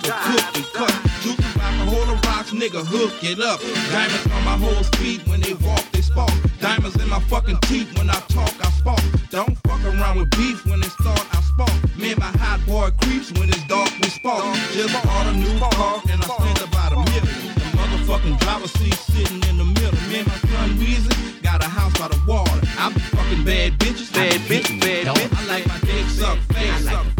nigga, 0.00 0.12
cook 0.24 0.56
and 0.56 0.66
cut. 0.72 0.94
The 1.22 1.30
rock, 1.58 1.74
a 1.74 1.84
whole 1.90 2.14
of 2.14 2.24
rocks, 2.24 2.50
nigga, 2.52 2.84
hook 2.84 3.12
it 3.22 3.40
up. 3.40 3.60
Diamonds 3.92 4.26
on 4.32 4.44
my 4.44 4.56
whole 4.56 4.84
feet 4.98 5.26
when 5.26 5.40
they 5.40 5.54
walk, 5.54 5.84
they 5.92 6.00
spark. 6.00 6.32
Diamonds 6.60 6.96
in 7.02 7.08
my 7.08 7.20
fucking 7.20 7.58
teeth 7.62 7.96
when 7.98 8.10
I 8.10 8.20
talk, 8.28 8.52
I 8.64 8.70
spark. 8.70 9.00
Don't 9.30 9.56
fuck 9.66 9.84
around 9.84 10.18
with 10.18 10.30
beef 10.30 10.64
when 10.66 10.80
it 10.80 10.90
start, 11.00 11.24
I 11.32 11.40
spark. 11.42 11.72
Me 11.96 12.12
and 12.12 12.20
my 12.20 12.32
hot 12.38 12.64
boy 12.66 12.90
creeps 13.02 13.32
when 13.32 13.48
it's 13.48 13.66
dark, 13.66 13.90
we 14.00 14.08
spark. 14.08 14.44
Just 14.72 14.92
bought 15.04 15.26
a 15.26 15.32
new 15.32 15.58
car 15.58 16.02
and 16.08 16.20
I 16.22 16.26
spent 16.26 16.62
about 16.68 16.92
a 16.92 16.96
million. 16.96 17.54
The 17.54 17.66
motherfucking 17.76 18.38
driver 18.40 18.68
seat 18.68 18.94
sitting 18.94 19.42
in 19.48 19.58
the 19.58 19.64
middle. 19.64 20.00
Me 20.08 20.20
and 20.20 20.28
my 20.28 20.38
son 20.48 20.70
Weezy 20.78 21.42
got 21.42 21.62
a 21.62 21.68
house 21.68 21.96
by 21.98 22.08
the 22.08 22.20
water. 22.26 22.60
I 22.78 22.92
be 22.92 23.00
fucking 23.00 23.44
bad 23.44 23.78
bitches, 23.78 24.12
bad 24.12 24.40
bitch, 24.48 24.68
bad 24.80 25.06
bitch. 25.14 25.38
I 25.38 25.46
like 25.46 25.66
my 25.66 25.78
dick 25.80 26.06
suck, 26.08 26.38
face 26.52 26.84
suck, 26.84 27.04
face 27.04 27.14
suck. 27.14 27.18
I 27.18 27.19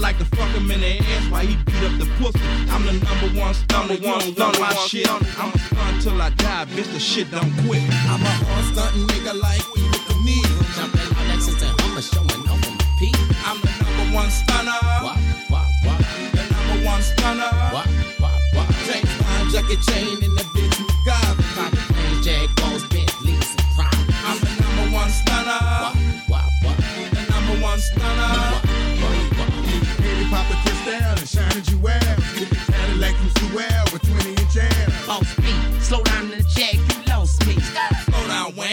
like 0.00 0.18
to 0.18 0.24
fuck 0.24 0.48
him 0.50 0.70
in 0.70 0.80
the 0.80 0.98
ass 0.98 1.30
while 1.30 1.46
he 1.46 1.56
beat 1.56 1.84
up 1.84 1.94
the 1.98 2.08
pussy. 2.18 2.40
I'm 2.70 2.84
the 2.86 2.92
number 3.04 3.38
one 3.38 3.54
stunner, 3.54 3.94
you 3.94 4.00
don't 4.00 4.34
want 4.34 4.58
my 4.58 4.72
shit. 4.88 5.08
I'm 5.10 5.52
a 5.52 5.58
stun 5.58 6.00
till 6.00 6.22
I 6.22 6.30
die, 6.30 6.64
bitch, 6.72 6.90
the 6.92 6.98
shit 6.98 7.30
don't 7.30 7.52
quit. 7.62 7.82
I'm 8.08 8.22
a 8.22 8.32
hard 8.48 8.64
stunting 8.72 9.06
nigga 9.08 9.38
like 9.38 9.60
Evel 9.60 10.00
Knievel. 10.08 10.60
Jumping 10.76 11.00
on 11.18 11.24
Lexus 11.28 11.60
and 11.62 11.80
Hummer, 11.80 12.02
showing 12.02 12.48
off 12.48 12.66
on 12.66 12.74
my 12.80 12.86
peak. 12.98 13.16
I'm 13.44 13.60
the 13.60 13.70
number 13.84 14.16
one 14.16 14.30
stunner. 14.30 14.80
Wah, 15.04 15.16
wah, 15.50 15.66
wah. 15.84 15.98
The 16.32 16.42
number 16.48 16.86
one 16.86 17.02
stunner. 17.02 17.50
Wah, 17.72 17.84
wah, 18.20 18.38
wah. 18.54 18.66
James 18.86 19.12
Bond, 19.20 19.50
jacket 19.52 19.80
chain 19.82 20.22
in 20.22 20.34
the 20.34 20.42
bitch 20.54 20.89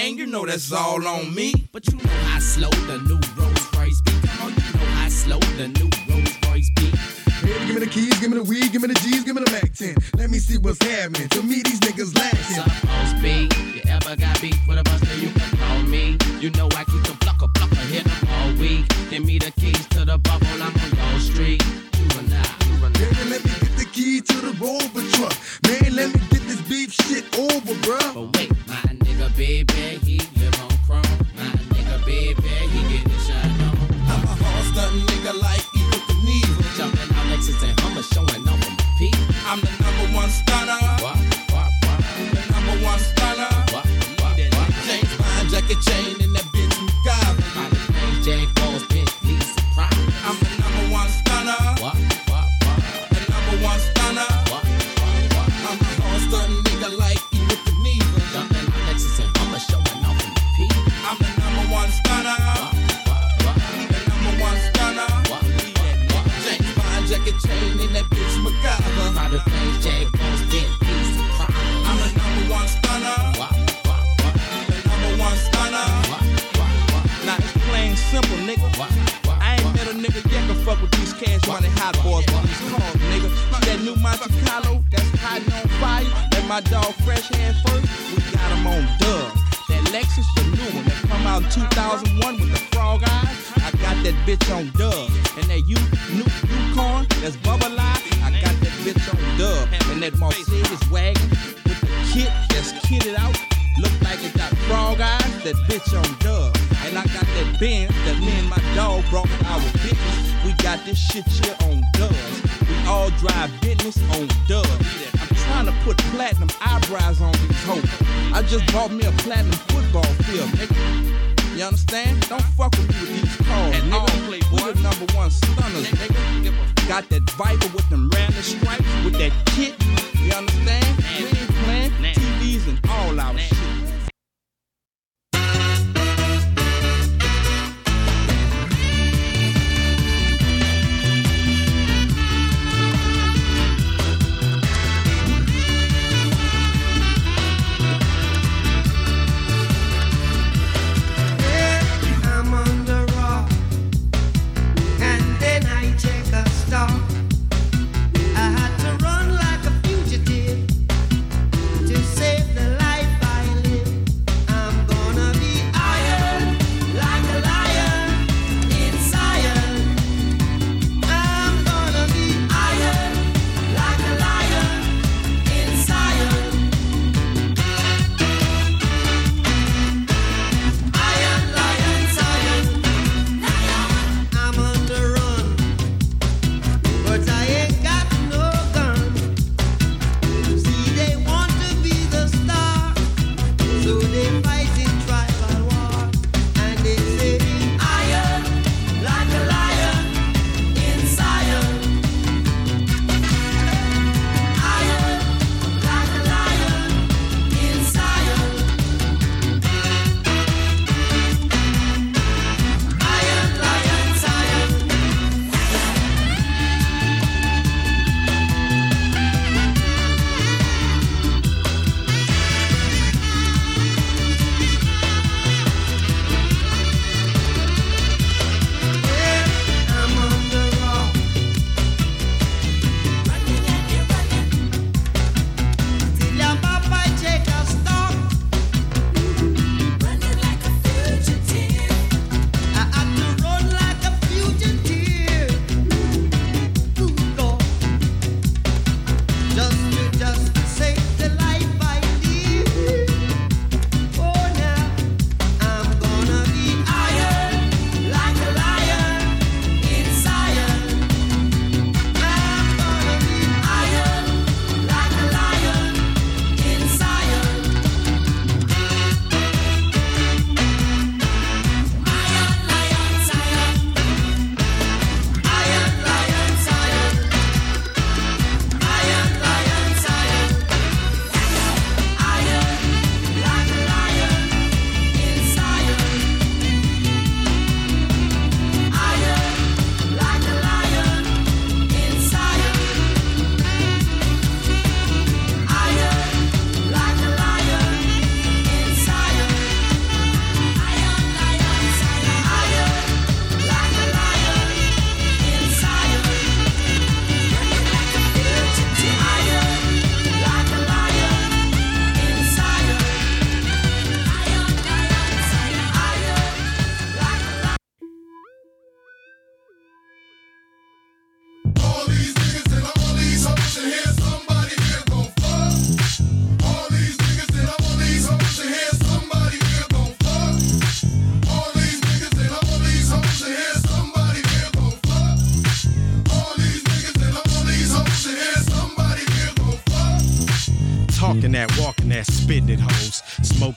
down, 0.08 0.18
you 0.18 0.26
know 0.26 0.46
that's 0.46 0.72
all 0.72 1.06
on 1.08 1.34
me. 1.34 1.54
But 1.72 1.88
you 1.92 1.98
know 1.98 2.12
I 2.34 2.40
slow 2.40 2.70
the 2.70 2.98
new 3.00 3.20
Rolls 3.38 3.68
Royce 3.76 4.02
beat. 4.02 4.22
Come 4.30 4.48
on, 4.48 4.54
you 4.54 4.74
know 4.74 4.88
I 4.98 5.10
slow 5.10 5.40
the 5.58 5.68
new 5.68 5.90
Rolls 6.10 6.36
Royce 6.48 6.70
beat. 6.76 6.94
Baby, 7.42 7.66
give 7.66 7.76
me 7.76 7.80
the 7.86 7.92
keys, 7.92 8.20
give 8.20 8.32
me 8.32 8.38
the 8.38 8.44
weed, 8.44 8.72
give 8.72 8.82
me 8.82 8.88
the 8.88 9.00
G's, 9.00 9.24
give 9.24 9.36
me 9.36 9.44
the 9.44 9.52
Mac 9.52 9.74
10. 9.74 9.96
Let 10.18 10.30
me 10.30 10.40
see 10.40 10.58
what's 10.58 10.84
happening. 10.84 11.30
To 11.30 11.42
me, 11.44 11.62
these 11.64 11.80
niggas 11.80 12.16
lacking. 12.16 12.40
What's 12.40 12.60
up, 12.60 12.88
boss 12.88 13.24
You 13.24 13.82
ever 13.88 14.16
got 14.16 14.42
beef 14.42 14.60
with 14.68 14.80
a 14.80 14.84
buster, 14.84 15.16
you 15.18 15.30
can 15.30 15.58
call 15.58 15.82
me. 15.84 16.18
You 16.40 16.50
know 16.52 16.68
I 16.76 16.84
keep 16.86 17.04
the 17.04 17.16
blocker, 17.22 17.48
blocker, 17.48 17.86
hit 17.92 18.06
'em 18.08 18.28
all 18.30 18.54
week. 18.60 18.86
Give 19.10 19.24
me 19.24 19.38
the 19.40 19.52
keys 19.52 19.86
to 19.96 20.06
the 20.06 20.18
bubble, 20.18 20.48
I'm 20.48 20.76
on 20.84 20.92
your 20.98 21.20
street. 21.20 21.64
Juvenile. 21.94 22.68
Baby, 22.98 23.30
let 23.30 23.44
me 23.44 23.52
get 23.62 23.78
the 23.78 23.86
key 23.92 24.22
to 24.22 24.36
the 24.42 24.54
Rover 24.60 25.04
truck. 25.16 25.36
Man, 25.68 25.96
let 25.96 26.08
me 26.14 26.20
get 26.32 26.44
this 26.48 26.62
beef 26.70 26.92
shit 26.92 27.26
over, 27.38 27.74
bruh. 27.86 28.14
But 28.14 28.38
wait, 28.38 28.52
baby, 29.38 30.00
he 30.04 30.18
live 30.42 30.60
on 30.64 30.74
chrome. 30.86 31.18
My 31.38 31.46
nigga 31.70 32.04
baby, 32.06 32.42
he 32.74 32.82
get 32.92 33.04
the 33.06 33.18
shot 33.22 33.46
on. 33.46 33.78
I'm 34.10 34.24
a 34.26 34.34
hard 34.34 34.66
stunting 34.66 35.06
nigga 35.06 35.40
like 35.40 35.62
Evel 35.78 36.02
Knievel. 36.10 36.78
Jumping 36.78 37.16
out 37.16 37.26
Lexus 37.30 37.62
and 37.62 37.80
Hummer, 37.82 38.02
showing 38.02 38.44
off 38.50 38.66
on 38.66 38.74
my 38.74 38.86
peak. 38.98 39.16
I'm 39.46 39.62
the 39.62 39.72
number 39.86 40.18
one 40.18 40.30
stunner. 40.30 40.82
Wah, 41.04 41.16
wah, 41.54 41.70
wah. 41.86 41.98
The 42.34 42.44
number 42.52 42.76
one 42.84 43.00
stunner. 43.00 43.52
Wah, 43.72 43.86
wah, 44.20 44.34
wah. 44.58 44.68
James 44.86 45.14
Bond 45.18 45.50
jacket 45.50 45.80
chain 45.86 46.27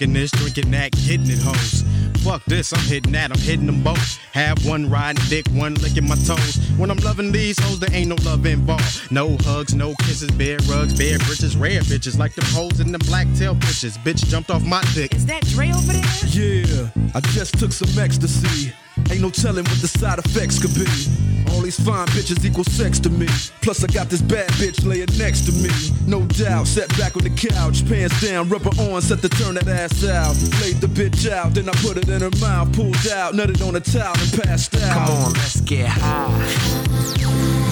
Smoking 0.01 0.15
this, 0.15 0.31
drinking 0.31 0.71
that, 0.71 0.93
getting 0.93 1.29
it, 1.29 1.39
hoes. 1.43 1.85
Fuck 2.25 2.43
this, 2.47 2.73
I'm 2.73 2.81
hitting 2.81 3.13
that, 3.13 3.31
I'm 3.33 3.39
hitting 3.39 3.67
them 3.67 3.83
both. 3.83 4.17
Have 4.33 4.65
one 4.65 4.89
riding 4.89 5.23
dick, 5.29 5.47
one 5.51 5.75
licking 5.75 6.09
my 6.09 6.15
toes. 6.15 6.57
When 6.79 6.91
I'm 6.91 6.97
loving 7.01 7.31
these 7.33 7.59
hoes, 7.59 7.81
there 7.81 7.91
ain't 7.93 8.09
no 8.09 8.15
love 8.25 8.47
involved. 8.47 9.13
No 9.13 9.37
hugs, 9.41 9.75
no 9.75 9.95
kisses, 9.97 10.31
bed 10.31 10.65
rugs, 10.69 10.99
bed 10.99 11.21
britches, 11.27 11.55
rare 11.55 11.83
bitches 11.83 12.19
like 12.19 12.35
the 12.35 12.43
hoes 12.47 12.81
in 12.81 12.93
the 12.93 12.99
black 13.01 13.27
tail 13.37 13.55
bitches. 13.55 13.99
Bitch 13.99 14.25
jumped 14.27 14.49
off 14.51 14.65
my 14.65 14.83
dick. 14.95 15.15
Is 15.15 15.27
that 15.27 15.45
Dre 15.49 15.71
over 15.71 15.93
there? 15.93 16.03
Yeah, 16.29 16.89
I 17.15 17.21
just 17.21 17.59
took 17.59 17.73
some 17.73 17.91
ecstasy. 17.99 18.73
Ain't 19.11 19.21
no 19.21 19.29
telling 19.29 19.65
what 19.65 19.81
the 19.83 19.89
side 19.89 20.19
effects 20.19 20.59
could 20.59 20.75
be. 20.75 21.30
All 21.61 21.65
these 21.65 21.79
fine 21.79 22.07
bitches 22.07 22.43
equal 22.43 22.65
sex 22.65 22.99
to 23.01 23.11
me. 23.11 23.27
Plus, 23.61 23.85
I 23.85 23.87
got 23.89 24.09
this 24.09 24.23
bad 24.23 24.49
bitch 24.53 24.83
laying 24.83 25.11
next 25.19 25.43
to 25.43 25.53
me. 25.53 25.69
No 26.07 26.25
doubt, 26.25 26.67
sat 26.67 26.89
back 26.97 27.19
on 27.19 27.23
the 27.23 27.29
couch, 27.29 27.87
pants 27.87 28.19
down, 28.19 28.49
rubber 28.49 28.71
on, 28.81 29.03
set 29.03 29.21
to 29.21 29.29
turn 29.29 29.57
that 29.57 29.69
ass 29.69 30.03
out. 30.09 30.33
Laid 30.63 30.81
the 30.81 30.87
bitch 30.87 31.31
out, 31.31 31.53
then 31.53 31.69
I 31.69 31.73
put 31.73 31.99
it 31.99 32.09
in 32.09 32.23
her 32.23 32.31
mouth, 32.41 32.73
pulled 32.73 32.97
out, 33.09 33.35
nutted 33.35 33.61
on 33.61 33.77
a 33.77 33.81
towel, 33.81 34.17
and 34.19 34.43
passed 34.43 34.75
out. 34.75 35.07
Come 35.07 35.17
on, 35.19 35.33
let's 35.35 35.61
get 35.61 35.87
high. 35.87 36.33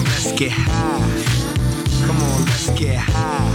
Let's 0.05 0.33
get 0.33 0.51
high. 0.51 2.05
Come 2.05 2.21
on, 2.21 2.45
let's 2.45 2.69
get 2.79 2.95
high. 2.95 3.49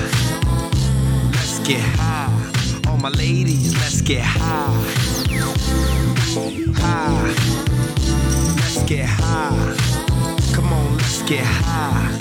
Let's 1.31 1.61
get 1.61 1.81
high. 1.81 2.91
All 2.91 2.99
my 2.99 3.11
ladies, 3.11 3.75
let's 3.75 4.01
get 4.01 4.23
high. 4.23 4.83
High. 6.83 7.23
Let's 8.57 8.83
get 8.83 9.07
high. 9.07 9.94
Come 10.55 10.73
on, 10.73 10.97
let's 10.99 11.23
get 11.23 11.45
high. 11.45 12.17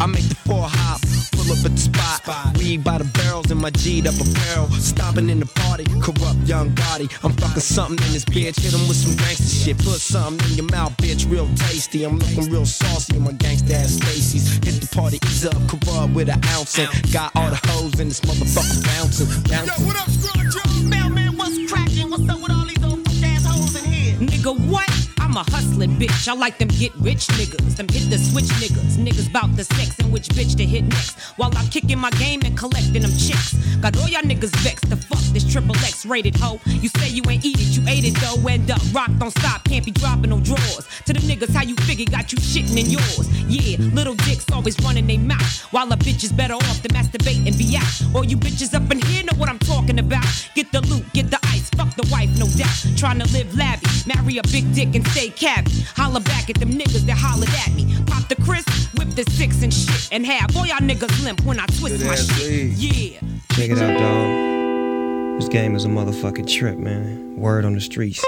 I 0.00 0.06
make 0.06 0.28
the 0.28 0.34
four 0.44 0.66
hop, 0.68 1.00
pull 1.32 1.52
up 1.52 1.64
at 1.64 1.72
the 1.72 1.78
spot. 1.78 2.58
Weed 2.58 2.82
by 2.82 2.98
the 2.98 3.04
barrels 3.04 3.52
in 3.52 3.58
my 3.58 3.70
G'd 3.70 4.08
up 4.08 4.14
apparel. 4.18 4.68
Stopping 4.70 5.30
in 5.30 5.38
the 5.38 5.46
party, 5.46 5.84
corrupt 6.02 6.40
young 6.44 6.70
body. 6.70 7.08
I'm 7.22 7.32
fucking 7.34 7.62
something 7.62 8.04
in 8.06 8.12
this 8.12 8.24
bitch. 8.24 8.58
Hit 8.58 8.74
'em 8.74 8.88
with 8.88 8.96
some 8.96 9.14
gangster 9.14 9.46
shit. 9.46 9.78
Put 9.78 10.00
something 10.00 10.50
in 10.50 10.56
your 10.56 10.66
mouth, 10.66 10.96
bitch, 10.96 11.30
real 11.30 11.48
tasty. 11.54 12.02
I'm 12.02 12.18
looking 12.18 12.50
real 12.50 12.66
saucy 12.66 13.14
in 13.16 13.22
my 13.22 13.32
gangsta 13.32 13.74
ass 13.74 13.92
Stacy's. 13.92 14.58
Hit 14.64 14.80
the 14.80 14.88
party, 14.90 15.20
ease 15.28 15.46
up, 15.46 15.56
corrupt 15.68 16.14
with 16.14 16.28
an 16.28 16.40
ounce. 16.56 16.78
And 16.78 16.88
got 17.12 17.30
all 17.36 17.48
the 17.48 17.60
hoes 17.68 18.00
in 18.00 18.08
this 18.08 18.20
motherfucker 18.20 18.82
bouncing, 18.82 19.28
bouncing. 19.48 19.84
Yo, 19.84 19.86
what 19.86 19.96
up, 19.96 20.10
Scrunch? 20.10 20.56
Mailman, 20.82 21.36
what's 21.36 21.70
cracking? 21.70 22.10
What's 22.10 22.28
up 22.28 22.40
with 22.42 22.50
all 22.50 22.66
these 22.66 22.82
old 22.82 23.06
ass 23.22 23.44
hoes 23.44 23.76
in 23.76 23.84
here? 23.84 24.14
Nigga, 24.18 24.58
what? 24.66 24.90
I'm 25.36 25.44
a 25.46 25.50
hustling 25.50 25.96
bitch. 25.96 26.28
I 26.28 26.32
like 26.32 26.56
them 26.56 26.68
get 26.68 26.94
rich 26.94 27.26
niggas, 27.36 27.76
them 27.76 27.88
hit 27.88 28.08
the 28.08 28.16
switch 28.16 28.48
niggas. 28.56 28.96
Niggas 28.96 29.30
bout 29.30 29.54
the 29.54 29.64
sex 29.64 29.98
and 29.98 30.10
which 30.10 30.28
bitch 30.28 30.56
to 30.56 30.64
hit 30.64 30.84
next. 30.84 31.18
While 31.36 31.52
I'm 31.58 31.68
kicking 31.68 31.98
my 31.98 32.08
game 32.12 32.40
and 32.46 32.56
collecting 32.56 33.02
them 33.02 33.12
chicks. 33.18 33.52
Got 33.82 33.98
all 33.98 34.08
y'all 34.08 34.22
niggas 34.22 34.56
vexed 34.64 34.88
to 34.88 34.96
fuck 34.96 35.20
this 35.34 35.44
triple 35.44 35.76
X 35.76 36.06
rated 36.06 36.36
hoe. 36.36 36.58
You 36.64 36.88
say 36.88 37.10
you 37.10 37.22
ain't 37.28 37.44
eat 37.44 37.60
it, 37.60 37.76
you 37.76 37.82
ate 37.86 38.04
it 38.04 38.16
though. 38.16 38.48
End 38.48 38.70
up 38.70 38.80
rock 38.94 39.10
don't 39.18 39.30
stop, 39.30 39.62
can't 39.64 39.84
be 39.84 39.90
dropping 39.90 40.30
no 40.30 40.40
drawers. 40.40 40.88
To 41.04 41.12
the 41.12 41.20
niggas, 41.20 41.52
how 41.54 41.64
you 41.64 41.76
figure 41.84 42.06
got 42.10 42.32
you 42.32 42.38
shitting 42.38 42.78
in 42.78 42.86
yours. 42.86 43.28
Yeah, 43.44 43.76
little 43.92 44.14
dicks 44.14 44.46
always 44.52 44.80
running 44.80 45.06
they 45.06 45.18
mouth. 45.18 45.60
While 45.70 45.92
a 45.92 45.96
bitch 45.96 46.24
is 46.24 46.32
better 46.32 46.54
off 46.54 46.80
to 46.80 46.88
masturbate 46.88 47.46
and 47.46 47.58
be 47.58 47.76
out. 47.76 48.16
All 48.16 48.24
you 48.24 48.38
bitches 48.38 48.72
up 48.72 48.90
in 48.90 49.02
here 49.02 49.24
know 49.24 49.36
what 49.36 49.50
I'm 49.50 49.58
talking 49.58 49.98
about. 49.98 50.24
Get 50.54 50.72
the 50.72 50.80
loot, 50.80 51.04
get 51.12 51.30
the 51.30 51.38
ice, 51.52 51.68
fuck 51.76 51.94
the 51.94 52.08
wife, 52.10 52.30
no 52.38 52.46
doubt. 52.56 52.96
Trying 52.96 53.18
to 53.18 53.30
live 53.34 53.54
lavish, 53.54 54.06
marry 54.06 54.38
a 54.38 54.42
big 54.44 54.72
dick 54.72 54.94
and 54.94 55.06
stay 55.08 55.25
cabby. 55.34 55.72
Holla 55.96 56.20
back 56.20 56.50
at 56.50 56.56
them 56.56 56.70
niggas 56.70 57.06
that 57.06 57.16
hollered 57.18 57.48
at 57.48 57.74
me. 57.74 57.96
Pop 58.06 58.28
the 58.28 58.36
Chris, 58.36 58.64
whip 58.98 59.08
the 59.10 59.28
six 59.30 59.62
and 59.62 59.72
shit. 59.72 60.08
And 60.12 60.24
have 60.26 60.56
all 60.56 60.66
y'all 60.66 60.78
niggas 60.78 61.24
limp 61.24 61.40
when 61.44 61.58
I 61.58 61.66
twist 61.66 62.04
my 62.04 62.14
shit. 62.14 62.72
Yeah. 62.72 63.20
Check 63.52 63.70
it 63.70 63.78
out, 63.78 63.98
dog. 63.98 65.40
This 65.40 65.48
game 65.48 65.74
is 65.74 65.84
a 65.84 65.88
motherfucking 65.88 66.50
trip, 66.50 66.78
man. 66.78 67.36
Word 67.36 67.64
on 67.64 67.74
the 67.74 67.80
streets. 67.80 68.24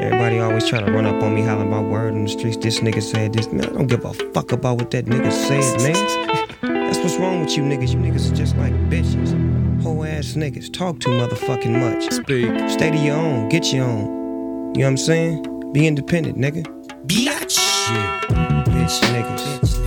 Everybody 0.00 0.38
always 0.38 0.68
try 0.68 0.80
to 0.80 0.92
run 0.92 1.06
up 1.06 1.22
on 1.22 1.34
me 1.34 1.42
hollering 1.42 1.68
about 1.68 1.86
word 1.86 2.14
on 2.14 2.24
the 2.24 2.30
streets. 2.30 2.56
This 2.56 2.80
nigga 2.80 3.02
said 3.02 3.32
this. 3.32 3.50
Man, 3.52 3.64
I 3.64 3.68
don't 3.70 3.86
give 3.86 4.04
a 4.04 4.12
fuck 4.12 4.52
about 4.52 4.78
what 4.78 4.90
that 4.92 5.06
nigga 5.06 5.32
said, 5.32 5.80
man. 5.82 6.84
That's 6.86 6.98
what's 6.98 7.16
wrong 7.16 7.40
with 7.40 7.56
you 7.56 7.62
niggas. 7.64 7.92
You 7.92 7.98
niggas 7.98 8.32
are 8.32 8.34
just 8.34 8.56
like 8.56 8.72
bitches. 8.88 9.82
Whole 9.82 10.04
ass 10.04 10.34
niggas. 10.34 10.72
Talk 10.72 11.00
too 11.00 11.10
motherfucking 11.10 11.80
much. 11.80 12.12
Speak. 12.12 12.70
Stay 12.70 12.90
to 12.90 12.96
your 12.96 13.16
own. 13.16 13.48
Get 13.48 13.72
your 13.72 13.84
own. 13.84 14.74
You 14.74 14.80
know 14.80 14.86
what 14.86 14.90
I'm 14.90 14.96
saying? 14.96 15.57
Be 15.72 15.86
independent, 15.86 16.38
nigga. 16.38 16.64
Bitch. 17.06 17.58
Yeah. 17.90 18.20
Bitch 18.68 19.00
niggas. 19.12 19.78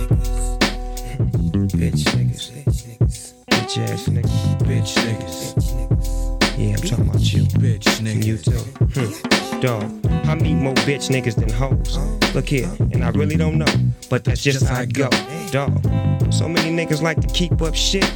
Bitch 1.72 2.04
niggas. 2.14 2.52
Bitch 3.50 3.78
ass 3.78 4.08
niggas. 4.08 4.58
Bitch 4.60 4.94
niggas. 5.02 6.56
Yeah, 6.56 6.76
I'm 6.76 6.82
talking 6.88 7.08
about 7.08 7.32
you. 7.32 7.42
Bitch 7.58 8.00
niggas. 8.00 8.24
You 8.24 8.38
too. 8.38 8.52
Hmm. 9.00 9.60
Dog, 9.60 10.06
I 10.26 10.36
meet 10.36 10.54
more 10.54 10.74
bitch 10.74 11.10
niggas 11.10 11.34
than 11.34 11.50
hoes. 11.50 11.98
Look 12.34 12.48
here, 12.48 12.70
and 12.92 13.04
I 13.04 13.10
really 13.10 13.36
don't 13.36 13.58
know, 13.58 13.72
but 14.08 14.22
that's 14.24 14.42
just 14.42 14.64
how 14.64 14.80
I 14.80 14.86
go. 14.86 15.08
Dog, 15.50 15.82
so 16.32 16.48
many 16.48 16.70
niggas 16.70 17.02
like 17.02 17.20
to 17.20 17.28
keep 17.28 17.60
up 17.60 17.74
shit. 17.74 18.08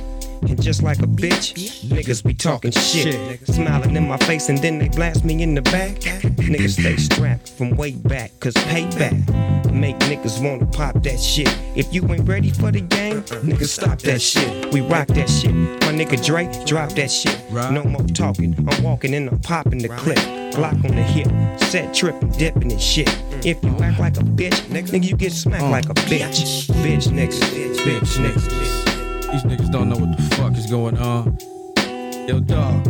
And 0.42 0.62
just 0.62 0.82
like 0.82 0.98
a 0.98 1.06
bitch, 1.06 1.54
niggas 1.84 2.24
be 2.24 2.34
talking 2.34 2.70
shit. 2.70 3.46
Smiling 3.46 3.96
in 3.96 4.08
my 4.08 4.18
face 4.18 4.48
and 4.48 4.58
then 4.58 4.78
they 4.78 4.88
blast 4.88 5.24
me 5.24 5.42
in 5.42 5.54
the 5.54 5.62
back. 5.62 5.96
Niggas 6.36 6.80
stay 6.80 6.96
strapped 6.96 7.50
from 7.50 7.76
way 7.76 7.92
back, 7.92 8.38
cause 8.40 8.54
payback 8.54 9.66
make 9.76 9.98
niggas 10.00 10.42
wanna 10.42 10.66
pop 10.66 11.02
that 11.02 11.20
shit. 11.20 11.48
If 11.76 11.92
you 11.92 12.02
ain't 12.12 12.28
ready 12.28 12.50
for 12.50 12.72
the 12.72 12.80
game, 12.80 13.22
niggas 13.22 13.68
stop 13.68 14.00
that 14.00 14.20
shit. 14.20 14.72
We 14.72 14.80
rock 14.80 15.08
that 15.08 15.28
shit. 15.28 15.54
My 15.54 15.92
nigga 15.92 16.24
Drake, 16.24 16.66
drop 16.66 16.90
that 16.92 17.10
shit. 17.10 17.38
No 17.52 17.84
more 17.84 18.02
talking, 18.02 18.54
I'm 18.68 18.82
walking 18.82 19.14
and 19.14 19.28
I'm 19.28 19.38
popping 19.40 19.78
the 19.78 19.88
clip. 19.88 20.18
Glock 20.56 20.82
on 20.84 20.96
the 20.96 21.02
hip, 21.02 21.28
set 21.60 21.94
tripping, 21.94 22.30
dipping 22.30 22.72
and 22.72 22.80
shit. 22.80 23.08
If 23.44 23.62
you 23.62 23.76
act 23.80 24.00
like 24.00 24.16
a 24.16 24.24
bitch, 24.24 24.58
nigga, 24.68 25.02
you 25.02 25.16
get 25.16 25.32
smacked 25.32 25.64
like 25.64 25.86
a 25.86 25.94
bitch. 26.08 26.70
Bitch 26.82 27.08
niggas, 27.08 27.76
bitch 27.76 28.16
niggas. 28.18 28.95
These 29.36 29.44
niggas 29.44 29.70
don't 29.70 29.90
know 29.90 29.96
what 29.96 30.16
the 30.16 30.22
fuck 30.36 30.56
is 30.56 30.64
going 30.64 30.96
on. 30.96 31.36
Yo, 32.26 32.40
dog, 32.40 32.82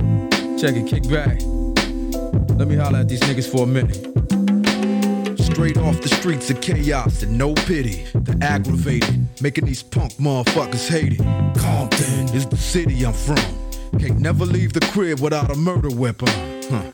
check 0.56 0.76
it, 0.76 0.86
kick 0.86 1.02
back. 1.10 1.40
Let 2.56 2.68
me 2.68 2.76
holler 2.76 3.00
at 3.00 3.08
these 3.08 3.18
niggas 3.22 3.50
for 3.50 3.64
a 3.64 3.66
minute. 3.66 3.96
Straight 5.40 5.76
off 5.76 6.00
the 6.02 6.08
streets 6.08 6.48
of 6.48 6.60
chaos 6.60 7.24
and 7.24 7.36
no 7.36 7.52
pity. 7.52 8.04
The 8.14 8.38
aggravated, 8.42 9.26
making 9.42 9.64
these 9.64 9.82
punk 9.82 10.12
motherfuckers 10.18 10.88
hate 10.88 11.14
it. 11.18 11.58
Compton 11.58 12.32
is 12.32 12.46
the 12.46 12.56
city 12.56 13.04
I'm 13.04 13.12
from. 13.12 13.42
Can't 13.98 14.20
never 14.20 14.46
leave 14.46 14.72
the 14.72 14.86
crib 14.92 15.18
without 15.18 15.50
a 15.50 15.56
murder 15.56 15.90
weapon. 15.90 16.28
Huh. 16.70 16.92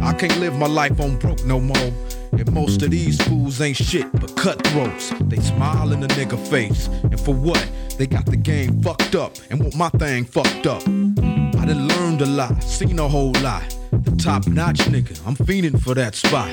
I 0.00 0.14
can't 0.14 0.38
live 0.40 0.56
my 0.56 0.66
life 0.66 0.98
on 0.98 1.18
broke 1.18 1.44
no 1.44 1.60
more. 1.60 1.92
And 2.32 2.52
most 2.52 2.80
of 2.80 2.90
these 2.90 3.20
fools 3.22 3.60
ain't 3.60 3.76
shit 3.76 4.10
but 4.12 4.34
cutthroats. 4.34 5.12
They 5.20 5.36
smile 5.36 5.92
in 5.92 6.00
the 6.00 6.08
nigga 6.08 6.38
face. 6.48 6.88
And 7.02 7.20
for 7.20 7.34
what? 7.34 7.70
They 7.96 8.06
got 8.08 8.26
the 8.26 8.36
game 8.36 8.82
fucked 8.82 9.14
up 9.14 9.36
and 9.50 9.60
want 9.60 9.76
my 9.76 9.88
thing 9.90 10.24
fucked 10.24 10.66
up. 10.66 10.82
I 10.82 11.66
done 11.66 11.88
learned 11.88 12.22
a 12.22 12.26
lot, 12.26 12.62
seen 12.62 12.98
a 12.98 13.08
whole 13.08 13.32
lot. 13.42 13.62
The 13.92 14.14
top 14.16 14.46
notch 14.48 14.78
nigga, 14.78 15.24
I'm 15.26 15.36
fiending 15.36 15.80
for 15.80 15.94
that 15.94 16.16
spot. 16.16 16.50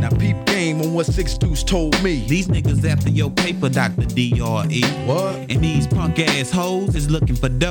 Now 0.00 0.08
peep 0.10 0.36
game 0.46 0.80
on 0.80 0.94
what 0.94 1.06
Six 1.06 1.36
Deuce 1.36 1.62
told 1.62 2.02
me. 2.02 2.26
These 2.26 2.48
niggas 2.48 2.84
after 2.88 3.10
your 3.10 3.30
paper, 3.30 3.68
Dr. 3.68 4.06
D.R.E. 4.06 4.82
What? 5.06 5.34
And 5.50 5.62
these 5.62 5.86
punk 5.86 6.18
ass 6.18 6.50
hoes 6.50 6.96
is 6.96 7.10
looking 7.10 7.36
for 7.36 7.50
dough. 7.50 7.70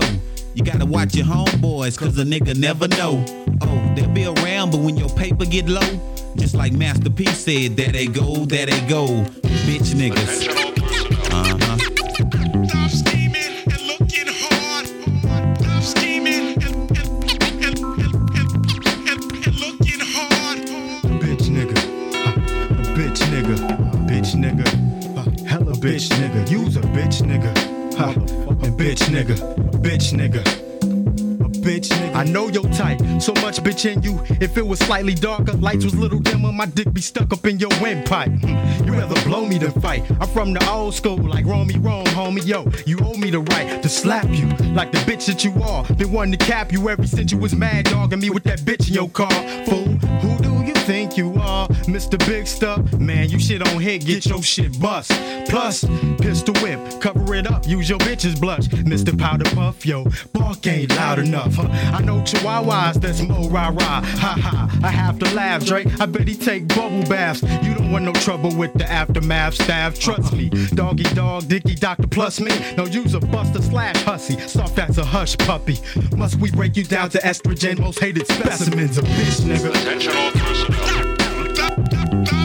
You 0.54 0.64
gotta 0.64 0.86
watch 0.86 1.16
your 1.16 1.26
homeboys, 1.26 1.98
cause 1.98 2.18
a 2.20 2.24
nigga 2.24 2.56
never 2.56 2.88
know. 2.88 3.26
Oh, 3.62 3.94
they'll 3.96 4.10
be 4.10 4.26
around, 4.26 4.72
but 4.72 4.82
when 4.82 4.96
your 4.96 5.10
paper 5.10 5.46
get 5.46 5.68
low, 5.68 6.34
just 6.36 6.54
like 6.54 6.74
Master 6.74 7.10
P 7.10 7.26
said, 7.26 7.78
there 7.78 7.92
they 7.92 8.06
go, 8.06 8.46
there 8.46 8.68
they 8.68 8.80
go. 8.88 9.08
Bitch 9.66 9.96
niggas. 9.96 10.71
Bitch 25.82 26.10
nigga. 26.10 26.48
You's 26.50 26.78
a 26.78 26.82
bitch 26.82 27.24
nigga. 27.24 27.52
Ha. 27.98 28.12
A 28.12 28.70
bitch 28.70 29.02
nigga. 29.10 29.36
Bitch 29.82 30.14
nigga. 30.14 30.42
A 31.42 31.50
bitch 31.50 31.90
nigga. 31.90 32.16
I 32.16 32.24
know 32.24 32.50
your 32.50 32.70
type. 32.70 33.00
So 33.20 33.34
much 33.42 33.64
bitch 33.64 33.92
in 33.92 34.04
you. 34.04 34.22
If 34.40 34.58
it 34.58 34.66
was 34.66 34.78
slightly 34.78 35.16
darker, 35.16 35.54
lights 35.54 35.84
was 35.84 35.96
little 35.96 36.20
dimmer, 36.20 36.52
my 36.52 36.68
dick 36.68 36.94
be 36.94 37.02
stuck 37.02 37.34
up 37.34 37.48
in 37.48 37.58
your 37.58 37.72
windpipe. 37.82 38.30
Hmm. 38.30 38.86
You 38.86 38.94
rather 38.94 39.20
blow 39.24 39.48
me 39.48 39.58
than 39.58 39.72
fight. 39.82 40.04
I'm 40.22 40.30
from 40.30 40.54
the 40.54 40.64
old 40.70 40.94
school, 40.94 41.18
like 41.18 41.48
Romy 41.48 41.80
Rome, 41.80 42.06
homie. 42.06 42.46
Yo, 42.46 42.70
you 42.86 43.00
owe 43.04 43.18
me 43.18 43.32
the 43.32 43.40
right 43.40 43.82
to 43.82 43.90
slap 43.90 44.30
you 44.30 44.46
like 44.76 44.92
the 44.92 45.00
bitch 45.00 45.26
that 45.26 45.44
you 45.44 45.52
are. 45.64 45.84
Been 45.96 46.12
wanting 46.12 46.38
to 46.38 46.46
cap 46.46 46.72
you 46.72 46.90
ever 46.90 47.08
since 47.08 47.32
you 47.32 47.40
was 47.40 47.56
mad 47.56 47.86
dogging 47.86 48.20
me 48.20 48.30
with 48.30 48.44
that 48.44 48.60
bitch 48.60 48.88
in 48.88 48.94
your 48.94 49.10
car. 49.10 49.32
Fool, 49.66 49.88
who 50.22 50.44
do 50.44 50.64
you 50.64 50.76
think 50.92 51.16
you 51.16 51.34
are, 51.40 51.70
Mr. 51.88 52.20
Big 52.28 52.46
Stuff? 52.46 53.00
Man, 53.00 53.30
you 53.30 53.40
shit 53.40 53.66
on 53.66 53.80
hit, 53.80 54.06
get 54.06 54.26
your 54.26 54.44
shit 54.44 54.78
bust. 54.78 55.10
Plus, 55.48 55.86
pistol 56.20 56.54
whip, 56.56 56.80
cover 57.00 57.34
it 57.34 57.48
up, 57.48 57.66
use 57.66 57.90
your 57.90 57.98
bitch's 58.00 58.38
blush. 58.38 58.68
Mr. 58.68 59.18
Powder 59.18 59.50
Puff, 59.56 59.86
yo, 59.86 60.06
bark 60.34 60.68
ain't 60.68 60.90
loud 60.90 61.20
enough. 61.20 61.56
Huh? 61.56 61.70
I 61.98 62.02
know 62.02 62.20
chihuahuas 62.24 62.96
that's 62.96 63.22
mo 63.22 63.48
rah 63.48 63.70
rah. 63.70 64.02
Ha 64.02 64.36
ha, 64.42 64.80
I 64.84 64.90
have 64.90 65.18
to 65.20 65.34
laugh, 65.34 65.64
Drake. 65.64 65.88
I 66.02 66.06
bet 66.08 66.28
he 66.28 66.36
take 66.36 66.68
bubble 66.68 67.04
baths. 67.08 67.42
You 67.64 67.74
don't 67.74 67.81
want 67.92 68.06
no 68.06 68.14
trouble 68.14 68.56
with 68.56 68.74
the 68.74 68.90
aftermath 68.90 69.56
staff. 69.56 70.00
Trust 70.00 70.34
me, 70.34 70.50
doggy 70.74 71.04
dog, 71.14 71.48
dicky 71.48 71.76
doctor 71.76 72.08
plus 72.08 72.40
me. 72.40 72.52
No 72.78 72.86
use 72.86 73.14
a 73.14 73.20
buster 73.20 73.62
slash 73.62 74.02
hussy, 74.04 74.40
soft 74.48 74.80
as 74.80 74.98
a 74.98 75.06
hush 75.06 75.38
puppy. 75.38 75.78
Must 76.16 76.40
we 76.40 76.52
break 76.52 76.78
you 76.78 76.84
down 76.84 77.10
to 77.10 77.20
estrogen, 77.20 77.80
most 77.80 78.00
hated 78.00 78.28
specimens 78.28 78.98
of 78.98 79.06
bitch 79.06 79.42
nigga. 79.42 79.70
Attention 79.70 80.16
all 80.16 80.32
personnel. 80.32 82.41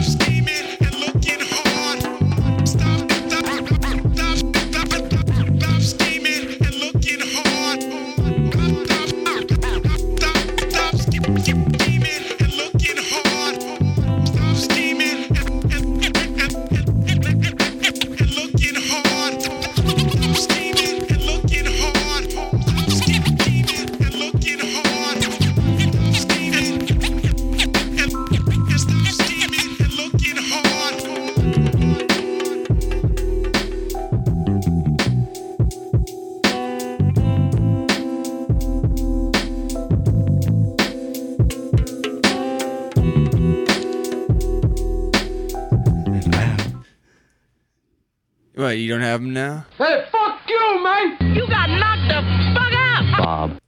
What, 49.17 49.23
have 49.23 49.23
them 49.23 49.33
now? 49.33 49.65
Hey, 49.79 50.05
fuck 50.11 50.41
you, 50.47 50.83
man! 50.83 51.35
You 51.35 51.47
got 51.47 51.71
knocked 51.71 52.07
the 52.07 52.21
fuck 52.53 52.71
out! 52.71 53.17
Bob. 53.17 53.59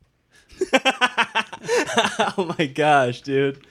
oh 2.38 2.56
my 2.60 2.68
gosh, 2.68 3.22
dude. 3.22 3.66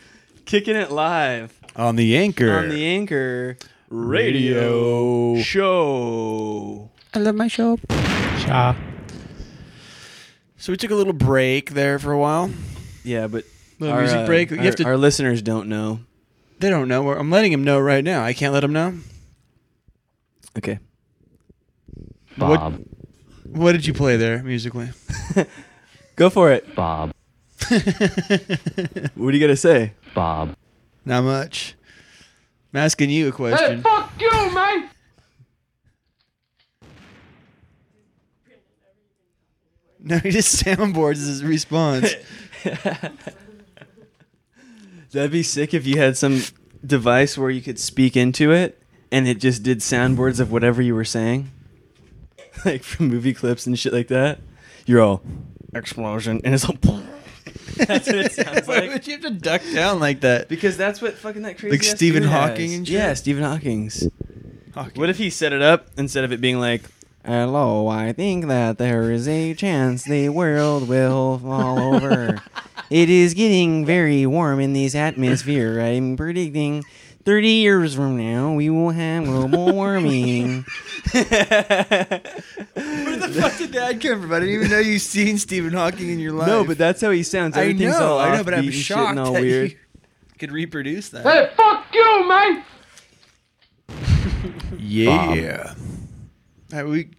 Kicking 0.45 0.75
it 0.75 0.91
live. 0.91 1.57
On 1.77 1.95
the 1.95 2.17
anchor. 2.17 2.51
On 2.53 2.69
the 2.69 2.85
Anchor 2.85 3.59
Radio 3.91 5.41
Show. 5.41 6.91
I 7.15 7.21
love 7.21 7.37
my 7.37 7.47
show. 7.47 7.79
Cha. 7.89 8.77
So 10.57 10.73
we 10.73 10.77
took 10.77 10.91
a 10.91 10.97
little 10.97 11.13
break 11.13 11.71
there 11.71 12.01
for 12.01 12.11
a 12.11 12.19
while. 12.19 12.51
Yeah, 13.05 13.29
but 13.29 13.45
Little 13.79 13.95
our, 13.95 14.01
music 14.01 14.19
uh, 14.19 14.27
break. 14.27 14.51
You 14.51 14.59
our, 14.59 14.65
have 14.65 14.75
to- 14.77 14.85
our 14.85 14.97
listeners 14.97 15.43
don't 15.43 15.69
know. 15.69 16.01
They 16.59 16.71
don't 16.71 16.89
know. 16.89 17.09
I'm 17.13 17.31
letting 17.31 17.53
them 17.53 17.63
know 17.63 17.79
right 17.79 18.03
now. 18.03 18.25
I 18.25 18.33
can't 18.33 18.53
let 18.53 18.61
them 18.61 18.73
know. 18.73 18.99
Okay. 20.57 20.81
What, 22.39 22.73
what 23.45 23.73
did 23.73 23.87
you 23.87 23.93
play 23.95 24.17
there 24.17 24.43
musically? 24.43 24.91
Go 26.17 26.31
for 26.31 26.53
it. 26.53 26.75
Bob. 26.75 27.13
What 27.69 27.81
are 29.17 29.33
you 29.33 29.41
gonna 29.41 29.57
say? 29.57 29.93
Bob. 30.15 30.57
Not 31.05 31.25
much. 31.25 31.75
I'm 32.73 32.81
asking 32.81 33.11
you 33.11 33.29
a 33.29 33.33
question. 33.33 33.79
Hey, 33.79 33.83
question. 33.83 33.83
fuck 33.83 34.21
you, 34.21 34.55
man! 34.55 34.91
No, 40.01 40.17
he 40.19 40.31
just 40.31 40.65
soundboards 40.65 41.15
as 41.15 41.27
his 41.27 41.45
response. 41.45 42.15
That'd 45.11 45.33
be 45.33 45.43
sick 45.43 45.75
if 45.75 45.87
you 45.87 45.99
had 45.99 46.17
some 46.17 46.43
device 46.87 47.37
where 47.37 47.51
you 47.51 47.61
could 47.61 47.79
speak 47.79 48.17
into 48.17 48.53
it 48.53 48.81
and 49.11 49.27
it 49.27 49.39
just 49.41 49.65
did 49.65 49.79
soundboards 49.81 50.39
of 50.41 50.53
whatever 50.53 50.81
you 50.81 50.95
were 50.95 51.05
saying. 51.05 51.51
like 52.65 52.83
from 52.83 53.09
movie 53.09 53.35
clips 53.35 53.67
and 53.67 53.79
shit 53.79 53.93
like 53.93 54.09
that. 54.09 54.41
You're 54.87 55.01
all 55.03 55.23
explosion 55.75 56.41
and 56.45 56.55
it's 56.55 56.65
all 56.65 56.77
That's 57.77 58.07
what 58.07 58.17
it 58.17 58.33
sounds 58.33 58.67
Why 58.67 58.79
like. 58.81 58.91
would 58.93 59.07
you 59.07 59.13
have 59.15 59.23
to 59.23 59.31
duck 59.31 59.63
down 59.73 60.01
like 60.01 60.21
that? 60.21 60.49
Because 60.49 60.77
that's 60.77 61.01
what 61.01 61.15
fucking 61.15 61.43
that 61.43 61.59
crazy 61.59 61.77
Like 61.77 61.87
ass 61.87 61.95
Stephen 61.95 62.23
dude 62.23 62.31
Hawking 62.33 62.71
has. 62.71 62.79
and 62.79 62.87
shit? 62.89 62.95
Yeah, 62.97 63.15
Stephen 63.15 63.43
Hawking's. 63.45 64.09
Hawking. 64.75 65.01
What 65.01 65.11
if 65.11 65.19
he 65.19 65.31
set 65.31 65.53
it 65.53 65.63
up 65.63 65.87
instead 65.97 66.25
of 66.25 66.33
it 66.33 66.41
being 66.41 66.59
like, 66.59 66.83
"Hello, 67.25 67.87
I 67.89 68.13
think 68.13 68.47
that 68.47 68.79
there 68.79 69.11
is 69.13 69.29
a 69.29 69.55
chance 69.55 70.05
the 70.05 70.29
world 70.31 70.89
will 70.89 71.39
fall 71.39 71.95
over. 71.95 72.43
it 72.91 73.09
is 73.11 73.35
getting 73.35 73.85
very 73.85 74.27
warm 74.27 74.61
in 74.61 74.73
this 74.73 74.95
atmosphere. 74.95 75.81
I'm 75.81 76.17
predicting." 76.17 76.85
30 77.29 77.47
years 77.47 77.95
from 77.95 78.17
now, 78.17 78.55
we 78.55 78.71
will 78.71 78.89
have 78.89 79.23
global 79.27 79.67
warming. 79.75 80.65
Where 81.13 81.25
the 81.25 82.23
fuck 83.39 83.59
did 83.59 83.73
that 83.73 84.01
come 84.01 84.23
from? 84.23 84.33
I 84.33 84.41
didn't 84.41 84.55
even 84.55 84.71
know 84.71 84.79
you 84.79 84.99
seen 84.99 85.37
Stephen 85.37 85.75
Hawking 85.75 86.09
in 86.09 86.19
your 86.21 86.33
life. 86.33 86.49
No, 86.49 86.65
but 86.65 86.79
that's 86.79 87.03
how 87.03 87.11
he 87.11 87.23
sounds. 87.23 87.55
I 87.55 87.65
Everything's 87.65 87.99
know, 87.99 88.13
all 88.15 88.19
I 88.19 88.35
know, 88.35 88.45
but 88.45 88.55
I'm 88.55 88.61
and 88.65 88.73
shit 88.73 88.83
shocked 88.83 89.11
and 89.11 89.21
all 89.21 89.35
that 89.35 89.43
weird. 89.43 89.73
you 89.73 89.77
could 90.39 90.53
reproduce 90.53 91.11
that. 91.11 91.23
Hey, 91.25 91.51
fuck 91.55 91.85
you, 91.93 92.27
man! 92.27 92.65
Yeah. 94.79 95.75
All 96.73 96.79
right, 96.79 96.87
we 96.89 97.11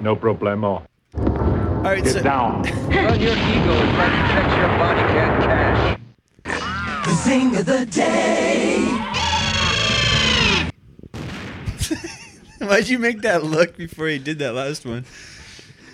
No 0.00 0.16
problemo. 0.16 0.86
All 1.18 1.82
right, 1.82 2.02
Get 2.02 2.14
so- 2.14 2.22
down. 2.22 2.62
Run 2.62 3.20
your 3.20 3.32
ego 3.32 3.74
as 3.74 3.96
much 3.98 4.10
as 4.10 4.30
checks 4.32 4.56
your 4.56 4.68
body 4.78 5.00
can't 5.12 5.42
cash. 5.44 5.98
The 7.04 7.14
thing 7.22 7.56
of 7.56 7.66
the 7.66 7.86
day. 7.86 8.80
Why'd 12.66 12.88
you 12.88 12.98
make 12.98 13.20
that 13.22 13.44
look 13.44 13.76
before 13.76 14.08
you 14.08 14.18
did 14.18 14.38
that 14.38 14.54
last 14.54 14.86
one? 14.86 15.04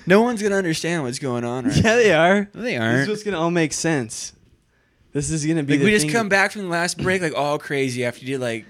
No 0.07 0.23
one's 0.23 0.41
gonna 0.43 0.55
understand 0.57 1.03
what's 1.03 1.19
going 1.19 1.45
on. 1.45 1.65
Right 1.67 1.77
Yeah, 1.85 1.97
they 1.97 2.13
are. 2.13 2.49
No, 2.55 2.63
they 2.63 2.77
aren't. 2.77 3.01
is 3.01 3.09
what's 3.09 3.23
gonna 3.25 3.41
all 3.41 3.51
make 3.51 3.73
sense. 3.73 4.33
This 5.13 5.31
is 5.31 5.45
gonna 5.45 5.63
be. 5.65 5.73
Like 5.75 5.81
the 5.81 5.85
we 5.87 5.91
just 5.91 6.07
thing 6.07 6.15
come 6.15 6.29
that- 6.29 6.37
back 6.37 6.53
from 6.53 6.63
the 6.63 6.69
last 6.69 6.99
break 6.99 7.23
like 7.23 7.35
all 7.35 7.59
crazy 7.59 8.05
after 8.05 8.21
you 8.25 8.27
did 8.35 8.41
like 8.41 8.67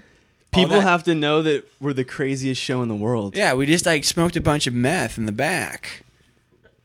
People 0.51 0.81
have 0.81 1.03
to 1.03 1.15
know 1.15 1.41
that 1.43 1.65
we're 1.79 1.93
the 1.93 2.03
craziest 2.03 2.61
show 2.61 2.81
in 2.81 2.89
the 2.89 2.95
world. 2.95 3.37
Yeah, 3.37 3.53
we 3.53 3.65
just 3.65 3.85
like 3.85 4.03
smoked 4.03 4.35
a 4.35 4.41
bunch 4.41 4.67
of 4.67 4.73
meth 4.73 5.17
in 5.17 5.25
the 5.25 5.31
back. 5.31 6.03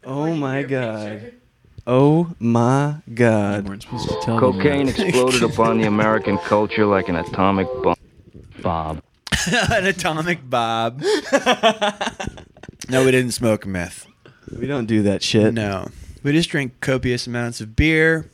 Oh 0.05 0.35
my 0.37 0.63
god. 0.63 1.33
Oh 1.87 2.35
my 2.41 2.97
god. 3.15 3.69
weren't 3.69 3.83
supposed 3.83 4.09
to 4.09 4.21
tell 4.23 4.41
Cocaine 4.41 4.89
exploded 4.89 5.43
upon 5.51 5.79
the 5.79 5.87
American 5.87 6.37
culture 6.39 6.85
like 6.85 7.09
an 7.09 7.17
atomic 7.17 7.69
bomb. 7.83 7.97
Bob. 8.63 9.03
An 9.71 9.87
atomic 9.87 10.49
bob. 10.51 11.01
no, 12.89 13.05
we 13.05 13.13
didn't 13.13 13.31
smoke 13.33 13.65
meth. 13.67 14.07
We 14.59 14.67
don't 14.67 14.87
do 14.87 15.03
that 15.03 15.23
shit. 15.23 15.55
No. 15.55 15.89
We 16.25 16.33
just 16.33 16.51
drink 16.51 16.81
copious 16.81 17.27
amounts 17.29 17.61
of 17.61 17.77
beer 17.77 18.29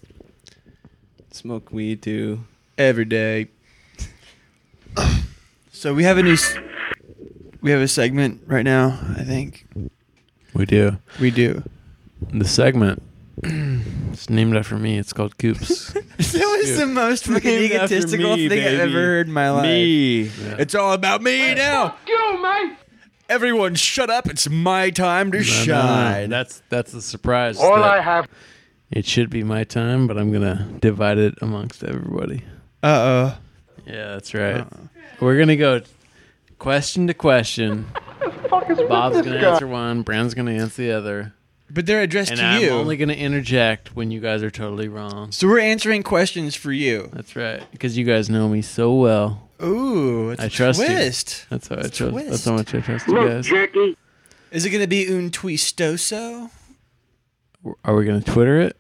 Smoke 1.33 1.71
weed 1.73 2.01
too. 2.03 2.45
every 2.79 3.05
day. 3.05 3.49
So 5.75 5.93
we 5.93 6.05
have 6.05 6.17
a 6.17 6.23
new 6.23 6.35
s- 6.35 6.57
we 7.61 7.73
have 7.73 7.81
a 7.81 7.89
segment 7.89 8.43
right 8.47 8.63
now, 8.63 9.01
I 9.19 9.25
think. 9.25 9.67
We 10.55 10.65
do. 10.65 10.99
We 11.21 11.33
do. 11.33 11.65
The 12.33 12.45
segment. 12.47 13.03
it's 14.13 14.29
named 14.31 14.57
after 14.57 14.77
me. 14.77 14.99
It's 14.99 15.13
called 15.13 15.39
Coops. 15.39 15.95
That 16.33 16.59
was 16.61 16.79
the 16.79 16.87
most 16.87 17.25
fucking 17.25 17.43
Named 17.45 17.73
after 17.73 17.95
egotistical 17.97 18.37
me, 18.37 18.49
thing 18.49 18.61
I've 18.61 18.65
baby. 18.79 18.81
ever 18.83 18.93
heard 18.93 19.27
in 19.27 19.33
my 19.33 19.51
life. 19.51 19.65
Me. 19.65 20.23
It's 20.59 20.75
all 20.75 20.93
about 20.93 21.21
me 21.23 21.55
now. 21.55 21.89
Fuck 21.91 22.09
you, 22.09 22.43
man! 22.43 22.77
Everyone 23.29 23.75
shut 23.75 24.09
up. 24.09 24.29
It's 24.29 24.49
my 24.49 24.91
time 24.91 25.33
to 25.33 25.39
No, 25.39 25.45
no, 25.45 25.51
no. 25.51 25.65
shine. 25.65 26.31
That's 26.31 26.63
that's 26.69 26.93
the 26.93 27.03
surprise. 27.03 27.59
All 27.59 27.75
that 27.77 27.85
I 27.85 28.01
have. 28.01 28.29
It 28.91 29.05
should 29.07 29.31
be 29.31 29.43
my 29.43 29.65
time, 29.65 30.07
but 30.07 30.17
I'm 30.19 30.33
gonna 30.33 30.69
divide 30.81 31.19
it 31.19 31.35
amongst 31.43 31.83
everybody. 31.83 32.45
Uh 32.83 32.87
oh. 32.87 33.39
Yeah, 33.87 34.13
that's 34.13 34.33
right. 34.35 34.67
We're 35.21 35.39
gonna 35.39 35.57
go 35.57 35.81
question 36.59 37.07
to 37.09 37.15
question. 37.15 37.87
Bob's 38.51 39.23
gonna 39.23 39.37
answer 39.37 39.67
one. 39.67 40.03
Brand's 40.03 40.35
gonna 40.35 40.53
answer 40.53 40.83
the 40.83 40.93
other. 40.93 41.35
But 41.75 41.87
they're 41.87 42.03
addressed 42.03 42.31
and 42.33 42.39
to 42.41 42.45
I'm 42.45 42.63
you. 42.63 42.71
only 42.71 42.97
gonna 42.99 43.13
interject 43.15 43.97
when 43.97 44.11
you 44.11 44.21
guys 44.21 44.43
are 44.43 44.51
totally 44.51 44.89
wrong. 44.89 45.33
So 45.33 45.49
we're 45.49 45.61
answering 45.61 46.03
questions 46.03 46.55
for 46.55 46.71
you. 46.73 47.09
That's 47.13 47.35
right, 47.35 47.63
because 47.73 47.97
you 47.97 48.05
guys 48.05 48.29
know 48.29 48.49
me 48.49 48.61
so 48.63 48.93
well. 48.95 49.49
Ooh, 49.63 50.31
it's 50.31 50.43
I 50.43 50.47
a 50.47 50.49
trust 50.51 50.81
twist. 50.85 51.39
you. 51.41 51.47
That's 51.57 51.69
how 51.69 51.77
I 51.77 51.79
It's 51.81 52.01
a 52.01 52.11
trust. 52.11 52.27
That's 52.29 52.45
how 52.45 52.53
much 52.55 52.75
I 52.75 52.81
trust 52.81 53.07
you 53.07 53.15
guys. 53.15 53.47
jerky. 53.47 53.97
Is 54.51 54.67
it 54.67 54.71
going 54.71 54.83
to 54.83 54.89
be 54.89 55.07
un 55.09 55.31
twistoso? 55.31 56.51
Are 57.85 57.95
we 57.95 58.05
gonna 58.05 58.21
Twitter 58.21 58.61
it? 58.61 58.77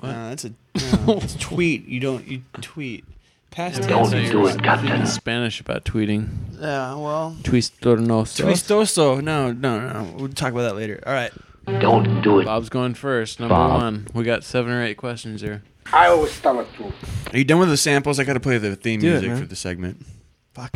Uh, 0.00 0.30
that's 0.30 0.44
a 0.44 0.50
No, 1.06 1.18
it's 1.18 1.34
tweet. 1.36 1.86
You 1.86 2.00
don't. 2.00 2.26
You 2.26 2.42
tweet. 2.60 3.04
Past 3.50 3.82
tense. 3.82 3.86
Don't 3.86 4.10
do 4.30 4.46
it, 4.46 4.62
Captain. 4.62 5.06
Spanish 5.06 5.60
about 5.60 5.84
tweeting. 5.84 6.28
Yeah. 6.60 6.94
Well. 6.94 7.36
Twistornoso. 7.42 8.44
Twistoso. 8.44 9.22
No, 9.22 9.52
no, 9.52 9.80
no. 9.80 10.14
We'll 10.16 10.28
talk 10.28 10.52
about 10.52 10.62
that 10.62 10.76
later. 10.76 11.02
All 11.06 11.12
right. 11.12 11.32
Don't 11.66 12.22
do 12.22 12.40
it. 12.40 12.44
Bob's 12.44 12.68
going 12.68 12.94
first. 12.94 13.40
Number 13.40 13.54
Bob. 13.54 13.82
one. 13.82 14.06
We 14.14 14.24
got 14.24 14.44
seven 14.44 14.72
or 14.72 14.82
eight 14.82 14.96
questions 14.96 15.40
here. 15.40 15.62
I 15.92 16.08
always 16.08 16.38
tell 16.40 16.56
the 16.58 16.64
truth. 16.76 16.94
Are 17.32 17.38
you 17.38 17.44
done 17.44 17.58
with 17.58 17.68
the 17.68 17.76
samples? 17.76 18.18
I 18.18 18.24
got 18.24 18.34
to 18.34 18.40
play 18.40 18.58
the 18.58 18.76
theme 18.76 19.00
Do 19.00 19.08
it, 19.08 19.10
music 19.12 19.28
man. 19.30 19.38
for 19.40 19.46
the 19.46 19.56
segment. 19.56 20.04
Fuck. 20.52 20.70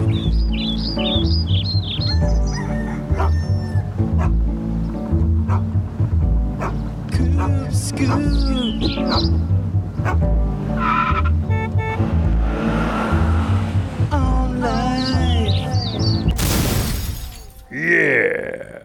Yeah. 17.71 18.83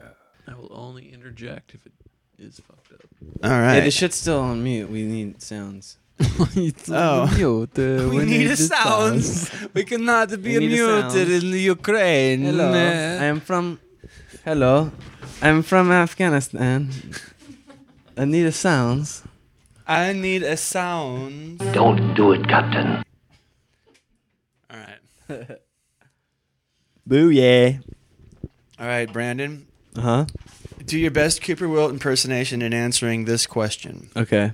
I 0.48 0.56
will 0.56 0.72
only 0.74 1.12
interject 1.14 1.74
if 1.74 1.86
it 1.86 1.94
is 2.38 2.60
fucked 2.60 2.92
up. 2.94 3.02
All 3.44 3.50
Hey, 3.50 3.62
right. 3.62 3.80
the 3.84 3.92
shit's 3.92 4.16
still 4.18 4.40
on 4.40 4.64
mute. 4.64 4.90
We 4.90 5.04
need 5.04 5.42
sounds. 5.42 5.98
Oh. 6.90 7.28
we 8.16 8.26
need 8.26 8.48
a 8.48 8.56
sound. 8.74 9.22
We 9.74 9.84
cannot 9.84 10.30
be 10.42 10.58
We 10.58 10.68
need 10.68 10.80
a 10.80 10.88
muted 10.88 11.12
sound. 11.12 11.32
in 11.44 11.52
the 11.52 11.60
Ukraine. 11.60 12.42
Hello, 12.44 12.72
I 12.72 13.26
am 13.34 13.40
from. 13.42 13.80
Hello, 14.46 14.92
I'm 15.42 15.62
from 15.64 15.92
Afghanistan. 15.92 16.90
I 18.18 18.26
need 18.26 18.46
a 18.46 18.52
sounds. 18.52 19.24
I 19.88 20.14
need 20.14 20.44
a 20.44 20.56
sound. 20.56 21.60
Don't 21.74 22.14
do 22.14 22.32
it, 22.32 22.48
Captain. 22.48 23.04
All 24.72 24.78
right. 24.80 25.48
Boo 27.08 27.30
yeah. 27.30 27.80
All 28.80 28.88
right, 28.88 29.12
Brandon. 29.12 29.68
Uh 29.96 30.02
huh. 30.02 30.26
Do 30.86 31.00
your 31.00 31.12
best 31.12 31.42
Cooper 31.42 31.68
Wilt 31.68 31.92
impersonation 31.92 32.62
in 32.62 32.74
answering 32.74 33.26
this 33.26 33.46
question. 33.48 34.10
Okay. 34.16 34.52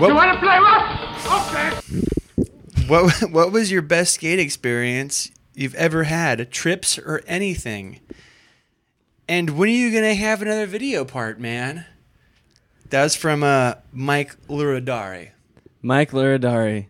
You 0.00 0.14
want 0.14 0.32
to 0.32 0.38
play 0.38 0.58
rough? 0.58 1.52
Okay. 1.52 2.86
What 2.86 3.22
What 3.30 3.52
was 3.52 3.70
your 3.70 3.82
best 3.82 4.14
skate 4.14 4.38
experience 4.38 5.30
you've 5.54 5.74
ever 5.74 6.04
had? 6.04 6.50
Trips 6.50 6.98
or 6.98 7.22
anything? 7.26 8.00
And 9.28 9.50
when 9.56 9.68
are 9.68 9.72
you 9.72 9.92
gonna 9.92 10.14
have 10.14 10.42
another 10.42 10.66
video 10.66 11.04
part, 11.04 11.38
man? 11.40 11.86
That 12.90 13.04
was 13.04 13.14
from 13.14 13.42
uh, 13.42 13.74
Mike 13.92 14.36
Luridari. 14.48 15.30
Mike 15.82 16.10
Luridari. 16.10 16.86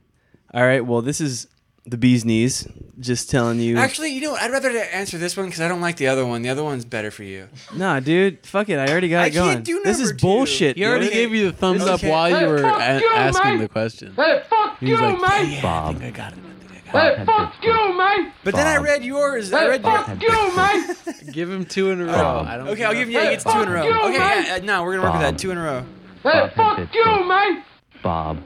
All 0.53 0.65
right. 0.65 0.85
Well, 0.85 1.03
this 1.03 1.21
is 1.21 1.47
the 1.87 1.97
bee's 1.97 2.25
knees. 2.25 2.67
Just 2.99 3.31
telling 3.31 3.59
you. 3.61 3.79
Actually, 3.79 4.11
you 4.13 4.21
know 4.21 4.33
what? 4.33 4.43
I'd 4.43 4.51
rather 4.51 4.69
answer 4.69 5.17
this 5.17 5.35
one 5.37 5.47
because 5.47 5.61
I 5.63 5.69
don't 5.69 5.81
like 5.81 5.97
the 5.97 6.09
other 6.09 6.27
one. 6.27 6.43
The 6.43 6.51
other 6.51 6.63
one's 6.63 6.85
better 6.85 7.11
for 7.11 7.23
you. 7.23 7.49
Nah, 7.75 7.99
dude. 8.01 8.45
Fuck 8.45 8.69
it. 8.69 8.79
I 8.79 8.87
already 8.91 9.09
got 9.09 9.23
I 9.25 9.27
it 9.29 9.31
going. 9.31 9.53
can't 9.55 9.65
do 9.65 9.81
this 9.83 9.99
is 9.99 10.09
number 10.09 10.19
two. 10.21 10.27
bullshit. 10.27 10.77
He 10.77 10.85
already 10.85 11.07
dude. 11.07 11.15
gave 11.15 11.35
you 11.35 11.51
the 11.51 11.57
thumbs 11.57 11.83
up 11.83 11.95
Okay. 12.01 12.11
while 12.11 12.29
you 12.29 12.37
Hey, 12.37 12.47
were 12.47 12.59
fuck 12.61 12.81
a- 12.83 13.01
you, 13.01 13.11
asking 13.15 13.51
mate. 13.53 13.57
the 13.63 13.69
question. 13.69 14.13
Hey, 14.17 14.43
fuck 14.51 14.79
He 14.81 14.87
you, 14.89 14.93
was 14.93 15.01
like, 15.01 15.21
mate. 15.49 15.63
Bob. 15.63 15.99
Hey, 16.01 17.23
fuck 17.25 17.55
you, 17.63 17.97
mate. 17.97 18.33
But 18.45 18.55
then 18.55 18.67
I 18.67 18.77
read 18.79 19.03
yours. 19.05 19.53
I 19.53 19.61
Hey, 19.61 19.69
read 19.71 19.83
fuck 19.83 20.21
you, 20.21 20.57
mate. 20.57 21.33
Give 21.33 21.51
him 21.51 21.65
two 21.65 21.91
in 21.93 22.01
a 22.03 22.05
row. 22.05 22.45
I 22.47 22.57
don't 22.59 22.69
Okay, 22.69 22.85
I'll 22.85 22.93
give 22.93 23.09
you. 23.09 23.15
Yeah, 23.19 23.25
he 23.25 23.31
gets 23.31 23.45
two 23.45 23.51
in 23.63 23.69
a 23.69 23.73
row. 23.73 23.83
Fuck 23.83 23.85
you, 23.95 24.09
Okay, 24.11 24.19
mate. 24.19 24.47
yeah, 24.49 24.55
uh, 24.57 24.59
no, 24.65 24.83
we're 24.83 24.97
gonna 24.97 25.05
work 25.05 25.13
with 25.15 25.23
that. 25.23 25.39
Two 25.39 25.53
in 25.53 25.59
a 25.59 25.63
row. 25.63 25.85
Hey, 26.25 26.51
fuck 26.55 26.79
you, 26.93 27.25
mate. 27.29 27.63
Bob. 28.03 28.43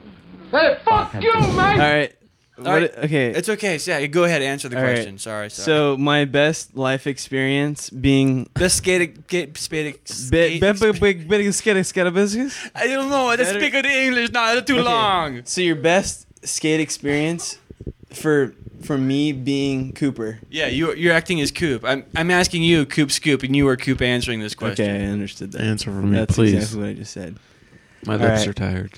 Hey, 0.51 0.77
fuck 0.85 1.13
you, 1.21 1.31
All 1.33 1.41
mate. 1.53 1.77
right. 1.79 2.15
All 2.57 2.63
What- 2.63 2.81
right. 2.81 2.97
okay. 3.05 3.27
It's 3.31 3.49
okay. 3.49 3.77
So 3.77 3.91
yeah, 3.97 4.05
go 4.07 4.23
ahead. 4.23 4.41
Answer 4.41 4.69
the 4.69 4.77
All 4.77 4.83
right. 4.83 4.93
question. 4.95 5.17
Sorry, 5.17 5.49
sorry. 5.49 5.65
So 5.65 5.97
my 5.97 6.23
best 6.25 6.77
life 6.77 7.05
experience 7.05 7.89
being 7.89 8.47
best 8.53 8.77
skate, 8.77 9.17
skate, 9.27 9.57
skate, 9.57 9.89
be- 11.29 11.51
skate- 11.51 11.85
skate 11.85 12.13
business? 12.13 12.57
I 12.73 12.87
don't 12.87 13.09
know. 13.09 13.27
I 13.27 13.35
just 13.35 13.49
Better- 13.53 13.59
speak 13.59 13.73
of 13.73 13.83
the 13.83 13.89
English 13.91 14.31
now. 14.31 14.53
It's 14.53 14.65
too 14.67 14.75
Okay. 14.75 14.83
long. 14.83 15.41
So 15.43 15.59
your 15.61 15.75
best 15.75 16.27
skate 16.43 16.79
experience 16.79 17.57
for 18.13 18.53
for 18.81 18.97
me 18.97 19.33
being 19.33 19.91
Cooper. 19.91 20.39
Yeah, 20.49 20.67
you 20.67 20.93
you're 20.95 21.13
acting 21.13 21.41
as 21.41 21.51
Coop. 21.51 21.83
I'm 21.83 22.05
I'm 22.15 22.31
asking 22.31 22.63
you, 22.63 22.85
Coop 22.85 23.11
Scoop, 23.11 23.43
and 23.43 23.53
you 23.53 23.67
are 23.67 23.75
Coop 23.75 24.01
answering 24.01 24.39
this 24.39 24.55
question. 24.55 24.85
Okay, 24.89 25.03
I 25.03 25.07
understood 25.07 25.51
that. 25.51 25.61
Answer 25.61 25.91
for 25.91 26.01
me, 26.03 26.15
That's 26.19 26.35
please. 26.35 26.53
exactly 26.53 26.79
what 26.79 26.89
I 26.89 26.93
just 26.93 27.11
said. 27.11 27.35
My 28.05 28.13
All 28.13 28.19
lips 28.19 28.39
right. 28.39 28.47
are 28.47 28.53
tired. 28.53 28.91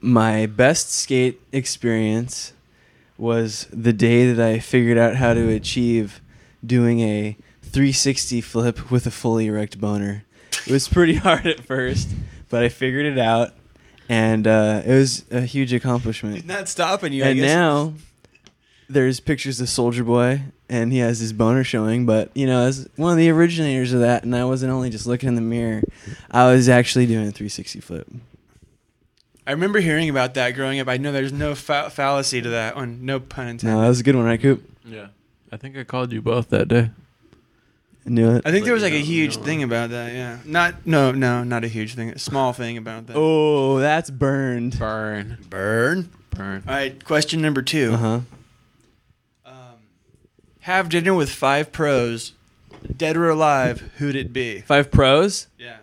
My 0.00 0.46
best 0.46 0.92
skate 0.94 1.40
experience 1.52 2.52
was 3.24 3.66
the 3.72 3.94
day 3.94 4.30
that 4.30 4.46
I 4.46 4.58
figured 4.58 4.98
out 4.98 5.16
how 5.16 5.32
to 5.32 5.48
achieve 5.48 6.20
doing 6.64 7.00
a 7.00 7.36
360 7.62 8.42
flip 8.42 8.90
with 8.90 9.06
a 9.06 9.10
fully 9.10 9.46
erect 9.46 9.80
boner. 9.80 10.24
It 10.66 10.70
was 10.70 10.88
pretty 10.88 11.14
hard 11.26 11.46
at 11.46 11.60
first, 11.60 12.10
but 12.50 12.62
I 12.62 12.68
figured 12.68 13.06
it 13.06 13.18
out, 13.18 13.54
and 14.10 14.46
uh, 14.46 14.82
it 14.84 14.92
was 14.92 15.24
a 15.30 15.40
huge 15.40 15.72
accomplishment. 15.72 16.44
Not 16.44 16.68
stopping 16.68 17.14
you. 17.14 17.24
I 17.24 17.28
and 17.28 17.40
now 17.40 17.94
there's 18.90 19.20
pictures 19.20 19.58
of 19.58 19.68
Soulja 19.68 20.04
Boy, 20.04 20.42
and 20.68 20.92
he 20.92 20.98
has 20.98 21.18
his 21.18 21.32
boner 21.32 21.64
showing. 21.64 22.04
But 22.04 22.30
you 22.36 22.46
know, 22.46 22.66
as 22.66 22.88
one 22.96 23.12
of 23.12 23.18
the 23.18 23.30
originators 23.30 23.94
of 23.94 24.00
that, 24.00 24.24
and 24.24 24.36
I 24.36 24.44
wasn't 24.44 24.70
only 24.70 24.90
just 24.90 25.06
looking 25.06 25.30
in 25.30 25.34
the 25.34 25.40
mirror, 25.40 25.82
I 26.30 26.52
was 26.52 26.68
actually 26.68 27.06
doing 27.06 27.26
a 27.28 27.32
360 27.32 27.80
flip. 27.80 28.06
I 29.46 29.52
remember 29.52 29.80
hearing 29.80 30.08
about 30.08 30.34
that 30.34 30.52
growing 30.52 30.80
up. 30.80 30.88
I 30.88 30.96
know 30.96 31.12
there's 31.12 31.32
no 31.32 31.54
fa- 31.54 31.90
fallacy 31.90 32.40
to 32.40 32.48
that 32.50 32.76
one. 32.76 33.04
No 33.04 33.20
pun 33.20 33.48
intended. 33.48 33.74
No, 33.74 33.82
that 33.82 33.88
was 33.88 34.00
a 34.00 34.02
good 34.02 34.16
one, 34.16 34.24
right, 34.24 34.40
Coop? 34.40 34.62
Yeah. 34.84 35.08
I 35.52 35.56
think 35.56 35.76
I 35.76 35.84
called 35.84 36.12
you 36.12 36.22
both 36.22 36.48
that 36.50 36.68
day. 36.68 36.90
I 38.06 38.10
knew 38.10 38.30
it. 38.36 38.42
I 38.44 38.50
think 38.50 38.64
there 38.64 38.74
was 38.74 38.82
like 38.82 38.92
a 38.92 38.98
huge 38.98 39.36
thing 39.38 39.62
about 39.62 39.90
that. 39.90 40.12
Yeah. 40.12 40.38
Not 40.44 40.86
no 40.86 41.10
no 41.12 41.42
not 41.42 41.64
a 41.64 41.68
huge 41.68 41.94
thing. 41.94 42.10
A 42.10 42.18
small 42.18 42.52
thing 42.52 42.76
about 42.76 43.06
that. 43.06 43.16
Oh, 43.16 43.78
that's 43.78 44.10
burned. 44.10 44.78
Burn. 44.78 45.38
Burn. 45.48 46.10
Burn. 46.30 46.62
All 46.66 46.74
right. 46.74 47.02
Question 47.04 47.40
number 47.40 47.62
two. 47.62 47.92
Uh 47.94 47.96
huh. 47.96 48.20
Have 50.60 50.88
dinner 50.88 51.12
with 51.12 51.28
five 51.28 51.72
pros, 51.72 52.32
dead 52.96 53.18
or 53.18 53.28
alive. 53.28 53.92
Who'd 53.98 54.16
it 54.16 54.32
be? 54.32 54.60
Five 54.62 54.90
pros. 54.90 55.46
Yeah. 55.58 55.76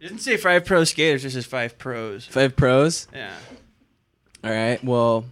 It 0.00 0.04
doesn't 0.04 0.18
say 0.18 0.36
five 0.36 0.64
pro 0.64 0.84
skaters. 0.84 1.24
It 1.24 1.30
says 1.30 1.46
five 1.46 1.78
pros. 1.78 2.26
Five 2.26 2.54
pros. 2.56 3.08
Yeah. 3.14 3.34
All 4.44 4.50
right. 4.50 4.82
Well, 4.84 5.24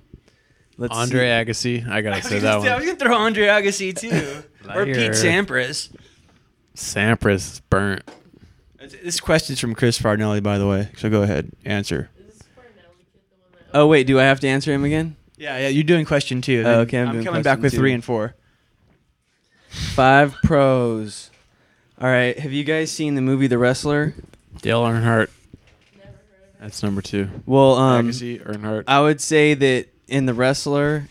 let's 0.78 0.96
Andre 0.96 1.44
see. 1.44 1.80
Agassi. 1.82 1.88
I 1.88 2.00
gotta 2.00 2.22
say 2.28 2.38
that 2.38 2.62
say- 2.62 2.68
I 2.68 2.72
one. 2.72 2.80
was 2.80 2.86
gonna 2.86 2.98
throw 2.98 3.16
Andre 3.16 3.46
Agassi 3.46 3.96
too, 3.98 4.42
or 4.74 4.86
Pete 4.86 5.12
Sampras. 5.12 5.94
Sampras 6.74 7.34
is 7.52 7.60
burnt. 7.70 8.02
This 9.02 9.20
question's 9.20 9.60
from 9.60 9.74
Chris 9.74 9.98
Farnelli, 10.00 10.42
by 10.42 10.58
the 10.58 10.66
way. 10.66 10.88
So 10.98 11.08
go 11.08 11.22
ahead, 11.22 11.50
answer. 11.64 12.10
Oh 13.72 13.86
wait, 13.86 14.06
do 14.06 14.18
I 14.20 14.24
have 14.24 14.40
to 14.40 14.48
answer 14.48 14.72
him 14.72 14.84
again? 14.84 15.16
Yeah, 15.36 15.58
yeah. 15.58 15.68
You're 15.68 15.84
doing 15.84 16.04
question 16.06 16.40
two. 16.42 16.62
Oh, 16.64 16.80
okay, 16.80 17.00
I'm 17.00 17.08
I'm, 17.08 17.14
doing 17.14 17.24
coming 17.26 17.42
back 17.42 17.60
with 17.60 17.72
two. 17.72 17.78
three 17.78 17.92
and 17.92 18.04
four. 18.04 18.34
Five 19.68 20.36
pros. 20.44 21.30
All 22.00 22.08
right. 22.08 22.38
Have 22.38 22.52
you 22.52 22.64
guys 22.64 22.90
seen 22.92 23.14
the 23.14 23.20
movie 23.20 23.46
The 23.46 23.58
Wrestler? 23.58 24.14
Dale 24.62 24.82
Earnhardt. 24.82 25.28
That's 26.60 26.82
number 26.82 27.02
two. 27.02 27.28
Well, 27.44 27.74
um, 27.74 28.08
Agassi, 28.08 28.42
Earnhardt. 28.42 28.84
I 28.86 29.00
would 29.00 29.20
say 29.20 29.54
that 29.54 29.86
in 30.08 30.26
The 30.26 30.32
Wrestler, 30.34 31.06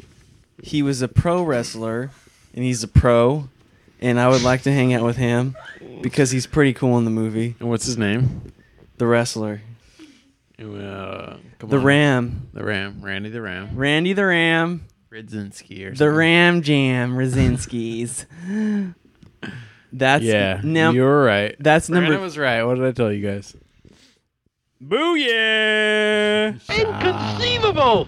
he 0.64 0.82
was 0.82 1.02
a 1.02 1.08
pro 1.08 1.44
wrestler, 1.44 2.10
and 2.56 2.64
he's 2.64 2.84
a 2.84 2.88
pro, 2.88 3.50
and 4.02 4.20
I 4.20 4.30
would 4.30 4.42
like 4.42 4.64
to 4.64 4.72
hang 4.72 4.94
out 4.94 5.04
with 5.04 5.18
him 5.18 5.56
because 6.02 6.32
he's 6.32 6.48
pretty 6.48 6.74
cool 6.74 6.98
in 6.98 7.06
the 7.06 7.12
movie. 7.12 7.56
And 7.60 7.70
what's 7.70 7.86
his 7.86 7.98
name? 7.98 8.52
The 8.98 9.06
Wrestler. 9.06 9.62
Uh, 10.60 11.38
come 11.60 11.70
The 11.70 11.78
on. 11.78 11.84
Ram. 11.84 12.48
The 12.54 12.64
Ram. 12.64 13.02
Randy 13.02 13.30
the 13.30 13.42
Ram. 13.42 13.76
Randy 13.76 14.14
the 14.14 14.26
Ram. 14.26 14.86
Ridzinski 15.12 15.86
or 15.86 15.96
The. 15.96 16.10
Ram 16.10 16.62
Jam 16.62 17.16
Rosinskis. 17.16 18.26
That's 19.94 20.24
yeah, 20.24 20.60
now 20.64 20.90
you're 20.90 21.24
right. 21.24 21.56
That's 21.60 21.88
Brandon 21.88 22.12
number 22.12 22.26
was 22.26 22.36
right. 22.36 22.64
What 22.64 22.76
did 22.76 22.86
I 22.86 22.92
tell 22.92 23.12
you 23.12 23.26
guys? 23.26 23.56
Booyah! 24.84 26.60
Inconceivable. 26.68 28.08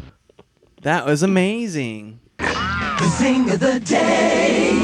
That 0.81 1.05
was 1.05 1.21
amazing. 1.21 2.19
The 2.37 3.15
thing 3.19 3.51
of 3.51 3.59
the 3.59 3.79
day. 3.79 4.81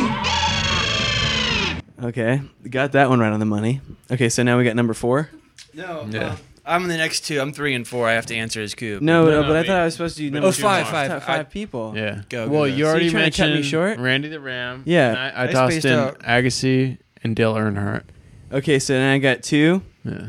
Okay, 2.04 2.41
got 2.70 2.91
that 2.91 3.10
one 3.10 3.20
right 3.20 3.34
on 3.34 3.39
the 3.39 3.45
money. 3.45 3.82
Okay, 4.12 4.30
so 4.30 4.43
now 4.43 4.58
we 4.58 4.64
got 4.64 4.76
number 4.76 4.93
four. 4.93 5.30
No. 5.74 6.08
Yeah. 6.10 6.30
Um, 6.32 6.38
I'm 6.66 6.84
in 6.84 6.89
the 6.89 6.97
next 6.97 7.22
two. 7.26 7.39
I'm 7.41 7.51
three 7.53 7.74
and 7.74 7.88
four. 7.88 8.07
I 8.07 8.14
have 8.14 8.28
to 8.28 8.36
answer 8.36 8.62
as 8.62 8.76
Coop. 8.76 9.01
No, 9.01 9.26
no, 9.26 9.41
no, 9.41 9.47
but 9.47 9.55
I 9.57 9.64
thought 9.64 9.80
I 9.82 9.86
was 9.86 9.93
supposed 9.95 10.18
to 10.18 10.24
do 10.24 10.30
Oh, 10.30 10.39
number 10.41 10.51
two 10.55 10.62
five, 10.62 10.88
five. 10.88 11.24
Five, 11.24 11.39
I- 11.39 11.43
people. 11.43 11.93
Yeah. 11.95 12.22
Go, 12.30 12.47
well, 12.47 12.62
go, 12.62 12.64
you 12.66 12.78
go. 12.78 12.84
So 12.84 12.89
already 12.89 13.05
you 13.05 13.12
trying 13.12 13.32
to 13.32 13.38
cut 13.38 13.47
me 13.47 13.53
mentioned 13.55 13.66
short? 13.70 13.99
Randy 13.99 14.30
the 14.30 14.39
Ram. 14.39 14.84
Yeah. 14.86 15.09
And 15.09 15.18
I, 15.18 15.30
I, 15.30 15.43
I 15.43 15.47
tossed 15.47 15.72
spaced 15.74 15.86
in 15.86 15.93
out. 15.99 16.20
Agassi 16.20 16.97
and 17.24 17.36
Dale 17.36 17.55
Earnhardt. 17.55 18.03
Okay, 18.51 18.80
so 18.80 18.93
then 18.93 19.12
I 19.12 19.18
got 19.18 19.41
two. 19.43 19.82
Yeah. 20.03 20.28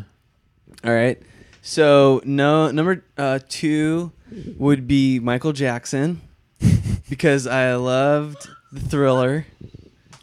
All 0.84 0.92
right. 0.94 1.20
So 1.60 2.20
no, 2.24 2.70
number 2.70 3.04
uh, 3.18 3.38
two 3.48 4.12
would 4.56 4.88
be 4.88 5.18
Michael 5.20 5.52
Jackson 5.52 6.22
because 7.10 7.46
I 7.46 7.74
loved 7.74 8.48
the 8.72 8.80
Thriller. 8.80 9.46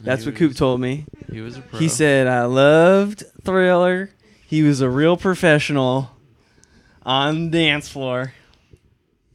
That's 0.01 0.23
He 0.23 0.29
what 0.29 0.37
Coop 0.37 0.55
told 0.55 0.79
me. 0.81 1.05
he 1.31 1.41
was 1.41 1.57
a 1.57 1.61
pro. 1.61 1.77
He 1.79 1.87
said 1.89 2.25
I 2.27 2.45
loved 2.45 3.23
Thriller. 3.43 4.09
He 4.49 4.63
was 4.63 4.81
a 4.81 4.89
real 4.89 5.15
professional 5.15 6.09
on 7.03 7.51
the 7.51 7.59
dance 7.59 7.87
floor. 7.87 8.33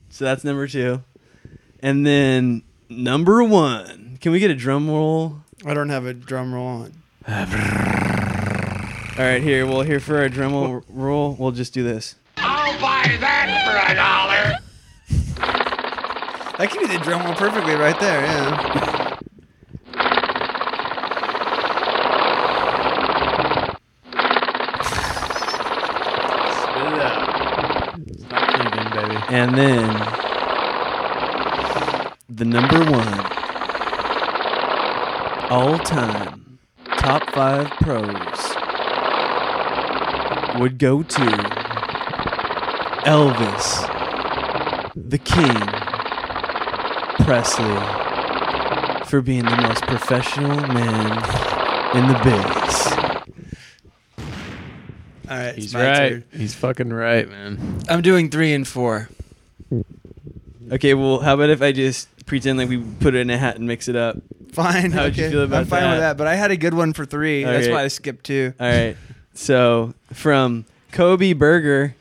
So 0.08 0.24
that's 0.24 0.42
number 0.42 0.66
two. 0.66 1.04
And 1.78 2.04
then 2.04 2.64
number 2.88 3.44
one. 3.44 4.18
Can 4.20 4.32
we 4.32 4.40
get 4.40 4.50
a 4.50 4.56
drum 4.56 4.90
roll? 4.90 5.36
I 5.64 5.72
don't 5.72 5.88
have 5.88 6.04
a 6.04 6.14
drum 6.14 6.52
roll 6.52 6.66
on. 6.66 6.92
All 7.28 7.34
right, 9.24 9.40
here. 9.40 9.64
Well, 9.68 9.82
here 9.82 10.00
for 10.00 10.18
our 10.18 10.28
drum 10.28 10.52
roll, 10.52 10.82
roll 10.88 11.36
we'll 11.38 11.52
just 11.52 11.72
do 11.72 11.84
this. 11.84 12.16
I'll 12.38 12.72
buy 12.80 13.16
that 13.20 13.46
for 13.66 13.92
a 13.92 13.94
dollar. 13.94 14.58
That 16.58 16.70
could 16.72 16.80
be 16.80 16.88
the 16.88 16.98
drum 17.04 17.24
roll 17.24 17.34
perfectly 17.34 17.76
right 17.76 18.00
there. 18.00 18.20
Yeah. 18.20 19.18
Spit 26.64 26.92
it 26.92 27.00
out. 27.00 27.20
Stop 28.18 28.44
thinking, 28.56 28.88
baby. 28.92 29.18
And 29.36 29.58
then 29.58 29.88
the 32.28 32.44
number 32.44 32.78
one 32.88 33.20
all 35.50 35.76
time 35.80 36.60
top 36.98 37.28
five 37.32 37.68
pros 37.80 38.54
would 40.60 40.78
go 40.78 41.02
to 41.02 41.20
Elvis, 43.04 43.90
the 44.94 45.18
King 45.18 45.66
Presley, 47.26 47.74
for 49.06 49.20
being 49.20 49.46
the 49.46 49.60
most 49.62 49.82
professional 49.82 50.60
man 50.68 51.10
in 51.96 52.06
the 52.06 52.20
biz. 52.22 52.92
All 55.28 55.36
right. 55.36 55.56
He's 55.56 55.74
right. 55.74 56.10
turn. 56.10 56.24
He's 56.32 56.54
fucking 56.54 56.92
right, 56.92 57.28
man. 57.28 57.80
I'm 57.88 58.00
doing 58.00 58.30
three 58.30 58.54
and 58.54 58.66
four. 58.68 59.08
Okay, 60.74 60.92
well, 60.94 61.20
how 61.20 61.34
about 61.34 61.50
if 61.50 61.62
I 61.62 61.70
just 61.70 62.08
pretend 62.26 62.58
like 62.58 62.68
we 62.68 62.78
put 62.78 63.14
it 63.14 63.18
in 63.20 63.30
a 63.30 63.38
hat 63.38 63.56
and 63.56 63.66
mix 63.68 63.86
it 63.86 63.94
up? 63.94 64.16
Fine. 64.52 64.90
How'd 64.90 65.12
okay. 65.12 65.24
you 65.26 65.30
feel 65.30 65.42
about 65.42 65.60
I'm 65.60 65.66
fine 65.66 65.82
that? 65.82 65.90
with 65.90 66.00
that, 66.00 66.16
but 66.16 66.26
I 66.26 66.34
had 66.34 66.50
a 66.50 66.56
good 66.56 66.74
one 66.74 66.92
for 66.92 67.04
three. 67.04 67.44
That's 67.44 67.66
Okay. 67.66 67.72
why 67.72 67.84
I 67.84 67.88
skipped 67.88 68.24
two. 68.24 68.54
All 68.58 68.66
right. 68.66 68.96
So 69.34 69.94
from 70.12 70.64
Kobe 70.90 71.32
Burger. 71.32 71.94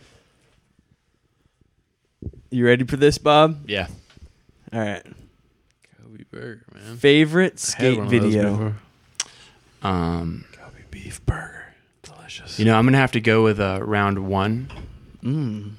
You 2.50 2.66
ready 2.66 2.84
for 2.86 2.98
this, 2.98 3.18
Bob? 3.20 3.64
Yeah. 3.68 3.88
All 4.72 4.80
right. 4.80 5.04
Kobe 6.02 6.24
Burger, 6.32 6.64
man. 6.74 6.98
Favorite 6.98 7.60
skate 7.60 7.98
one 7.98 8.08
of 8.08 8.12
those 8.12 8.34
video. 8.34 8.74
Um, 9.84 10.46
Kobe 10.52 10.84
beef 10.90 11.24
burger, 11.26 11.74
delicious. 12.02 12.58
you 12.58 12.66
know, 12.66 12.76
I'm 12.76 12.86
gonna 12.86 12.98
have 12.98 13.12
to 13.12 13.22
go 13.22 13.44
with 13.44 13.60
uh, 13.60 13.80
round 13.84 14.28
one. 14.28 14.72
Mm. 15.24 15.72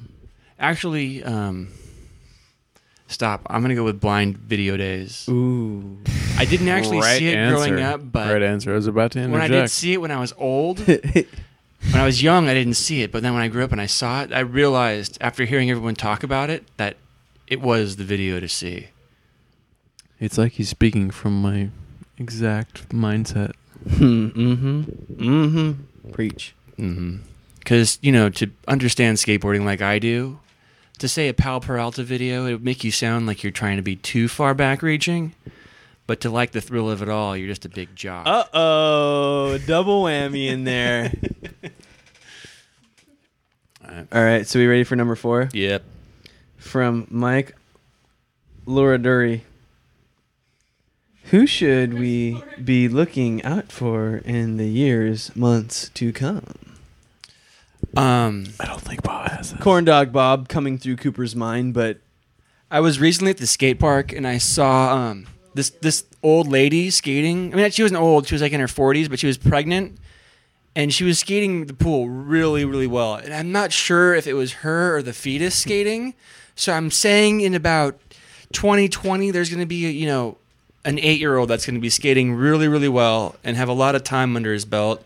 Actually, 0.59 1.25
um, 1.25 1.69
stop. 3.15 3.47
I'm 3.49 3.63
gonna 3.63 3.75
go 3.75 3.85
with 3.85 4.01
blind 4.01 4.37
video 4.37 4.77
days. 4.77 5.27
Ooh. 5.29 5.99
I 6.37 6.45
didn't 6.45 6.69
actually 6.69 6.99
Right 6.99 7.19
see 7.19 7.29
it 7.29 7.37
answer. 7.37 7.55
growing 7.69 7.83
up, 7.83 8.01
but 8.13 8.33
right 8.33 8.43
answer. 8.43 8.73
I 8.73 8.75
was 8.75 8.87
about 8.87 9.13
to 9.13 9.21
when 9.21 9.41
I 9.41 9.45
interject. 9.47 9.65
did 9.65 9.71
see 9.71 9.93
it 9.95 10.01
when 10.01 10.11
I 10.11 10.19
was 10.21 10.35
old, 10.37 10.81
when 10.87 11.25
I 11.95 12.05
was 12.05 12.23
young, 12.23 12.49
I 12.49 12.55
didn't 12.55 12.75
see 12.75 13.03
it. 13.03 13.13
But 13.13 13.23
then 13.23 13.33
when 13.33 13.43
I 13.43 13.49
grew 13.49 13.65
up 13.65 13.73
and 13.73 13.81
I 13.81 13.87
saw 13.87 14.23
it, 14.23 14.33
I 14.33 14.41
realized 14.41 15.17
after 15.21 15.45
hearing 15.45 15.71
everyone 15.71 15.95
talk 15.95 16.23
about 16.23 16.51
it 16.51 16.65
that 16.77 16.97
it 17.47 17.61
was 17.61 17.97
the 17.97 18.05
video 18.05 18.41
to 18.41 18.49
see. 18.49 18.89
It's 20.21 20.39
like 20.39 20.53
he's 20.53 20.69
speaking 20.69 21.11
from 21.11 21.41
my 21.43 21.69
exact 22.19 22.89
mindset. 22.91 23.53
mm-hmm. 23.87 24.83
Mm-hmm. 24.83 26.11
Preach. 26.13 26.55
Mm-hmm. 26.79 27.17
Because 27.59 27.99
you 28.03 28.13
know, 28.13 28.29
to 28.31 28.51
understand 28.69 29.19
skateboarding 29.19 29.65
like 29.65 29.81
I 29.83 29.99
do, 29.99 30.39
to 30.99 31.09
say 31.09 31.29
a 31.29 31.35
Powell 31.35 31.61
Peralta 31.61 32.03
video, 32.03 32.47
it 32.47 32.53
would 32.53 32.65
make 32.65 32.85
you 32.85 32.91
sound 32.91 33.27
like 33.27 33.43
you're 33.43 33.53
trying 33.53 33.77
to 33.77 33.83
be 33.83 33.97
too 33.97 34.29
far 34.29 34.55
back 34.55 34.83
reaching. 34.83 35.35
But 36.07 36.21
to 36.21 36.31
like 36.31 36.53
the 36.53 36.61
thrill 36.61 36.91
of 36.91 37.01
it 37.03 37.09
all, 37.09 37.37
you're 37.37 37.49
just 37.49 37.65
a 37.65 37.69
big 37.71 37.97
jock. 37.97 38.27
Uh 38.27 38.45
oh, 38.53 39.59
double 39.67 40.05
whammy 40.05 40.49
in 40.49 40.65
there. 40.65 41.13
All 44.13 44.25
right, 44.25 44.47
so 44.47 44.59
we 44.59 44.67
ready 44.67 44.85
for 44.85 44.97
number 44.97 45.15
four? 45.15 45.49
Yep. 45.53 45.85
From 46.57 47.07
Mike 47.11 47.55
Luraduri. 48.67 49.43
Who 51.31 51.47
should 51.47 51.95
we 51.95 52.43
be 52.63 52.89
looking 52.89 53.43
out 53.45 53.71
for 53.73 54.17
in 54.25 54.57
the 54.57 54.69
years, 54.69 55.35
months 55.37 55.91
to 55.95 56.13
come? 56.13 56.45
Um, 57.97 58.47
I 58.61 58.67
don't 58.67 58.81
think 58.81 59.03
Bob 59.03 59.31
has 59.31 59.53
it. 59.53 59.61
Corn 59.61 59.85
Dog 59.85 60.13
Bob 60.13 60.49
coming 60.49 60.79
through 60.79 60.97
Cooper's 60.97 61.37
mind, 61.37 61.75
but 61.75 61.99
I 62.71 62.81
was 62.81 62.99
recently 63.01 63.31
at 63.31 63.39
the 63.39 63.47
skate 63.47 63.79
park 63.79 64.13
and 64.13 64.27
I 64.27 64.39
saw 64.39 64.95
um, 64.95 65.27
this 65.55 65.71
this 65.71 66.05
old 66.23 66.49
lady 66.49 66.91
skating. 66.91 67.53
I 67.53 67.57
mean, 67.57 67.71
she 67.71 67.83
wasn't 67.83 68.01
old; 68.01 68.27
she 68.27 68.35
was 68.35 68.43
like 68.43 68.53
in 68.53 68.61
her 68.61 68.69
forties, 68.69 69.09
but 69.09 69.19
she 69.19 69.27
was 69.27 69.39
pregnant, 69.39 69.99
and 70.75 70.93
she 70.93 71.05
was 71.05 71.19
skating 71.19 71.67
the 71.67 71.75
pool 71.75 72.09
really, 72.09 72.65
really 72.65 72.87
well. 72.87 73.15
And 73.15 73.33
I'm 73.33 73.53
not 73.53 73.73
sure 73.73 74.15
if 74.15 74.27
it 74.27 74.35
was 74.35 74.53
her 74.55 74.97
or 74.97 75.03
the 75.03 75.13
fetus 75.13 75.55
skating. 75.55 76.15
So 76.57 76.73
I'm 76.73 76.91
saying 76.91 77.41
in 77.41 77.55
about 77.55 77.99
2020, 78.53 79.31
there's 79.31 79.51
going 79.51 79.61
to 79.61 79.67
be 79.67 79.91
you 79.91 80.07
know 80.07 80.39
an 80.85 80.99
eight 80.99 81.21
year 81.21 81.37
old 81.37 81.49
that's 81.49 81.67
going 81.67 81.75
to 81.75 81.81
be 81.81 81.91
skating 81.91 82.35
really, 82.35 82.69
really 82.69 82.89
well 82.89 83.37
and 83.43 83.57
have 83.57 83.69
a 83.69 83.73
lot 83.73 83.95
of 83.95 84.05
time 84.05 84.37
under 84.37 84.53
his 84.53 84.65
belt. 84.65 85.05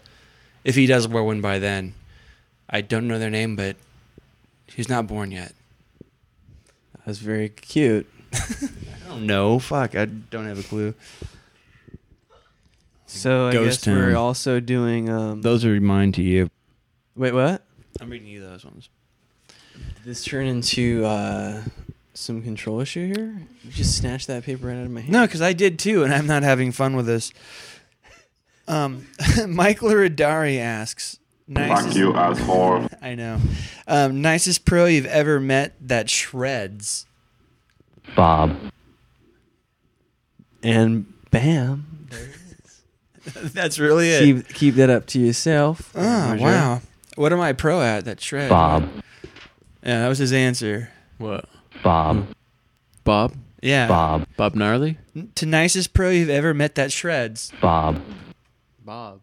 If 0.64 0.74
he 0.74 0.86
does 0.86 1.07
wear 1.07 1.22
one 1.22 1.41
by 1.41 1.59
then, 1.59 1.95
I 2.71 2.81
don't 2.81 3.09
know 3.09 3.19
their 3.19 3.31
name, 3.31 3.57
but 3.57 3.77
she's 4.69 4.89
not 4.89 5.07
born 5.07 5.31
yet. 5.31 5.53
that's 7.07 7.19
very 7.19 7.49
cute. 7.49 8.07
I 8.33 9.09
don't 9.09 9.27
know. 9.27 9.59
Fuck, 9.59 9.95
I 9.95 10.05
don't 10.05 10.47
have 10.47 10.59
a 10.59 10.62
clue. 10.62 10.95
So 13.07 13.47
I 13.49 13.53
Ghost 13.53 13.87
guess 13.87 13.95
we're 13.95 14.16
also 14.16 14.61
doing. 14.61 15.09
Um, 15.09 15.41
Those 15.41 15.64
are 15.64 15.81
mine 15.81 16.12
to 16.12 16.23
you. 16.23 16.51
wait, 17.16 17.33
what? 17.33 17.62
I'm 18.01 18.11
reading 18.11 18.29
you 18.29 18.41
those 18.41 18.64
ones. 18.64 18.91
Did 19.75 20.05
this 20.05 20.25
turn 20.25 20.47
into 20.47 21.05
uh, 21.07 21.62
some 22.12 22.43
control 22.43 22.81
issue 22.81 23.07
here? 23.07 23.43
You 23.64 23.71
just 23.71 23.97
snatched 23.97 24.27
that 24.27 24.45
paper 24.45 24.66
right 24.66 24.77
out 24.77 24.85
of 24.85 24.91
my 24.91 25.01
hand. 25.01 25.12
No, 25.12 25.23
because 25.23 25.41
I 25.41 25.55
did 25.55 25.79
too, 25.79 26.05
and 26.05 26.12
I'm 26.12 26.27
not 26.27 26.43
having 26.43 26.71
fun 26.71 26.95
with 26.97 27.07
this. 27.07 27.33
Um, 28.69 29.07
Michael 29.49 29.89
Radari 29.89 30.59
asks, 30.59 31.18
Fuck 31.53 31.95
you, 31.95 32.15
asshole. 32.15 32.89
I 33.03 33.15
know. 33.15 33.41
Um, 33.87 34.21
nicest 34.21 34.65
pro 34.65 34.85
you've 34.87 35.07
ever 35.07 35.41
met 35.41 35.75
that 35.81 36.11
shreds. 36.11 37.07
Bob. 38.15 38.57
And 40.63 41.13
bam. 41.31 42.07
There 42.11 42.21
it 42.21 43.35
is. 43.37 43.53
That's 43.53 43.79
really 43.79 44.11
it. 44.11 44.21
Keep 44.21 44.49
keep 44.55 44.75
that 44.75 44.91
up 44.91 45.07
to 45.09 45.21
yourself. 45.21 45.93
Oh 45.95 46.01
Roger. 46.03 46.43
wow! 46.43 46.81
What 47.17 47.33
am 47.33 47.41
I 47.41 47.53
pro 47.53 47.81
at? 47.81 48.05
That 48.05 48.21
shred. 48.21 48.51
Bob. 48.51 48.89
Yeah, 49.83 50.01
that 50.03 50.09
was 50.09 50.19
his 50.19 50.33
answer. 50.33 50.91
What? 51.19 51.47
Bob. 51.83 52.27
Bob? 53.05 53.35
Yeah. 53.63 53.89
Bob. 53.89 54.27
Bob 54.37 54.55
Gnarly? 54.55 54.99
To 55.37 55.47
nicest 55.47 55.95
pro 55.95 56.11
you've 56.11 56.29
ever 56.29 56.53
met 56.53 56.75
that 56.75 56.93
shreds. 56.93 57.53
Bob. 57.61 58.01
Bob. 58.85 59.21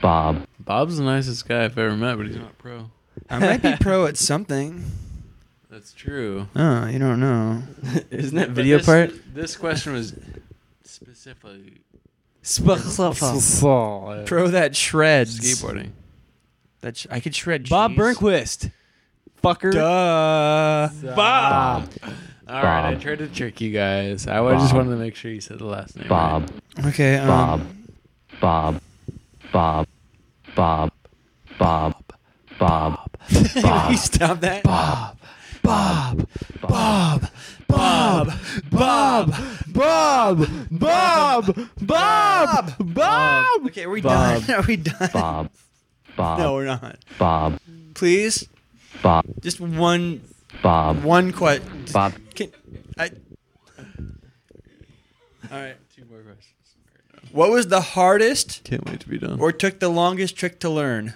Bob. 0.00 0.46
Bob's 0.58 0.98
the 0.98 1.04
nicest 1.04 1.46
guy 1.48 1.64
I've 1.64 1.76
ever 1.78 1.96
met, 1.96 2.16
but 2.16 2.26
he's 2.26 2.36
not 2.36 2.56
pro. 2.58 2.90
I 3.28 3.38
might 3.38 3.62
be 3.62 3.74
pro 3.80 4.06
at 4.06 4.16
something. 4.16 4.84
That's 5.70 5.92
true. 5.92 6.48
Oh, 6.56 6.86
you 6.86 6.98
don't 6.98 7.20
know. 7.20 7.62
Isn't 8.10 8.36
that 8.36 8.48
But 8.48 8.54
video 8.56 8.78
this, 8.78 8.86
part? 8.86 9.12
This 9.34 9.56
question 9.56 9.92
was 9.92 10.14
specifically 10.84 11.80
Pro 14.26 14.48
that 14.48 14.74
shreds. 14.74 15.38
skateboarding. 15.40 15.90
That 16.80 16.96
sh- 16.96 17.06
I 17.10 17.20
could 17.20 17.34
shred. 17.34 17.68
Bob 17.68 17.90
cheese. 17.92 17.98
Burnquist. 18.00 18.70
Fucker. 19.44 19.72
Duh. 19.72 20.88
Bob. 21.14 21.88
All 22.48 22.62
right, 22.62 22.88
I 22.88 22.92
Bob. 22.94 23.02
tried 23.02 23.18
to 23.18 23.28
trick 23.28 23.60
you 23.60 23.70
guys. 23.70 24.26
I 24.26 24.38
just 24.54 24.72
Bob. 24.72 24.76
wanted 24.76 24.90
to 24.90 24.96
make 24.96 25.14
sure 25.14 25.30
you 25.30 25.40
said 25.40 25.58
the 25.58 25.66
last 25.66 25.96
name. 25.96 26.08
Bob. 26.08 26.50
Okay. 26.86 27.16
Um, 27.16 27.28
Bob. 27.28 27.60
Bob. 28.40 28.80
Bob. 29.52 29.86
Bob. 30.54 30.92
Bob. 31.58 31.94
Bob. 32.58 33.10
Can 33.28 33.90
you 33.90 33.96
stop 33.96 34.40
that? 34.40 34.62
Bob. 34.62 35.18
Bob. 35.62 36.28
Bob. 36.60 37.26
Bob. 37.68 38.32
Bob. 38.70 39.34
Bob. 39.72 40.48
Bob. 40.70 41.56
Bob. 41.80 42.74
Bob. 42.80 43.66
Okay, 43.66 43.84
are 43.84 43.90
we 43.90 44.00
Bob. 44.00 44.46
done? 44.46 44.56
Are 44.56 44.66
we 44.66 44.76
done? 44.76 45.10
Bob. 45.12 45.50
Bob. 46.16 46.38
No, 46.38 46.54
we're 46.54 46.64
not. 46.66 46.96
Bob. 47.18 47.58
please. 47.94 48.48
Bob. 49.02 49.24
Just 49.40 49.60
one. 49.60 50.22
Bob. 50.62 51.02
One 51.04 51.32
question. 51.32 51.84
Bob. 51.92 52.14
Can, 52.34 52.50
I. 52.98 53.10
All 55.50 55.58
right. 55.58 55.76
Two 55.94 56.04
more 56.10 56.20
questions. 56.20 56.59
What 57.32 57.50
was 57.50 57.68
the 57.68 57.80
hardest 57.80 58.64
Can't 58.64 58.84
wait 58.88 59.00
to 59.00 59.08
be 59.08 59.18
done. 59.18 59.40
or 59.40 59.52
took 59.52 59.78
the 59.80 59.88
longest 59.88 60.36
trick 60.36 60.58
to 60.60 60.70
learn? 60.70 61.14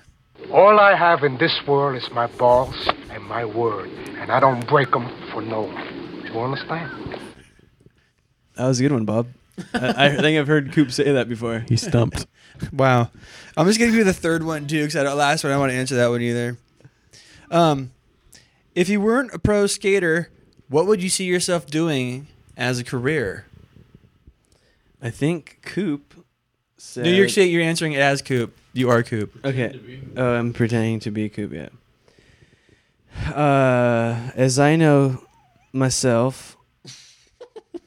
All 0.53 0.79
I 0.79 0.95
have 0.95 1.25
in 1.25 1.39
this 1.39 1.53
world 1.67 1.97
is 1.97 2.09
my 2.13 2.27
balls 2.27 2.89
and 3.11 3.23
my 3.25 3.45
word, 3.45 3.89
and 4.19 4.31
I 4.31 4.39
don't 4.41 4.67
break 4.69 4.91
them 4.91 5.11
for 5.33 5.41
no 5.43 5.63
one. 5.63 6.23
Do 6.27 6.33
you 6.33 6.41
understand? 6.41 6.91
That 8.57 8.69
was 8.69 8.79
a 8.79 8.83
good 8.83 8.93
one, 8.93 9.05
Bob. 9.05 9.29
I, 9.73 10.07
I 10.07 10.17
think 10.17 10.39
I've 10.39 10.47
heard 10.47 10.73
Coop 10.73 10.91
say 10.93 11.11
that 11.13 11.29
before. 11.29 11.65
He 11.69 11.77
stumped. 11.77 12.27
Wow. 12.73 13.11
I'm 13.57 13.67
just 13.67 13.81
gonna 13.81 13.91
give 13.91 13.99
you 13.99 14.05
the 14.05 14.13
third 14.13 14.45
one 14.45 14.69
too, 14.69 14.83
because 14.83 14.95
I 14.95 15.03
don't 15.03 15.17
last 15.19 15.43
one. 15.43 15.51
I 15.51 15.55
don't 15.55 15.61
want 15.63 15.73
to 15.73 15.77
answer 15.77 15.97
that 15.97 16.07
one 16.07 16.23
either. 16.23 16.57
Um, 17.51 17.91
if 18.77 18.89
you 18.89 19.01
weren't 19.01 19.35
a 19.35 19.41
pro 19.41 19.67
skater, 19.67 20.31
what 20.69 20.87
would 20.87 21.03
you 21.03 21.09
see 21.09 21.25
yourself 21.25 21.67
doing 21.67 22.29
as 22.57 22.79
a 22.79 22.85
career? 22.85 23.47
I 25.05 25.11
think 25.11 25.59
Coop 25.61 26.25
said. 26.79 27.05
New 27.05 27.13
York 27.13 27.29
State, 27.29 27.51
you're 27.51 27.63
answering 27.63 27.93
it 27.93 28.01
as 28.01 28.23
Coop. 28.23 28.57
You 28.73 28.89
are 28.89 29.03
Coop. 29.03 29.39
Okay. 29.45 30.01
Oh, 30.17 30.33
I'm 30.33 30.55
pretending 30.55 30.99
to 31.01 31.11
be 31.11 31.29
Coop. 31.29 31.53
Yeah. 31.53 31.69
Uh, 33.31 34.31
as 34.35 34.59
I 34.59 34.77
know 34.77 35.23
myself. 35.75 36.57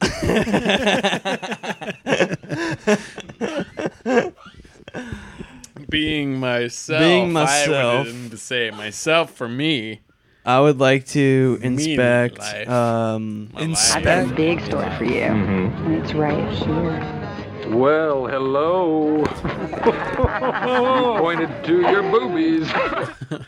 Being 5.88 6.38
myself. 6.38 7.00
Being 7.00 7.32
myself. 7.32 7.68
I 7.68 7.98
myself. 7.98 8.30
would 8.30 8.38
say 8.38 8.70
myself 8.70 9.32
for 9.32 9.48
me. 9.48 10.02
I 10.48 10.60
would 10.60 10.80
like 10.80 11.04
to 11.08 11.58
Meaning 11.60 11.78
inspect. 11.78 12.38
life. 12.38 12.68
Um, 12.70 13.50
My 13.52 13.66
life. 13.66 13.96
I've 13.96 14.02
got 14.04 14.30
a 14.30 14.34
big 14.34 14.60
story 14.64 14.90
for 14.96 15.04
you. 15.04 15.20
And 15.20 15.94
it's 16.02 16.14
right 16.14 16.50
here. 16.54 17.74
Well, 17.76 18.26
hello. 18.26 19.18
you 19.18 19.24
pointed 21.20 21.64
to 21.64 21.80
your 21.82 22.02
boobies. 22.02 22.66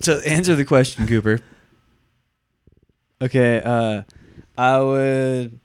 So 0.00 0.20
answer 0.20 0.54
the 0.54 0.64
question, 0.64 1.08
Cooper. 1.08 1.40
Okay, 3.20 3.60
uh, 3.60 4.02
I 4.56 4.78
would 4.80 5.58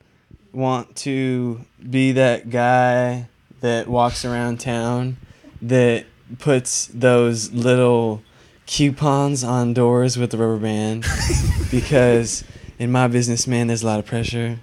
want 0.52 0.96
to 0.98 1.64
be 1.88 2.14
that 2.14 2.50
guy 2.50 3.28
that 3.62 3.88
walks 3.88 4.26
around 4.26 4.60
town 4.60 5.18
that 5.62 6.06
puts 6.40 6.88
those 6.88 7.52
little 7.54 8.24
coupons 8.66 9.44
on 9.44 9.74
doors 9.74 10.18
with 10.18 10.32
the 10.32 10.38
rubber 10.38 10.58
band 10.58 11.06
because 11.72 12.44
in 12.80 12.92
my 12.92 13.08
business, 13.08 13.48
man, 13.48 13.68
there's 13.68 13.84
a 13.84 13.86
lot 13.86 14.00
of 14.00 14.06
pressure. 14.06 14.60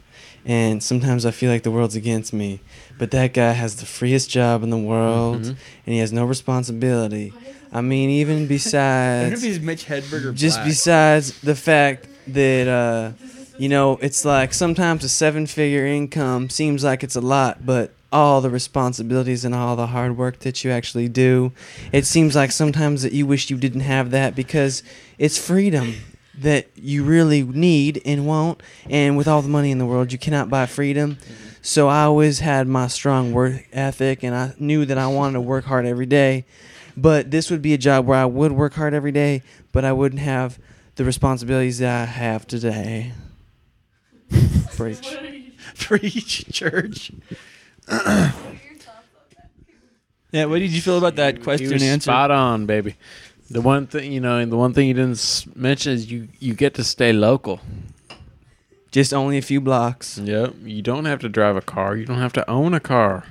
And 0.46 0.82
sometimes 0.82 1.26
I 1.26 1.32
feel 1.32 1.51
like 1.51 1.64
the 1.64 1.70
world's 1.70 1.94
against 1.96 2.32
me. 2.32 2.61
But 2.98 3.11
that 3.11 3.34
guy 3.34 3.53
has 3.53 3.76
the 3.76 3.86
freest 3.86 4.30
job 4.30 4.62
in 4.62 4.70
the 4.70 4.78
world 4.78 5.42
Mhm. 5.42 5.48
and 5.86 5.94
he 5.94 5.98
has 5.98 6.12
no 6.12 6.24
responsibility. 6.24 7.32
I 7.72 7.82
mean, 7.82 8.11
even 8.11 8.46
besides. 8.46 9.26
I 9.26 9.30
don't 9.30 9.30
know 9.30 9.36
if 9.36 9.42
he's 9.42 9.61
Mitch 9.61 9.84
Hedberg 9.86 10.24
or 10.24 10.32
Just 10.32 10.57
Black. 10.57 10.66
besides 10.68 11.40
the 11.40 11.55
fact 11.55 12.07
that 12.28 12.66
uh, 12.68 13.12
you 13.59 13.68
know 13.68 13.98
it's 14.03 14.24
like 14.24 14.53
sometimes 14.55 15.05
a 15.05 15.09
seven-figure 15.09 15.86
income 15.86 16.48
seems 16.51 16.82
like 16.82 17.05
it's 17.05 17.16
a 17.16 17.20
lot, 17.20 17.64
but 17.64 17.92
all 18.12 18.40
the 18.40 18.50
responsibilities 18.50 19.44
and 19.44 19.54
all 19.54 19.76
the 19.76 19.88
hard 19.88 20.16
work 20.16 20.40
that 20.40 20.64
you 20.64 20.70
actually 20.70 21.08
do, 21.08 21.52
it 21.92 22.06
seems 22.06 22.34
like 22.34 22.52
sometimes 22.52 23.02
that 23.02 23.12
you 23.12 23.26
wish 23.26 23.50
you 23.50 23.56
didn't 23.56 23.80
have 23.80 24.11
that 24.11 24.34
because 24.34 24.82
it's 25.18 25.38
freedom 25.38 25.94
that 26.38 26.68
you 26.74 27.04
really 27.04 27.42
need 27.42 28.00
and 28.04 28.26
want, 28.26 28.62
and 28.88 29.16
with 29.16 29.28
all 29.28 29.42
the 29.42 29.48
money 29.48 29.70
in 29.70 29.78
the 29.78 29.86
world, 29.86 30.12
you 30.12 30.18
cannot 30.18 30.48
buy 30.48 30.66
freedom. 30.66 31.18
So 31.62 31.88
I 31.88 32.04
always 32.04 32.38
had 32.38 32.66
my 32.66 32.86
strong 32.86 33.32
work 33.32 33.66
ethic, 33.72 34.22
and 34.22 34.34
I 34.34 34.54
knew 34.58 34.86
that 34.86 34.96
I 34.96 35.06
wanted 35.06 35.34
to 35.34 35.40
work 35.40 35.66
hard 35.66 35.84
every 35.84 36.06
day. 36.06 36.46
But 36.96 37.30
this 37.30 37.50
would 37.50 37.62
be 37.62 37.74
a 37.74 37.78
job 37.78 38.06
where 38.06 38.18
I 38.18 38.24
would 38.24 38.52
work 38.52 38.74
hard 38.74 38.94
every 38.94 39.12
day, 39.12 39.42
but 39.72 39.84
I 39.84 39.92
wouldn't 39.92 40.22
have 40.22 40.58
the 40.96 41.04
responsibilities 41.04 41.78
that 41.78 42.02
I 42.02 42.04
have 42.06 42.46
today. 42.46 43.12
Preach. 44.76 45.16
Preach, 45.76 46.50
church. 46.52 47.12
Yeah, 50.32 50.45
what 50.45 50.61
did 50.61 50.70
you 50.70 50.80
feel 50.80 50.99
about 50.99 51.16
that 51.16 51.43
question 51.43 51.66
He 51.66 51.72
was 51.72 51.82
and 51.82 51.91
answer? 51.93 52.05
spot 52.05 52.30
on, 52.30 52.66
baby. 52.66 52.95
The 53.51 53.61
one 53.61 53.86
thing 53.88 54.12
you 54.12 54.20
know, 54.20 54.38
and 54.38 54.51
the 54.53 54.57
one 54.57 54.72
thing 54.72 54.86
you 54.86 54.95
didn't 54.95 55.47
mention 55.57 55.93
is 55.93 56.11
you 56.11 56.28
you 56.38 56.55
get 56.55 56.74
to 56.74 56.84
stay 56.84 57.12
local. 57.12 57.61
Just 58.93 59.12
only 59.12 59.38
a 59.38 59.43
few 59.43 59.61
blocks. 59.61 60.18
Yep. 60.18 60.55
You 60.62 60.82
don't 60.82 61.05
have 61.05 61.20
to 61.20 61.28
drive 61.28 61.57
a 61.57 61.61
car. 61.61 61.97
You 61.97 62.05
don't 62.07 62.18
have 62.18 62.32
to 62.34 62.49
own 62.51 62.74
a 62.74 62.80
car. 62.80 63.24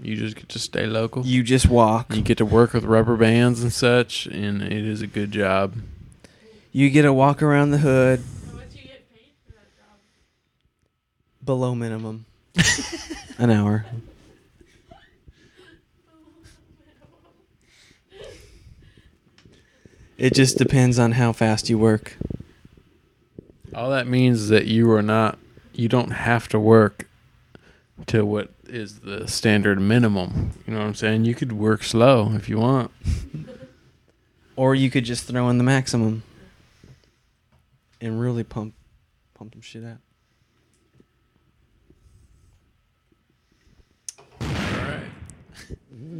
You 0.00 0.16
just 0.16 0.36
get 0.36 0.48
to 0.50 0.58
stay 0.58 0.86
local. 0.86 1.24
You 1.24 1.42
just 1.42 1.66
walk. 1.68 2.14
You 2.14 2.20
get 2.22 2.36
to 2.38 2.44
work 2.44 2.74
with 2.74 2.84
rubber 2.84 3.16
bands 3.16 3.62
and 3.62 3.72
such, 3.72 4.26
and 4.26 4.62
it 4.62 4.72
is 4.72 5.00
a 5.00 5.06
good 5.06 5.32
job. 5.32 5.74
You 6.70 6.90
get 6.90 7.02
to 7.02 7.12
walk 7.12 7.42
around 7.42 7.70
the 7.70 7.78
hood. 7.78 8.22
Below 11.42 11.74
minimum. 11.74 12.26
An 13.38 13.50
hour. 13.50 13.86
It 20.18 20.32
just 20.34 20.56
depends 20.56 20.98
on 20.98 21.12
how 21.12 21.32
fast 21.32 21.68
you 21.68 21.78
work. 21.78 22.16
All 23.74 23.90
that 23.90 24.06
means 24.06 24.42
is 24.42 24.48
that 24.48 24.66
you 24.66 24.90
are 24.92 25.02
not. 25.02 25.38
You 25.74 25.88
don't 25.88 26.10
have 26.10 26.48
to 26.48 26.58
work 26.58 27.06
to 28.06 28.24
what 28.24 28.50
is 28.66 29.00
the 29.00 29.28
standard 29.28 29.80
minimum. 29.80 30.52
You 30.66 30.72
know 30.72 30.80
what 30.80 30.86
I'm 30.86 30.94
saying? 30.94 31.26
You 31.26 31.34
could 31.34 31.52
work 31.52 31.82
slow 31.82 32.32
if 32.34 32.48
you 32.48 32.58
want. 32.58 32.90
Or 34.56 34.74
you 34.74 34.90
could 34.90 35.04
just 35.04 35.24
throw 35.26 35.50
in 35.50 35.58
the 35.58 35.64
maximum 35.64 36.22
and 38.00 38.18
really 38.18 38.42
pump 38.42 38.72
pump 39.34 39.52
some 39.52 39.60
shit 39.60 39.84
out. 39.84 39.98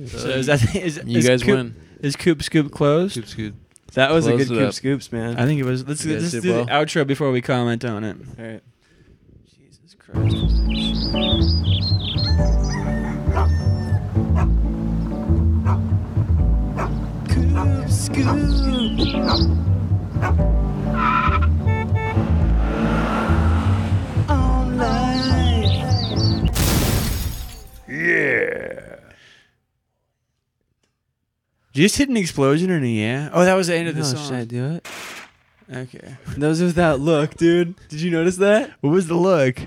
So 0.06 0.28
is 0.28 0.46
that 0.46 0.74
is, 0.76 1.00
You 1.04 1.18
is 1.18 1.26
guys 1.26 1.42
Coop, 1.42 1.54
win. 1.56 1.74
Is 2.00 2.16
Coop 2.16 2.42
Scoop 2.42 2.70
closed? 2.72 3.14
Coop 3.14 3.26
Scoop. 3.26 3.54
That 3.94 4.10
was 4.10 4.26
a 4.26 4.36
good 4.36 4.48
Coop 4.48 4.68
up. 4.68 4.74
Scoops, 4.74 5.10
man. 5.12 5.38
I 5.38 5.46
think 5.46 5.60
it 5.60 5.64
was. 5.64 5.86
Let's, 5.88 6.04
You 6.04 6.14
guys 6.14 6.22
let's 6.22 6.32
did 6.34 6.42
do 6.42 6.52
well. 6.52 6.64
the 6.66 6.70
outro 6.72 7.06
before 7.06 7.30
we 7.30 7.40
comment 7.40 7.84
on 7.84 8.04
it. 8.04 8.16
All 8.38 8.44
right. 8.44 8.62
Jesus 9.48 9.94
Christ. 9.98 11.46
Coop 17.28 17.90
Scoop. 17.90 18.26
Did 31.76 31.82
you 31.82 31.88
just 31.88 31.98
hit 31.98 32.08
an 32.08 32.16
explosion 32.16 32.70
or 32.70 32.78
a 32.78 32.86
yeah? 32.86 33.28
Oh, 33.34 33.44
that 33.44 33.52
was 33.52 33.66
the 33.66 33.76
end 33.76 33.86
of 33.86 33.94
the 33.94 34.00
No, 34.00 34.06
song. 34.06 34.24
should 34.24 34.34
I 34.34 34.44
do 34.46 34.64
it? 34.76 34.88
Okay. 35.70 36.14
That 36.38 36.48
was 36.48 36.62
without 36.62 37.00
look, 37.00 37.34
dude. 37.34 37.74
Did 37.90 38.00
you 38.00 38.10
notice 38.10 38.38
that? 38.38 38.70
What 38.80 38.88
was 38.88 39.08
the 39.08 39.14
look? 39.14 39.58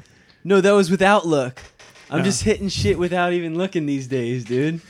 No, 0.44 0.60
that 0.60 0.72
was 0.72 0.90
without 0.90 1.28
look. 1.28 1.62
I'm 2.10 2.22
Oh. 2.22 2.24
just 2.24 2.42
hitting 2.42 2.68
shit 2.68 2.98
without 2.98 3.32
even 3.34 3.60
looking 3.60 3.86
these 3.86 4.08
days, 4.08 4.44
dude. 4.44 4.82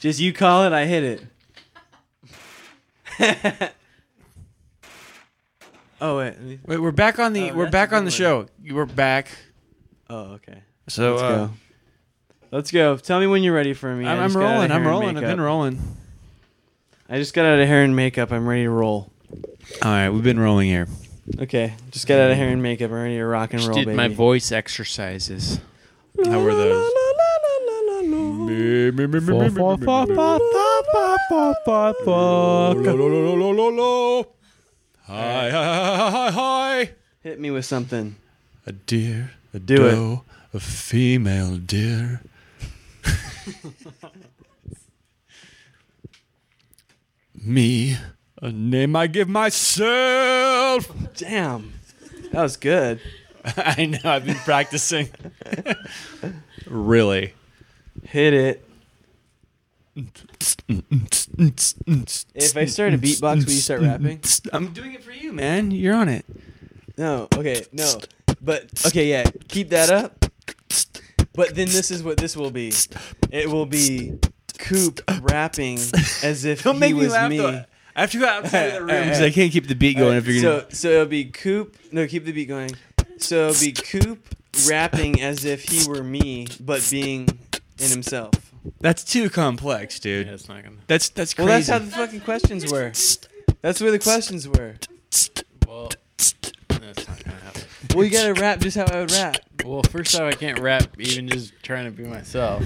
Just 0.00 0.20
you 0.20 0.32
call 0.32 0.64
it, 0.64 0.72
I 0.72 0.86
hit 0.86 1.20
it. 3.18 3.70
oh 6.00 6.16
wait, 6.16 6.30
let 6.30 6.40
me- 6.40 6.60
Wait, 6.64 6.78
we're 6.78 6.92
back 6.92 7.18
on 7.18 7.34
the 7.34 7.50
Oh, 7.50 7.54
we're 7.56 7.64
that's 7.64 7.72
back 7.72 7.92
a 7.92 7.96
on 7.96 8.04
good 8.04 8.06
the 8.06 8.16
show. 8.16 8.46
We're 8.70 8.86
back. 8.86 9.28
Oh, 10.08 10.32
okay. 10.36 10.62
So 10.88 11.10
Let's 11.16 11.22
uh, 11.22 11.28
go. 11.46 11.50
Let's 12.52 12.70
go. 12.70 12.96
Tell 12.96 13.20
me 13.20 13.26
when 13.26 13.42
you're 13.42 13.54
ready 13.54 13.74
for 13.74 13.94
me. 13.94 14.06
I 14.06 14.12
I'm, 14.14 14.18
I'm 14.20 14.24
just 14.30 14.36
got 14.38 14.44
out 14.44 14.48
of 14.48 14.54
rolling. 14.54 14.70
I'm 14.72 14.86
rolling. 14.86 15.08
I've 15.18 15.20
been 15.20 15.30
makeup. 15.32 15.44
rolling. 15.44 15.78
I 17.08 17.18
just 17.18 17.34
got 17.34 17.44
out 17.44 17.58
of 17.60 17.68
hair 17.68 17.82
and 17.82 17.94
makeup. 17.94 18.32
I'm 18.32 18.46
ready 18.48 18.62
to 18.64 18.70
roll. 18.70 19.10
All 19.82 19.90
right, 19.90 20.08
we've 20.10 20.22
been 20.22 20.38
rolling 20.40 20.68
here. 20.68 20.88
Okay, 21.38 21.74
just 21.90 22.06
got 22.06 22.18
out 22.18 22.30
of 22.30 22.36
hair 22.36 22.48
and 22.48 22.62
makeup. 22.62 22.90
I'm 22.90 22.96
ready 22.96 23.16
to 23.16 23.24
rock 23.24 23.52
and 23.52 23.60
Just 23.60 23.68
roll, 23.68 23.78
did 23.78 23.86
baby. 23.86 23.96
my 23.96 24.08
voice 24.08 24.52
exercises. 24.52 25.58
How 26.24 26.40
were 26.42 26.54
those? 26.54 26.92
Hi, 35.06 35.50
hi, 35.50 35.50
hi, 35.50 36.10
hi, 36.10 36.30
hi. 36.30 36.90
Hit 37.22 37.40
me 37.40 37.50
with 37.50 37.64
something. 37.64 38.16
A 38.66 38.72
deer, 38.72 39.32
a 39.52 39.58
Do 39.58 39.74
it. 39.86 39.90
doe, 39.92 40.24
a 40.52 40.60
female 40.60 41.56
deer. 41.56 42.22
Me, 47.44 47.94
A 48.40 48.50
name 48.50 48.96
I 48.96 49.06
give 49.06 49.28
myself. 49.28 50.90
Damn, 51.14 51.74
that 52.32 52.42
was 52.42 52.56
good. 52.56 53.00
I 53.44 53.84
know. 53.84 53.98
I've 54.02 54.24
been 54.24 54.34
practicing. 54.36 55.10
really. 56.66 57.34
Hit 58.04 58.32
it. 58.32 58.68
If 62.34 62.56
I 62.56 62.64
start 62.64 62.94
a 62.94 62.98
beatbox, 62.98 63.44
will 63.44 63.52
you 63.52 63.60
start 63.60 63.82
rapping? 63.82 64.22
I'm 64.52 64.72
doing 64.72 64.94
it 64.94 65.04
for 65.04 65.12
you, 65.12 65.34
man. 65.34 65.70
You're 65.70 65.94
on 65.94 66.08
it. 66.08 66.24
No, 66.96 67.28
okay, 67.36 67.66
no. 67.72 68.00
But 68.40 68.70
okay, 68.86 69.10
yeah, 69.10 69.24
keep 69.48 69.68
that 69.68 69.90
up. 69.90 70.24
But 71.34 71.54
then 71.54 71.66
this 71.68 71.90
is 71.90 72.02
what 72.02 72.16
this 72.16 72.36
will 72.36 72.50
be. 72.50 72.72
It 73.30 73.50
will 73.50 73.66
be 73.66 74.18
Coop 74.58 75.00
rapping 75.22 75.78
as 76.22 76.44
if 76.44 76.62
Don't 76.62 76.74
he 76.74 76.80
make 76.80 76.94
me 76.94 77.02
was 77.04 77.12
laugh, 77.12 77.30
me. 77.30 77.38
though. 77.38 77.64
I 77.96 78.00
have 78.00 78.10
to 78.12 78.18
go 78.18 78.26
outside 78.26 78.66
of 78.68 78.72
the 78.74 78.80
room 78.92 79.04
because 79.04 79.20
I 79.20 79.30
can't 79.30 79.52
keep 79.52 79.68
the 79.68 79.74
beat 79.74 79.96
going 79.96 80.08
Alright, 80.16 80.22
if 80.22 80.26
you're 80.34 80.42
so 80.42 80.60
gonna. 80.62 80.74
so 80.74 80.88
it'll 80.90 81.06
be 81.06 81.24
Coop. 81.26 81.76
No, 81.92 82.06
keep 82.06 82.24
the 82.24 82.32
beat 82.32 82.48
going. 82.48 82.70
So 83.18 83.48
it'll 83.48 83.60
be 83.60 83.72
Coop 83.72 84.26
rapping 84.68 85.20
as 85.22 85.44
if 85.44 85.64
he 85.68 85.88
were 85.88 86.02
me, 86.02 86.46
but 86.60 86.86
being 86.90 87.28
in 87.78 87.90
himself. 87.90 88.32
That's 88.80 89.04
too 89.04 89.28
complex, 89.30 90.00
dude. 90.00 90.26
Yeah, 90.26 90.32
it's 90.34 90.48
not 90.48 90.64
gonna. 90.64 90.76
That's 90.86 91.08
that's 91.10 91.34
crazy. 91.34 91.46
Well, 91.48 91.56
that's 91.58 91.68
how 91.68 91.78
the 91.78 91.86
fucking 91.90 92.20
questions 92.22 92.70
were. 92.70 92.92
That's 93.60 93.80
where 93.80 93.90
the 93.92 93.98
questions 93.98 94.48
were. 94.48 94.74
Well, 95.66 95.90
that's 96.16 97.08
not 97.08 97.22
gonna 97.24 97.36
happen. 97.38 97.62
Well, 97.94 98.04
you 98.04 98.10
gotta 98.10 98.34
rap 98.34 98.60
just 98.60 98.76
how 98.76 98.84
I 98.84 99.00
would 99.00 99.12
rap. 99.12 99.36
Well, 99.64 99.82
first 99.84 100.14
off, 100.14 100.22
I 100.22 100.32
can't 100.32 100.58
rap 100.58 100.84
even 100.98 101.28
just 101.28 101.52
trying 101.62 101.84
to 101.86 101.90
be 101.90 102.04
myself. 102.04 102.62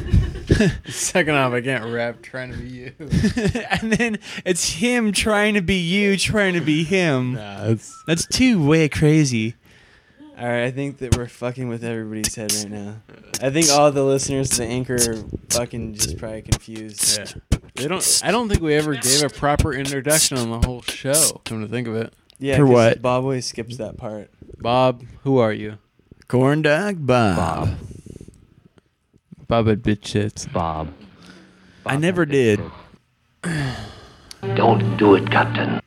Second 0.88 1.34
off, 1.36 1.52
I 1.52 1.60
can't 1.60 1.84
rap 1.92 2.22
trying 2.22 2.52
to 2.52 2.58
be 2.58 2.68
you. 2.68 2.92
and 3.00 3.92
then 3.92 4.18
it's 4.44 4.68
him 4.74 5.12
trying 5.12 5.54
to 5.54 5.60
be 5.60 5.76
you, 5.76 6.16
trying 6.16 6.54
to 6.54 6.60
be 6.60 6.82
him. 6.84 7.34
Nah, 7.34 7.66
it's 7.66 8.02
That's 8.06 8.26
too 8.26 8.64
way 8.66 8.88
crazy. 8.88 9.54
All 10.38 10.46
right, 10.46 10.64
I 10.64 10.70
think 10.70 10.98
that 10.98 11.16
we're 11.16 11.26
fucking 11.28 11.68
with 11.68 11.82
everybody's 11.84 12.34
head 12.34 12.52
right 12.54 12.70
now. 12.70 13.02
I 13.42 13.50
think 13.50 13.70
all 13.70 13.90
the 13.90 14.04
listeners 14.04 14.50
to 14.50 14.58
the 14.58 14.66
anchor 14.66 14.94
are 14.94 15.16
fucking 15.50 15.94
just 15.94 16.16
probably 16.16 16.42
confused. 16.42 17.18
yeah. 17.18 17.58
They 17.74 17.86
don't. 17.88 18.20
I 18.24 18.30
don't 18.30 18.48
think 18.48 18.60
we 18.62 18.74
ever 18.74 18.94
gave 18.94 19.22
a 19.22 19.28
proper 19.28 19.72
introduction 19.72 20.36
on 20.38 20.50
the 20.50 20.66
whole 20.66 20.82
show. 20.82 21.40
Come 21.44 21.60
to 21.62 21.68
think 21.68 21.86
of 21.86 21.94
it, 21.96 22.12
Yeah, 22.38 22.56
For 22.56 22.64
'cause 22.64 22.72
what? 22.72 23.02
Bob 23.02 23.22
always 23.24 23.46
skips 23.46 23.76
that 23.76 23.96
part. 23.96 24.30
Bob, 24.60 25.04
who 25.22 25.38
are 25.38 25.52
you? 25.52 25.78
Corn 26.26 26.62
dog 26.62 27.06
Bob. 27.06 27.76
Bob 29.46 29.66
had 29.66 29.82
bitch 29.82 30.00
shits. 30.02 30.50
Bob. 30.52 30.92
I 31.86 31.96
never 31.96 32.26
did. 32.26 32.60
Don't 34.54 34.96
do 34.98 35.14
it, 35.14 35.30
Captain. 35.30 35.80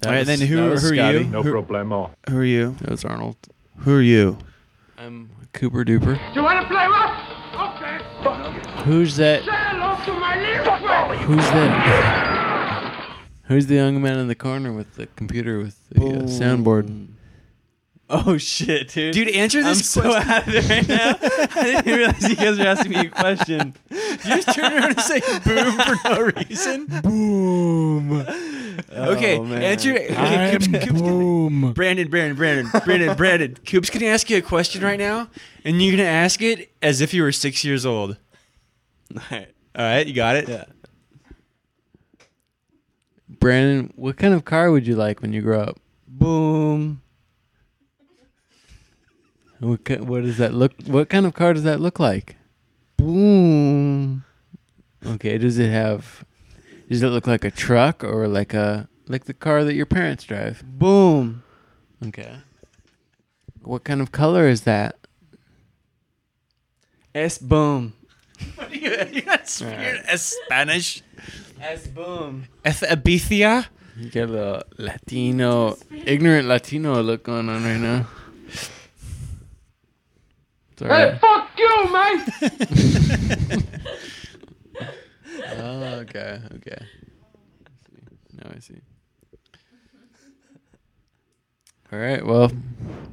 That 0.00 0.06
All 0.06 0.12
right, 0.12 0.18
was- 0.26 0.26
then 0.38 0.46
who, 0.46 0.74
who 0.76 0.88
are 1.00 1.12
you? 1.12 1.24
No 1.24 1.42
who, 1.42 1.52
problemo. 1.52 2.10
who 2.28 2.38
are 2.38 2.44
you? 2.44 2.76
That 2.80 2.90
was 2.90 3.04
Arnold. 3.04 3.36
Who 3.78 3.96
are 3.96 4.02
you? 4.02 4.38
I'm 4.98 5.30
Cooper 5.52 5.84
Duper. 5.84 6.16
Do 6.34 6.40
you 6.40 6.42
want 6.42 6.60
to 6.60 6.66
play 6.68 6.86
rough? 6.86 7.76
Okay. 7.76 8.82
Who's 8.84 9.16
that? 9.16 9.44
Say 9.44 9.50
hello 9.52 9.96
to 10.04 10.12
my 10.20 10.36
little 10.40 10.76
friend. 10.78 11.20
Who's 11.22 11.44
that? 11.50 13.18
Who's 13.44 13.66
the 13.66 13.74
young 13.76 14.00
man 14.02 14.18
in 14.18 14.28
the 14.28 14.34
corner 14.34 14.72
with 14.72 14.94
the 14.94 15.06
computer 15.08 15.58
with 15.58 15.76
the 15.90 16.00
uh, 16.00 16.22
soundboard? 16.22 17.08
Oh 18.14 18.36
shit, 18.36 18.88
dude! 18.90 19.14
Dude, 19.14 19.28
answer 19.30 19.62
this 19.62 19.66
I'm 19.68 19.78
this 19.78 19.88
so 19.88 20.02
question. 20.02 20.30
out 20.30 20.46
of 20.46 20.54
it 20.54 20.68
right 20.68 20.86
now. 20.88 21.16
I 21.60 21.64
didn't 21.64 21.96
realize 21.96 22.28
you 22.28 22.36
guys 22.36 22.58
were 22.58 22.66
asking 22.66 22.90
me 22.92 22.98
a 23.06 23.10
question. 23.10 23.74
You 23.90 23.96
just 24.36 24.54
turn 24.54 24.70
around 24.72 24.90
and 24.92 25.00
say 25.00 25.20
boom 25.44 25.72
for 25.78 26.08
no 26.08 26.20
reason. 26.20 26.86
Boom. 27.02 28.12
Oh, 28.94 29.12
okay, 29.14 29.38
Oh, 29.38 29.44
man. 29.44 29.62
answer. 29.62 29.92
Okay, 29.94 30.50
Coops, 30.52 30.66
Coops, 30.86 31.00
boom. 31.00 31.72
Brandon, 31.72 32.08
Brandon, 32.08 32.36
Brandon, 32.36 32.80
Brandon, 32.84 33.16
Brandon. 33.16 33.54
Coops 33.66 33.90
gonna 33.90 34.06
ask 34.06 34.28
you 34.30 34.36
a 34.38 34.42
question 34.42 34.82
right 34.82 34.98
now, 34.98 35.28
and 35.64 35.80
you're 35.80 35.92
gonna 35.96 36.08
ask 36.08 36.40
it 36.42 36.70
as 36.82 37.00
if 37.00 37.12
you 37.14 37.22
were 37.22 37.32
six 37.32 37.64
years 37.64 37.84
old. 37.86 38.16
All 39.16 39.22
right. 39.30 39.48
All 39.76 39.84
right, 39.84 40.06
you 40.06 40.12
got 40.14 40.36
it. 40.36 40.48
Yeah. 40.48 40.64
Brandon, 43.28 43.92
what 43.96 44.16
kind 44.16 44.34
of 44.34 44.44
car 44.44 44.70
would 44.70 44.86
you 44.86 44.96
like 44.96 45.22
when 45.22 45.32
you 45.32 45.40
grow 45.42 45.60
up? 45.62 45.78
Boom. 46.06 47.01
What 49.62 50.00
what 50.00 50.24
does 50.24 50.38
that 50.38 50.52
look? 50.52 50.72
What 50.86 51.08
kind 51.08 51.24
of 51.24 51.34
car 51.34 51.54
does 51.54 51.62
that 51.62 51.78
look 51.78 52.00
like? 52.00 52.34
Boom. 52.96 54.24
Okay, 55.06 55.38
does 55.38 55.56
it 55.56 55.70
have? 55.70 56.24
Does 56.88 57.00
it 57.04 57.10
look 57.10 57.28
like 57.28 57.44
a 57.44 57.50
truck 57.50 58.02
or 58.02 58.26
like 58.26 58.54
a 58.54 58.88
like 59.06 59.26
the 59.26 59.34
car 59.34 59.62
that 59.62 59.74
your 59.74 59.86
parents 59.86 60.24
drive? 60.24 60.64
Boom. 60.66 61.44
Okay. 62.04 62.38
What 63.62 63.84
kind 63.84 64.00
of 64.00 64.10
color 64.10 64.48
is 64.48 64.62
that? 64.62 64.96
S 67.14 67.38
boom. 67.38 67.92
What 68.56 68.68
do 68.72 68.78
you 68.80 68.90
You 69.12 69.22
got 69.22 69.48
Spanish. 69.48 71.02
S 71.60 71.86
boom. 71.86 72.48
Ethibethia. 72.64 73.66
You 73.96 74.10
got 74.10 74.30
a 74.30 74.64
Latino, 74.76 75.76
ignorant 75.92 76.48
Latino 76.48 77.00
look 77.00 77.22
going 77.22 77.48
on 77.48 77.62
right 77.62 77.78
now. 77.78 78.08
It's 80.72 80.82
all 80.82 80.88
Hey, 80.88 81.10
right. 81.10 81.20
fuck 81.20 81.50
you, 81.58 81.92
man. 81.92 83.62
Oh, 85.54 85.82
okay, 86.00 86.40
okay. 86.56 86.86
Now 88.34 88.50
I 88.54 88.58
see. 88.58 88.80
All 91.92 91.98
right, 91.98 92.24
well, 92.24 92.50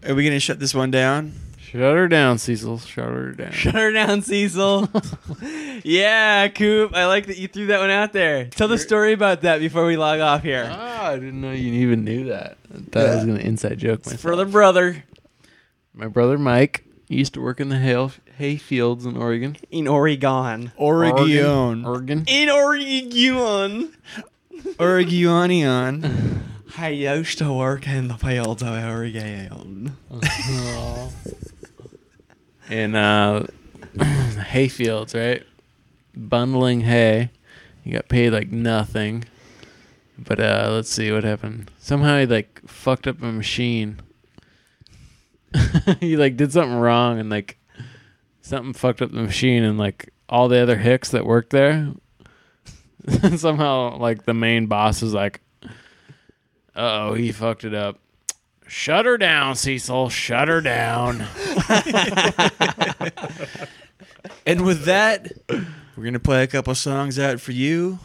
Are 0.07 0.15
we 0.15 0.23
gonna 0.23 0.39
shut 0.39 0.59
this 0.59 0.73
one 0.73 0.89
down? 0.91 1.33
shut 1.59 1.81
her 1.81 2.07
down, 2.07 2.37
Cecil. 2.37 2.79
Shut 2.79 3.05
her 3.05 3.31
down. 3.33 3.51
Shut 3.51 3.75
her 3.75 3.91
down, 3.91 4.21
Cecil. 4.21 4.89
yeah, 5.83 6.47
Coop. 6.47 6.95
I 6.95 7.05
like 7.07 7.27
that 7.27 7.37
you 7.37 7.47
threw 7.47 7.67
that 7.67 7.79
one 7.79 7.89
out 7.91 8.13
there. 8.13 8.45
Tell 8.45 8.67
the 8.67 8.77
story 8.77 9.13
about 9.13 9.41
that 9.41 9.59
before 9.59 9.85
we 9.85 9.97
log 9.97 10.19
off 10.19 10.41
here. 10.43 10.67
Ah, 10.71 11.09
I 11.09 11.15
didn't 11.15 11.41
know 11.41 11.51
you 11.51 11.73
even 11.73 12.03
knew 12.03 12.25
that. 12.29 12.57
I 12.73 12.77
thought 12.91 13.05
I 13.05 13.15
was 13.15 13.25
gonna 13.25 13.39
inside 13.39 13.77
joke 13.79 14.05
myself. 14.05 14.21
For 14.21 14.35
the 14.35 14.45
brother 14.45 15.03
My 15.93 16.07
brother 16.07 16.37
Mike 16.37 16.83
used 17.17 17.33
to 17.33 17.41
work 17.41 17.59
in 17.59 17.69
the 17.69 17.79
hay, 17.79 18.09
hay 18.37 18.57
fields 18.57 19.05
in 19.05 19.17
Oregon. 19.17 19.57
in 19.71 19.87
Oregon. 19.87 20.71
Oregon. 20.77 21.85
Oregon. 21.85 22.23
In 22.27 22.49
Oregon. 22.49 23.93
Oregonian. 24.79 26.45
I 26.77 26.89
used 26.89 27.39
to 27.39 27.51
work 27.51 27.87
in 27.87 28.07
the 28.07 28.15
fields 28.15 28.61
of 28.61 28.69
Oregon. 28.69 29.97
in 32.69 32.95
uh, 32.95 33.47
hay 34.47 34.67
fields, 34.67 35.13
right? 35.15 35.43
Bundling 36.15 36.81
hay. 36.81 37.31
He 37.83 37.91
got 37.91 38.07
paid 38.07 38.31
like 38.31 38.51
nothing. 38.51 39.25
But 40.17 40.39
uh, 40.39 40.69
let's 40.71 40.89
see 40.89 41.11
what 41.11 41.23
happened. 41.23 41.71
Somehow 41.79 42.19
he 42.19 42.25
like 42.25 42.61
fucked 42.67 43.07
up 43.07 43.21
a 43.21 43.31
machine. 43.31 43.99
he 45.99 46.17
like 46.17 46.37
did 46.37 46.51
something 46.51 46.77
wrong 46.77 47.19
and 47.19 47.29
like 47.29 47.57
something 48.41 48.73
fucked 48.73 49.01
up 49.01 49.11
the 49.11 49.21
machine 49.21 49.63
and 49.63 49.77
like 49.77 50.13
all 50.27 50.47
the 50.47 50.59
other 50.59 50.77
hicks 50.77 51.09
that 51.09 51.25
worked 51.25 51.51
there. 51.51 51.91
somehow 53.37 53.97
like 53.97 54.25
the 54.25 54.33
main 54.33 54.67
boss 54.67 55.01
is 55.01 55.13
like, 55.13 55.41
"Uh 55.63 55.67
oh, 56.75 57.13
he 57.13 57.31
fucked 57.31 57.63
it 57.63 57.73
up." 57.73 57.99
Shut 58.67 59.05
her 59.05 59.17
down, 59.17 59.55
Cecil. 59.55 60.09
Shut 60.09 60.47
her 60.47 60.61
down. 60.61 61.25
And 64.45 64.65
with 64.65 64.85
that, 64.85 65.31
we're 65.47 66.03
gonna 66.03 66.19
play 66.19 66.41
a 66.41 66.47
couple 66.47 66.73
songs 66.73 67.19
out 67.19 67.39
for 67.39 67.51
you. 67.51 67.99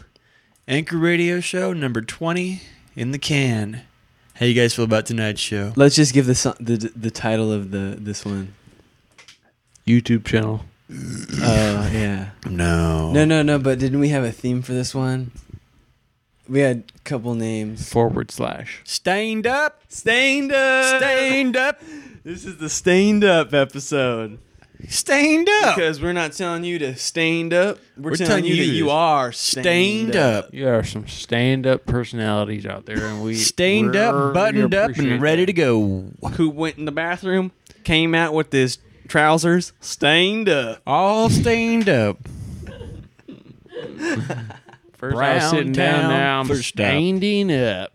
Anchor 0.69 0.99
Radio 0.99 1.41
Show 1.41 1.73
number 1.73 2.03
twenty 2.03 2.61
in 2.95 3.13
the 3.13 3.19
can. 3.19 3.81
How 4.35 4.47
you 4.47 4.55
guys 4.55 4.75
feel 4.75 4.85
about 4.85 5.07
tonight's 5.07 5.41
show? 5.41 5.73
Let's 5.77 5.95
just 5.95 6.13
give 6.13 6.27
the 6.27 6.35
so- 6.35 6.57
the 6.61 6.77
the 6.97 7.11
title 7.11 7.53
of 7.53 7.71
the 7.71 7.97
this 7.99 8.25
one. 8.25 8.55
YouTube 9.87 10.25
channel. 10.25 10.65
Oh 10.91 11.91
yeah. 11.93 12.31
No. 12.49 13.13
No, 13.13 13.25
no, 13.25 13.43
no. 13.43 13.59
But 13.59 13.79
didn't 13.79 14.01
we 14.01 14.09
have 14.09 14.25
a 14.25 14.33
theme 14.33 14.63
for 14.63 14.73
this 14.73 14.95
one? 14.95 15.31
We 16.49 16.61
had 16.61 16.85
a 16.95 16.99
couple 17.01 17.35
names. 17.35 17.89
Forward 17.89 18.31
slash. 18.31 18.83
Stained 18.85 19.47
up. 19.47 19.83
Stained 19.89 20.53
up. 20.53 21.01
Stained 21.01 21.57
up. 21.57 21.81
This 22.23 22.45
is 22.45 22.59
the 22.59 22.69
stained 22.69 23.25
up 23.25 23.55
episode. 23.55 24.39
Stained 24.89 25.49
up. 25.63 25.77
Because 25.77 26.01
we're 26.01 26.13
not 26.13 26.33
telling 26.33 26.65
you 26.65 26.79
to 26.81 26.97
stained 26.97 27.53
up. 27.53 27.79
We're, 27.97 28.11
We're 28.11 28.17
telling, 28.17 28.29
telling 28.29 28.45
you 28.45 28.55
you 28.55 28.67
that 28.67 28.73
you 28.73 28.91
are 28.91 29.33
stained 29.33 29.65
stained, 29.65 30.17
up. 30.17 30.47
up. 30.47 30.55
You 30.55 30.69
are 30.69 30.83
some 30.85 31.07
stand 31.09 31.67
up 31.67 31.87
personalities 31.87 32.67
out 32.67 32.87
there, 32.87 33.07
and 33.07 33.23
we 33.23 33.35
Stained 33.35 33.97
up, 33.97 34.35
buttoned 34.35 34.75
up, 34.75 34.91
and 34.97 35.21
ready 35.23 35.47
to 35.47 35.53
go. 35.53 36.11
Who 36.37 36.51
went 36.51 36.79
in 36.79 36.85
the 36.85 36.93
bathroom, 36.93 37.53
came 37.85 38.15
out 38.15 38.35
with 38.35 38.53
his 38.53 38.79
trousers 39.09 39.73
stained 39.81 40.49
up. 40.49 40.81
All 40.87 41.29
stained 41.31 41.89
up. 41.89 42.19
First 44.95 45.17
I 45.17 45.35
was 45.35 45.51
sitting 45.51 45.73
down, 45.73 46.09
now 46.11 46.41
I'm 46.41 46.47
First 46.49 46.69
standing 46.69 47.53
up. 47.53 47.93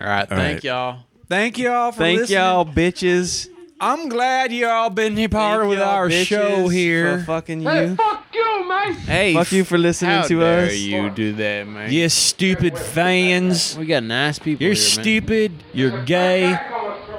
All 0.00 0.06
right, 0.06 0.20
All 0.30 0.36
thank 0.36 0.56
right. 0.56 0.64
y'all. 0.64 0.98
Thank 1.28 1.58
y'all 1.58 1.92
for 1.92 1.98
Thank 1.98 2.20
listening. 2.20 2.38
y'all, 2.38 2.64
bitches. 2.64 3.48
I'm 3.80 4.08
glad 4.08 4.52
y'all 4.52 4.90
been 4.90 5.16
here 5.16 5.28
part 5.28 5.60
Thank 5.60 5.70
with 5.70 5.78
y'all, 5.78 5.88
our 5.88 6.08
bitches, 6.08 6.26
show 6.26 6.66
here. 6.68 7.18
For 7.20 7.24
fucking 7.26 7.60
you. 7.62 7.68
Hey, 7.68 7.94
fuck 7.94 8.24
you, 8.34 8.68
man. 8.68 8.92
Hey, 8.94 9.34
Fuck 9.34 9.52
you 9.52 9.62
for 9.64 9.78
listening 9.78 10.10
How 10.10 10.22
to 10.22 10.40
dare 10.40 10.66
us. 10.66 10.74
you 10.76 11.08
do 11.10 11.32
that, 11.34 11.68
man? 11.68 11.92
You 11.92 12.08
stupid 12.08 12.76
fans. 12.76 13.76
We 13.78 13.86
got 13.86 14.02
nice 14.02 14.40
people. 14.40 14.64
You're 14.66 14.74
here, 14.74 14.84
man. 14.96 15.04
stupid. 15.04 15.52
You're 15.72 16.02
gay. 16.04 16.58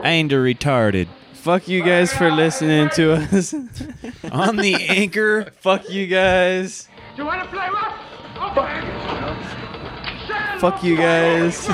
And 0.04 0.30
you're 0.32 0.44
retarded. 0.44 1.08
Fuck 1.34 1.68
you 1.70 1.82
guys 1.84 2.12
for 2.14 2.30
listening 2.30 2.90
to 2.96 3.14
us. 3.14 3.54
On 4.32 4.58
the 4.58 4.76
anchor. 4.90 5.52
Fuck 5.62 5.90
you 5.90 6.08
guys. 6.08 6.90
You 7.16 7.26
want 7.26 7.42
to 7.44 7.50
play 7.50 7.68
rough? 7.70 8.58
Okay. 8.58 10.60
Fuck 10.60 10.84
you 10.84 10.98
guys. 10.98 11.70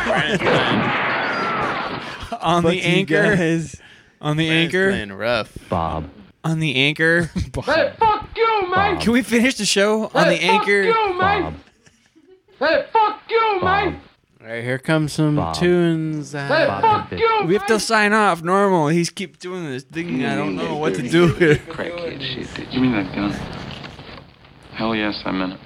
On 2.41 2.61
Fuck 2.61 2.71
the 2.71 2.75
you 2.75 2.81
anchor. 2.83 3.35
guys. 3.35 3.81
On 4.21 4.37
the 4.37 4.49
Man's 4.49 4.65
anchor. 4.73 4.89
playing 4.89 5.13
rough. 5.13 5.57
Bob. 5.69 6.09
On 6.43 6.59
the 6.59 6.75
anchor. 6.75 7.29
Hey, 7.65 7.93
fuck 7.99 8.29
you, 8.35 8.69
man. 8.69 8.99
Can 8.99 9.11
we 9.13 9.21
finish 9.21 9.55
the 9.55 9.65
show 9.65 10.05
on 10.13 10.27
the 10.27 10.35
Hey, 10.35 10.47
fuck 10.47 10.59
anchor? 10.61 10.81
you, 10.83 11.17
man. 11.19 11.41
Bob. 11.43 11.53
Hey, 12.59 12.85
fuck 12.91 13.21
you, 13.29 13.59
man. 13.63 14.01
All 14.41 14.47
right, 14.47 14.63
here 14.63 14.77
comes 14.77 15.13
some 15.13 15.35
Bob. 15.37 15.55
tunes. 15.55 16.33
Hey, 16.33 16.39
Uh, 16.39 16.81
fuck 16.81 17.11
you, 17.11 17.41
We 17.47 17.53
have 17.55 17.65
to 17.67 17.79
sign 17.79 18.13
off 18.13 18.43
normal. 18.43 18.89
He's 18.89 19.09
keep 19.09 19.39
doing 19.39 19.65
this 19.65 19.83
thing. 19.83 20.23
I 20.25 20.35
don't 20.35 20.55
know 20.55 20.75
what 20.77 20.93
to 20.95 21.01
do 21.09 21.27
here. 21.33 21.55
Crackhead 21.55 22.21
shit. 22.21 22.53
Did 22.53 22.73
you 22.73 22.81
mean 22.81 22.91
that 22.91 23.13
gun? 23.15 23.31
Hell 24.73 24.93
yes, 24.95 25.21
I 25.25 25.31
meant 25.31 25.53
it. 25.53 25.59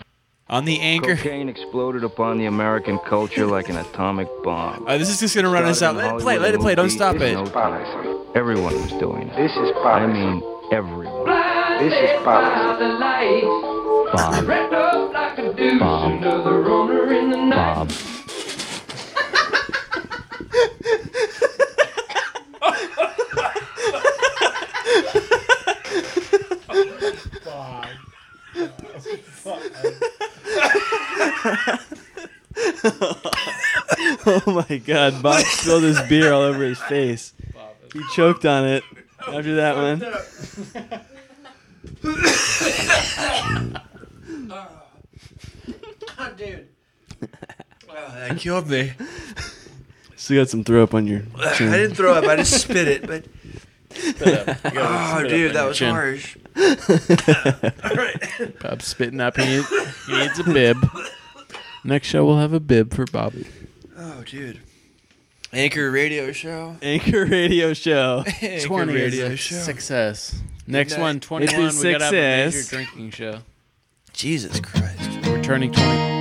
On 0.49 0.65
the 0.65 0.79
anchor. 0.79 1.15
Cocaine 1.15 1.47
exploded 1.47 2.03
upon 2.03 2.39
the 2.39 2.45
American 2.45 2.97
culture 3.07 3.45
like 3.45 3.69
an 3.69 3.77
atomic 3.77 4.27
bomb. 4.43 4.87
Uh, 4.87 4.97
this 4.97 5.07
is 5.07 5.19
just 5.19 5.35
gonna 5.35 5.47
run 5.47 5.65
us 5.65 5.83
out. 5.83 5.95
Let 5.95 6.15
it 6.15 6.21
play. 6.21 6.39
Let 6.39 6.55
it 6.55 6.59
play. 6.59 6.73
Don't 6.73 6.89
stop 6.89 7.17
it. 7.17 7.33
No. 7.33 8.31
Everyone 8.33 8.73
was 8.73 8.91
doing 8.93 9.27
it. 9.27 9.35
This 9.35 9.51
is 9.51 9.71
I 9.85 10.07
mean, 10.07 10.41
everyone. 10.71 11.27
This 11.77 11.93
is 11.93 12.23
policy. 12.23 13.45
Bob. 14.11 14.47
Bob. 17.49 17.87
Bob. 17.87 17.91
oh 34.25 34.65
my 34.69 34.77
god, 34.77 35.21
Bob 35.21 35.43
spilled 35.43 35.83
his 35.83 36.01
beer 36.03 36.31
all 36.31 36.41
over 36.41 36.63
his 36.63 36.79
face. 36.79 37.33
He 37.93 38.01
choked 38.13 38.45
on 38.45 38.65
it 38.65 38.83
after 39.27 39.55
that 39.55 39.75
one. 39.75 40.01
Oh, 46.21 46.33
dude. 46.35 46.67
Wow, 47.87 48.11
that 48.13 48.37
killed 48.37 48.67
me. 48.67 48.91
Still 50.17 50.41
got 50.41 50.49
some 50.49 50.65
throw 50.65 50.83
up 50.83 50.93
on 50.93 51.07
your 51.07 51.21
I 51.37 51.57
didn't 51.57 51.95
throw 51.95 52.13
up. 52.13 52.25
I 52.25 52.35
just 52.35 52.61
spit 52.61 52.89
it. 52.89 53.07
But 53.07 53.23
up. 54.49 54.73
You 54.73 54.81
oh, 54.81 55.15
spit 55.19 55.29
dude, 55.29 55.55
that 55.55 55.65
was 55.65 55.77
chin. 55.77 55.91
harsh. 55.91 56.35
All 56.59 57.95
right. 57.95 58.59
Bob's 58.61 58.85
spitting 58.85 59.21
up. 59.21 59.37
He 59.37 59.45
needs, 59.45 59.69
he 60.05 60.17
needs 60.17 60.39
a 60.39 60.43
bib. 60.43 60.77
Next 61.83 62.07
show, 62.07 62.25
we'll 62.25 62.37
have 62.37 62.53
a 62.53 62.59
bib 62.59 62.93
for 62.93 63.05
Bobby. 63.05 63.47
Oh, 63.97 64.23
dude. 64.23 64.59
Anchor 65.51 65.89
radio 65.89 66.31
show. 66.31 66.75
Anchor 66.81 67.25
Radio 67.25 67.73
Show. 67.73 68.23
Anchor 68.41 68.67
20 68.67 68.93
radio 68.93 69.35
show. 69.35 69.55
success. 69.55 70.39
Next 70.67 70.93
night. 70.93 71.01
one, 71.01 71.19
21, 71.19 71.77
we 71.77 71.91
got 71.91 71.97
to 71.99 72.05
have 72.05 72.13
a 72.13 72.15
major 72.15 72.51
success. 72.51 72.69
drinking 72.69 73.11
show. 73.11 73.39
Jesus 74.13 74.59
Christ. 74.59 75.25
We're 75.25 75.41
turning 75.41 75.71
20. 75.71 76.18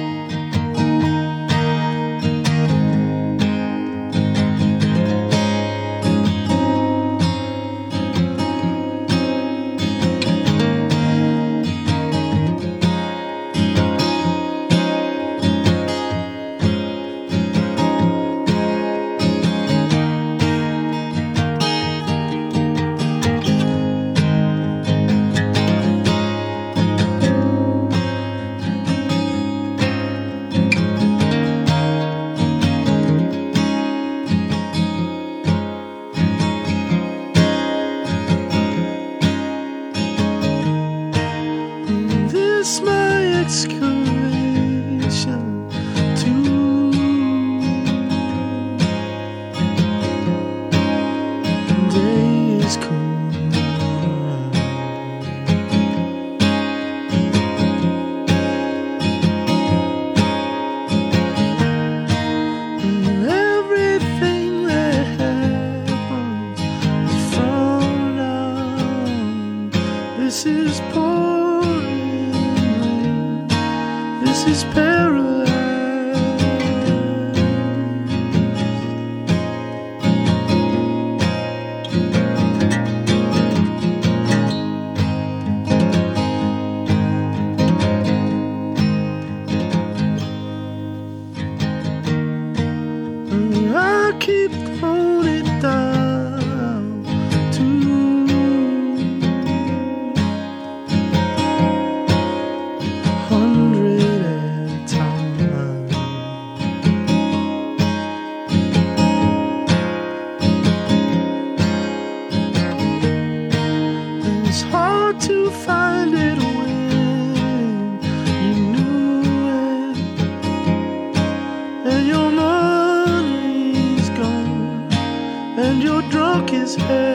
Drunk 126.79 127.08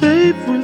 safe 0.00 0.57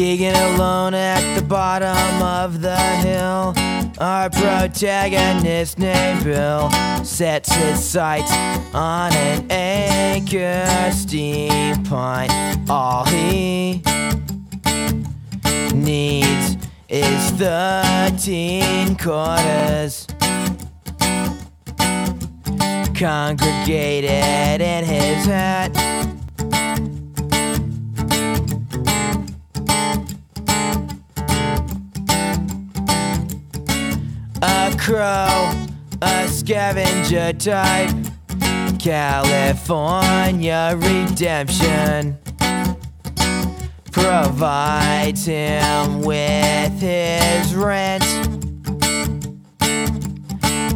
Keegan 0.00 0.34
alone 0.34 0.94
at 0.94 1.34
the 1.34 1.42
bottom 1.42 2.22
of 2.22 2.62
the 2.62 2.74
hill. 3.04 3.52
Our 3.98 4.30
protagonist 4.30 5.78
named 5.78 6.24
Bill 6.24 6.70
sets 7.04 7.52
his 7.52 7.84
sights 7.84 8.32
on 8.72 9.12
an 9.12 9.46
Anchor 9.50 10.90
Steam 10.92 11.84
pint. 11.84 12.32
All 12.70 13.04
he 13.04 13.82
needs 15.74 16.56
is 16.88 17.30
13 17.32 18.96
quarters 18.96 20.06
congregated 22.94 24.62
in 24.62 24.82
his 24.82 25.26
hat. 25.26 26.09
A 34.42 34.74
crow, 34.78 35.52
a 36.00 36.26
scavenger 36.28 37.32
type, 37.34 37.94
California 38.78 40.74
redemption 40.76 42.16
provides 43.92 45.26
him 45.26 46.00
with 46.00 46.80
his 46.80 47.54
rent, 47.54 48.02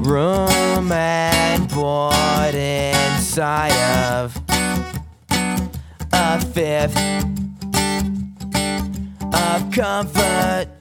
room 0.07 0.93
and 0.93 1.67
board 1.71 2.55
inside 2.55 3.73
of 4.13 4.39
a 6.13 6.39
fifth 6.53 6.99
of 9.33 9.71
comfort. 9.71 10.74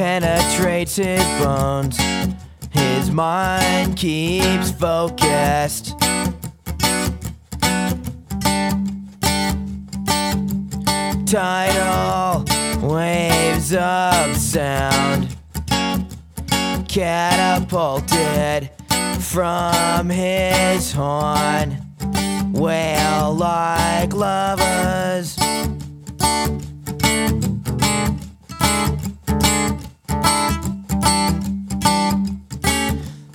Penetrates 0.00 0.96
his 0.96 1.22
bones, 1.44 1.98
his 2.70 3.10
mind 3.10 3.98
keeps 3.98 4.70
focused. 4.70 5.94
Tidal 11.26 12.46
waves 12.80 13.74
of 13.74 14.34
sound 14.38 15.36
catapulted 16.88 18.70
from 19.20 20.08
his 20.08 20.94
horn, 20.94 21.76
wail 22.54 23.34
like 23.34 24.14
lovers. 24.14 25.39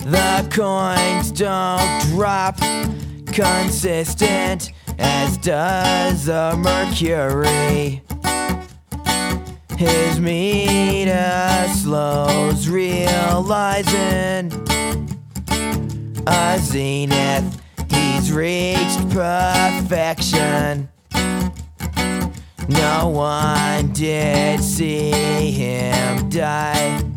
The 0.06 0.46
coins 0.52 1.32
don't 1.32 2.00
drop 2.10 2.58
consistent 3.32 4.70
as 5.00 5.36
does 5.38 6.26
the 6.26 6.54
mercury. 6.56 8.02
His 9.76 10.20
meter 10.20 11.66
slows, 11.74 12.68
realizing 12.68 14.52
a 16.24 16.58
zenith. 16.60 17.60
He's 17.90 18.30
reached 18.30 19.10
perfection. 19.10 20.88
No 22.68 23.08
one 23.08 23.92
did 23.92 24.62
see 24.62 25.50
him 25.50 26.28
die. 26.28 27.15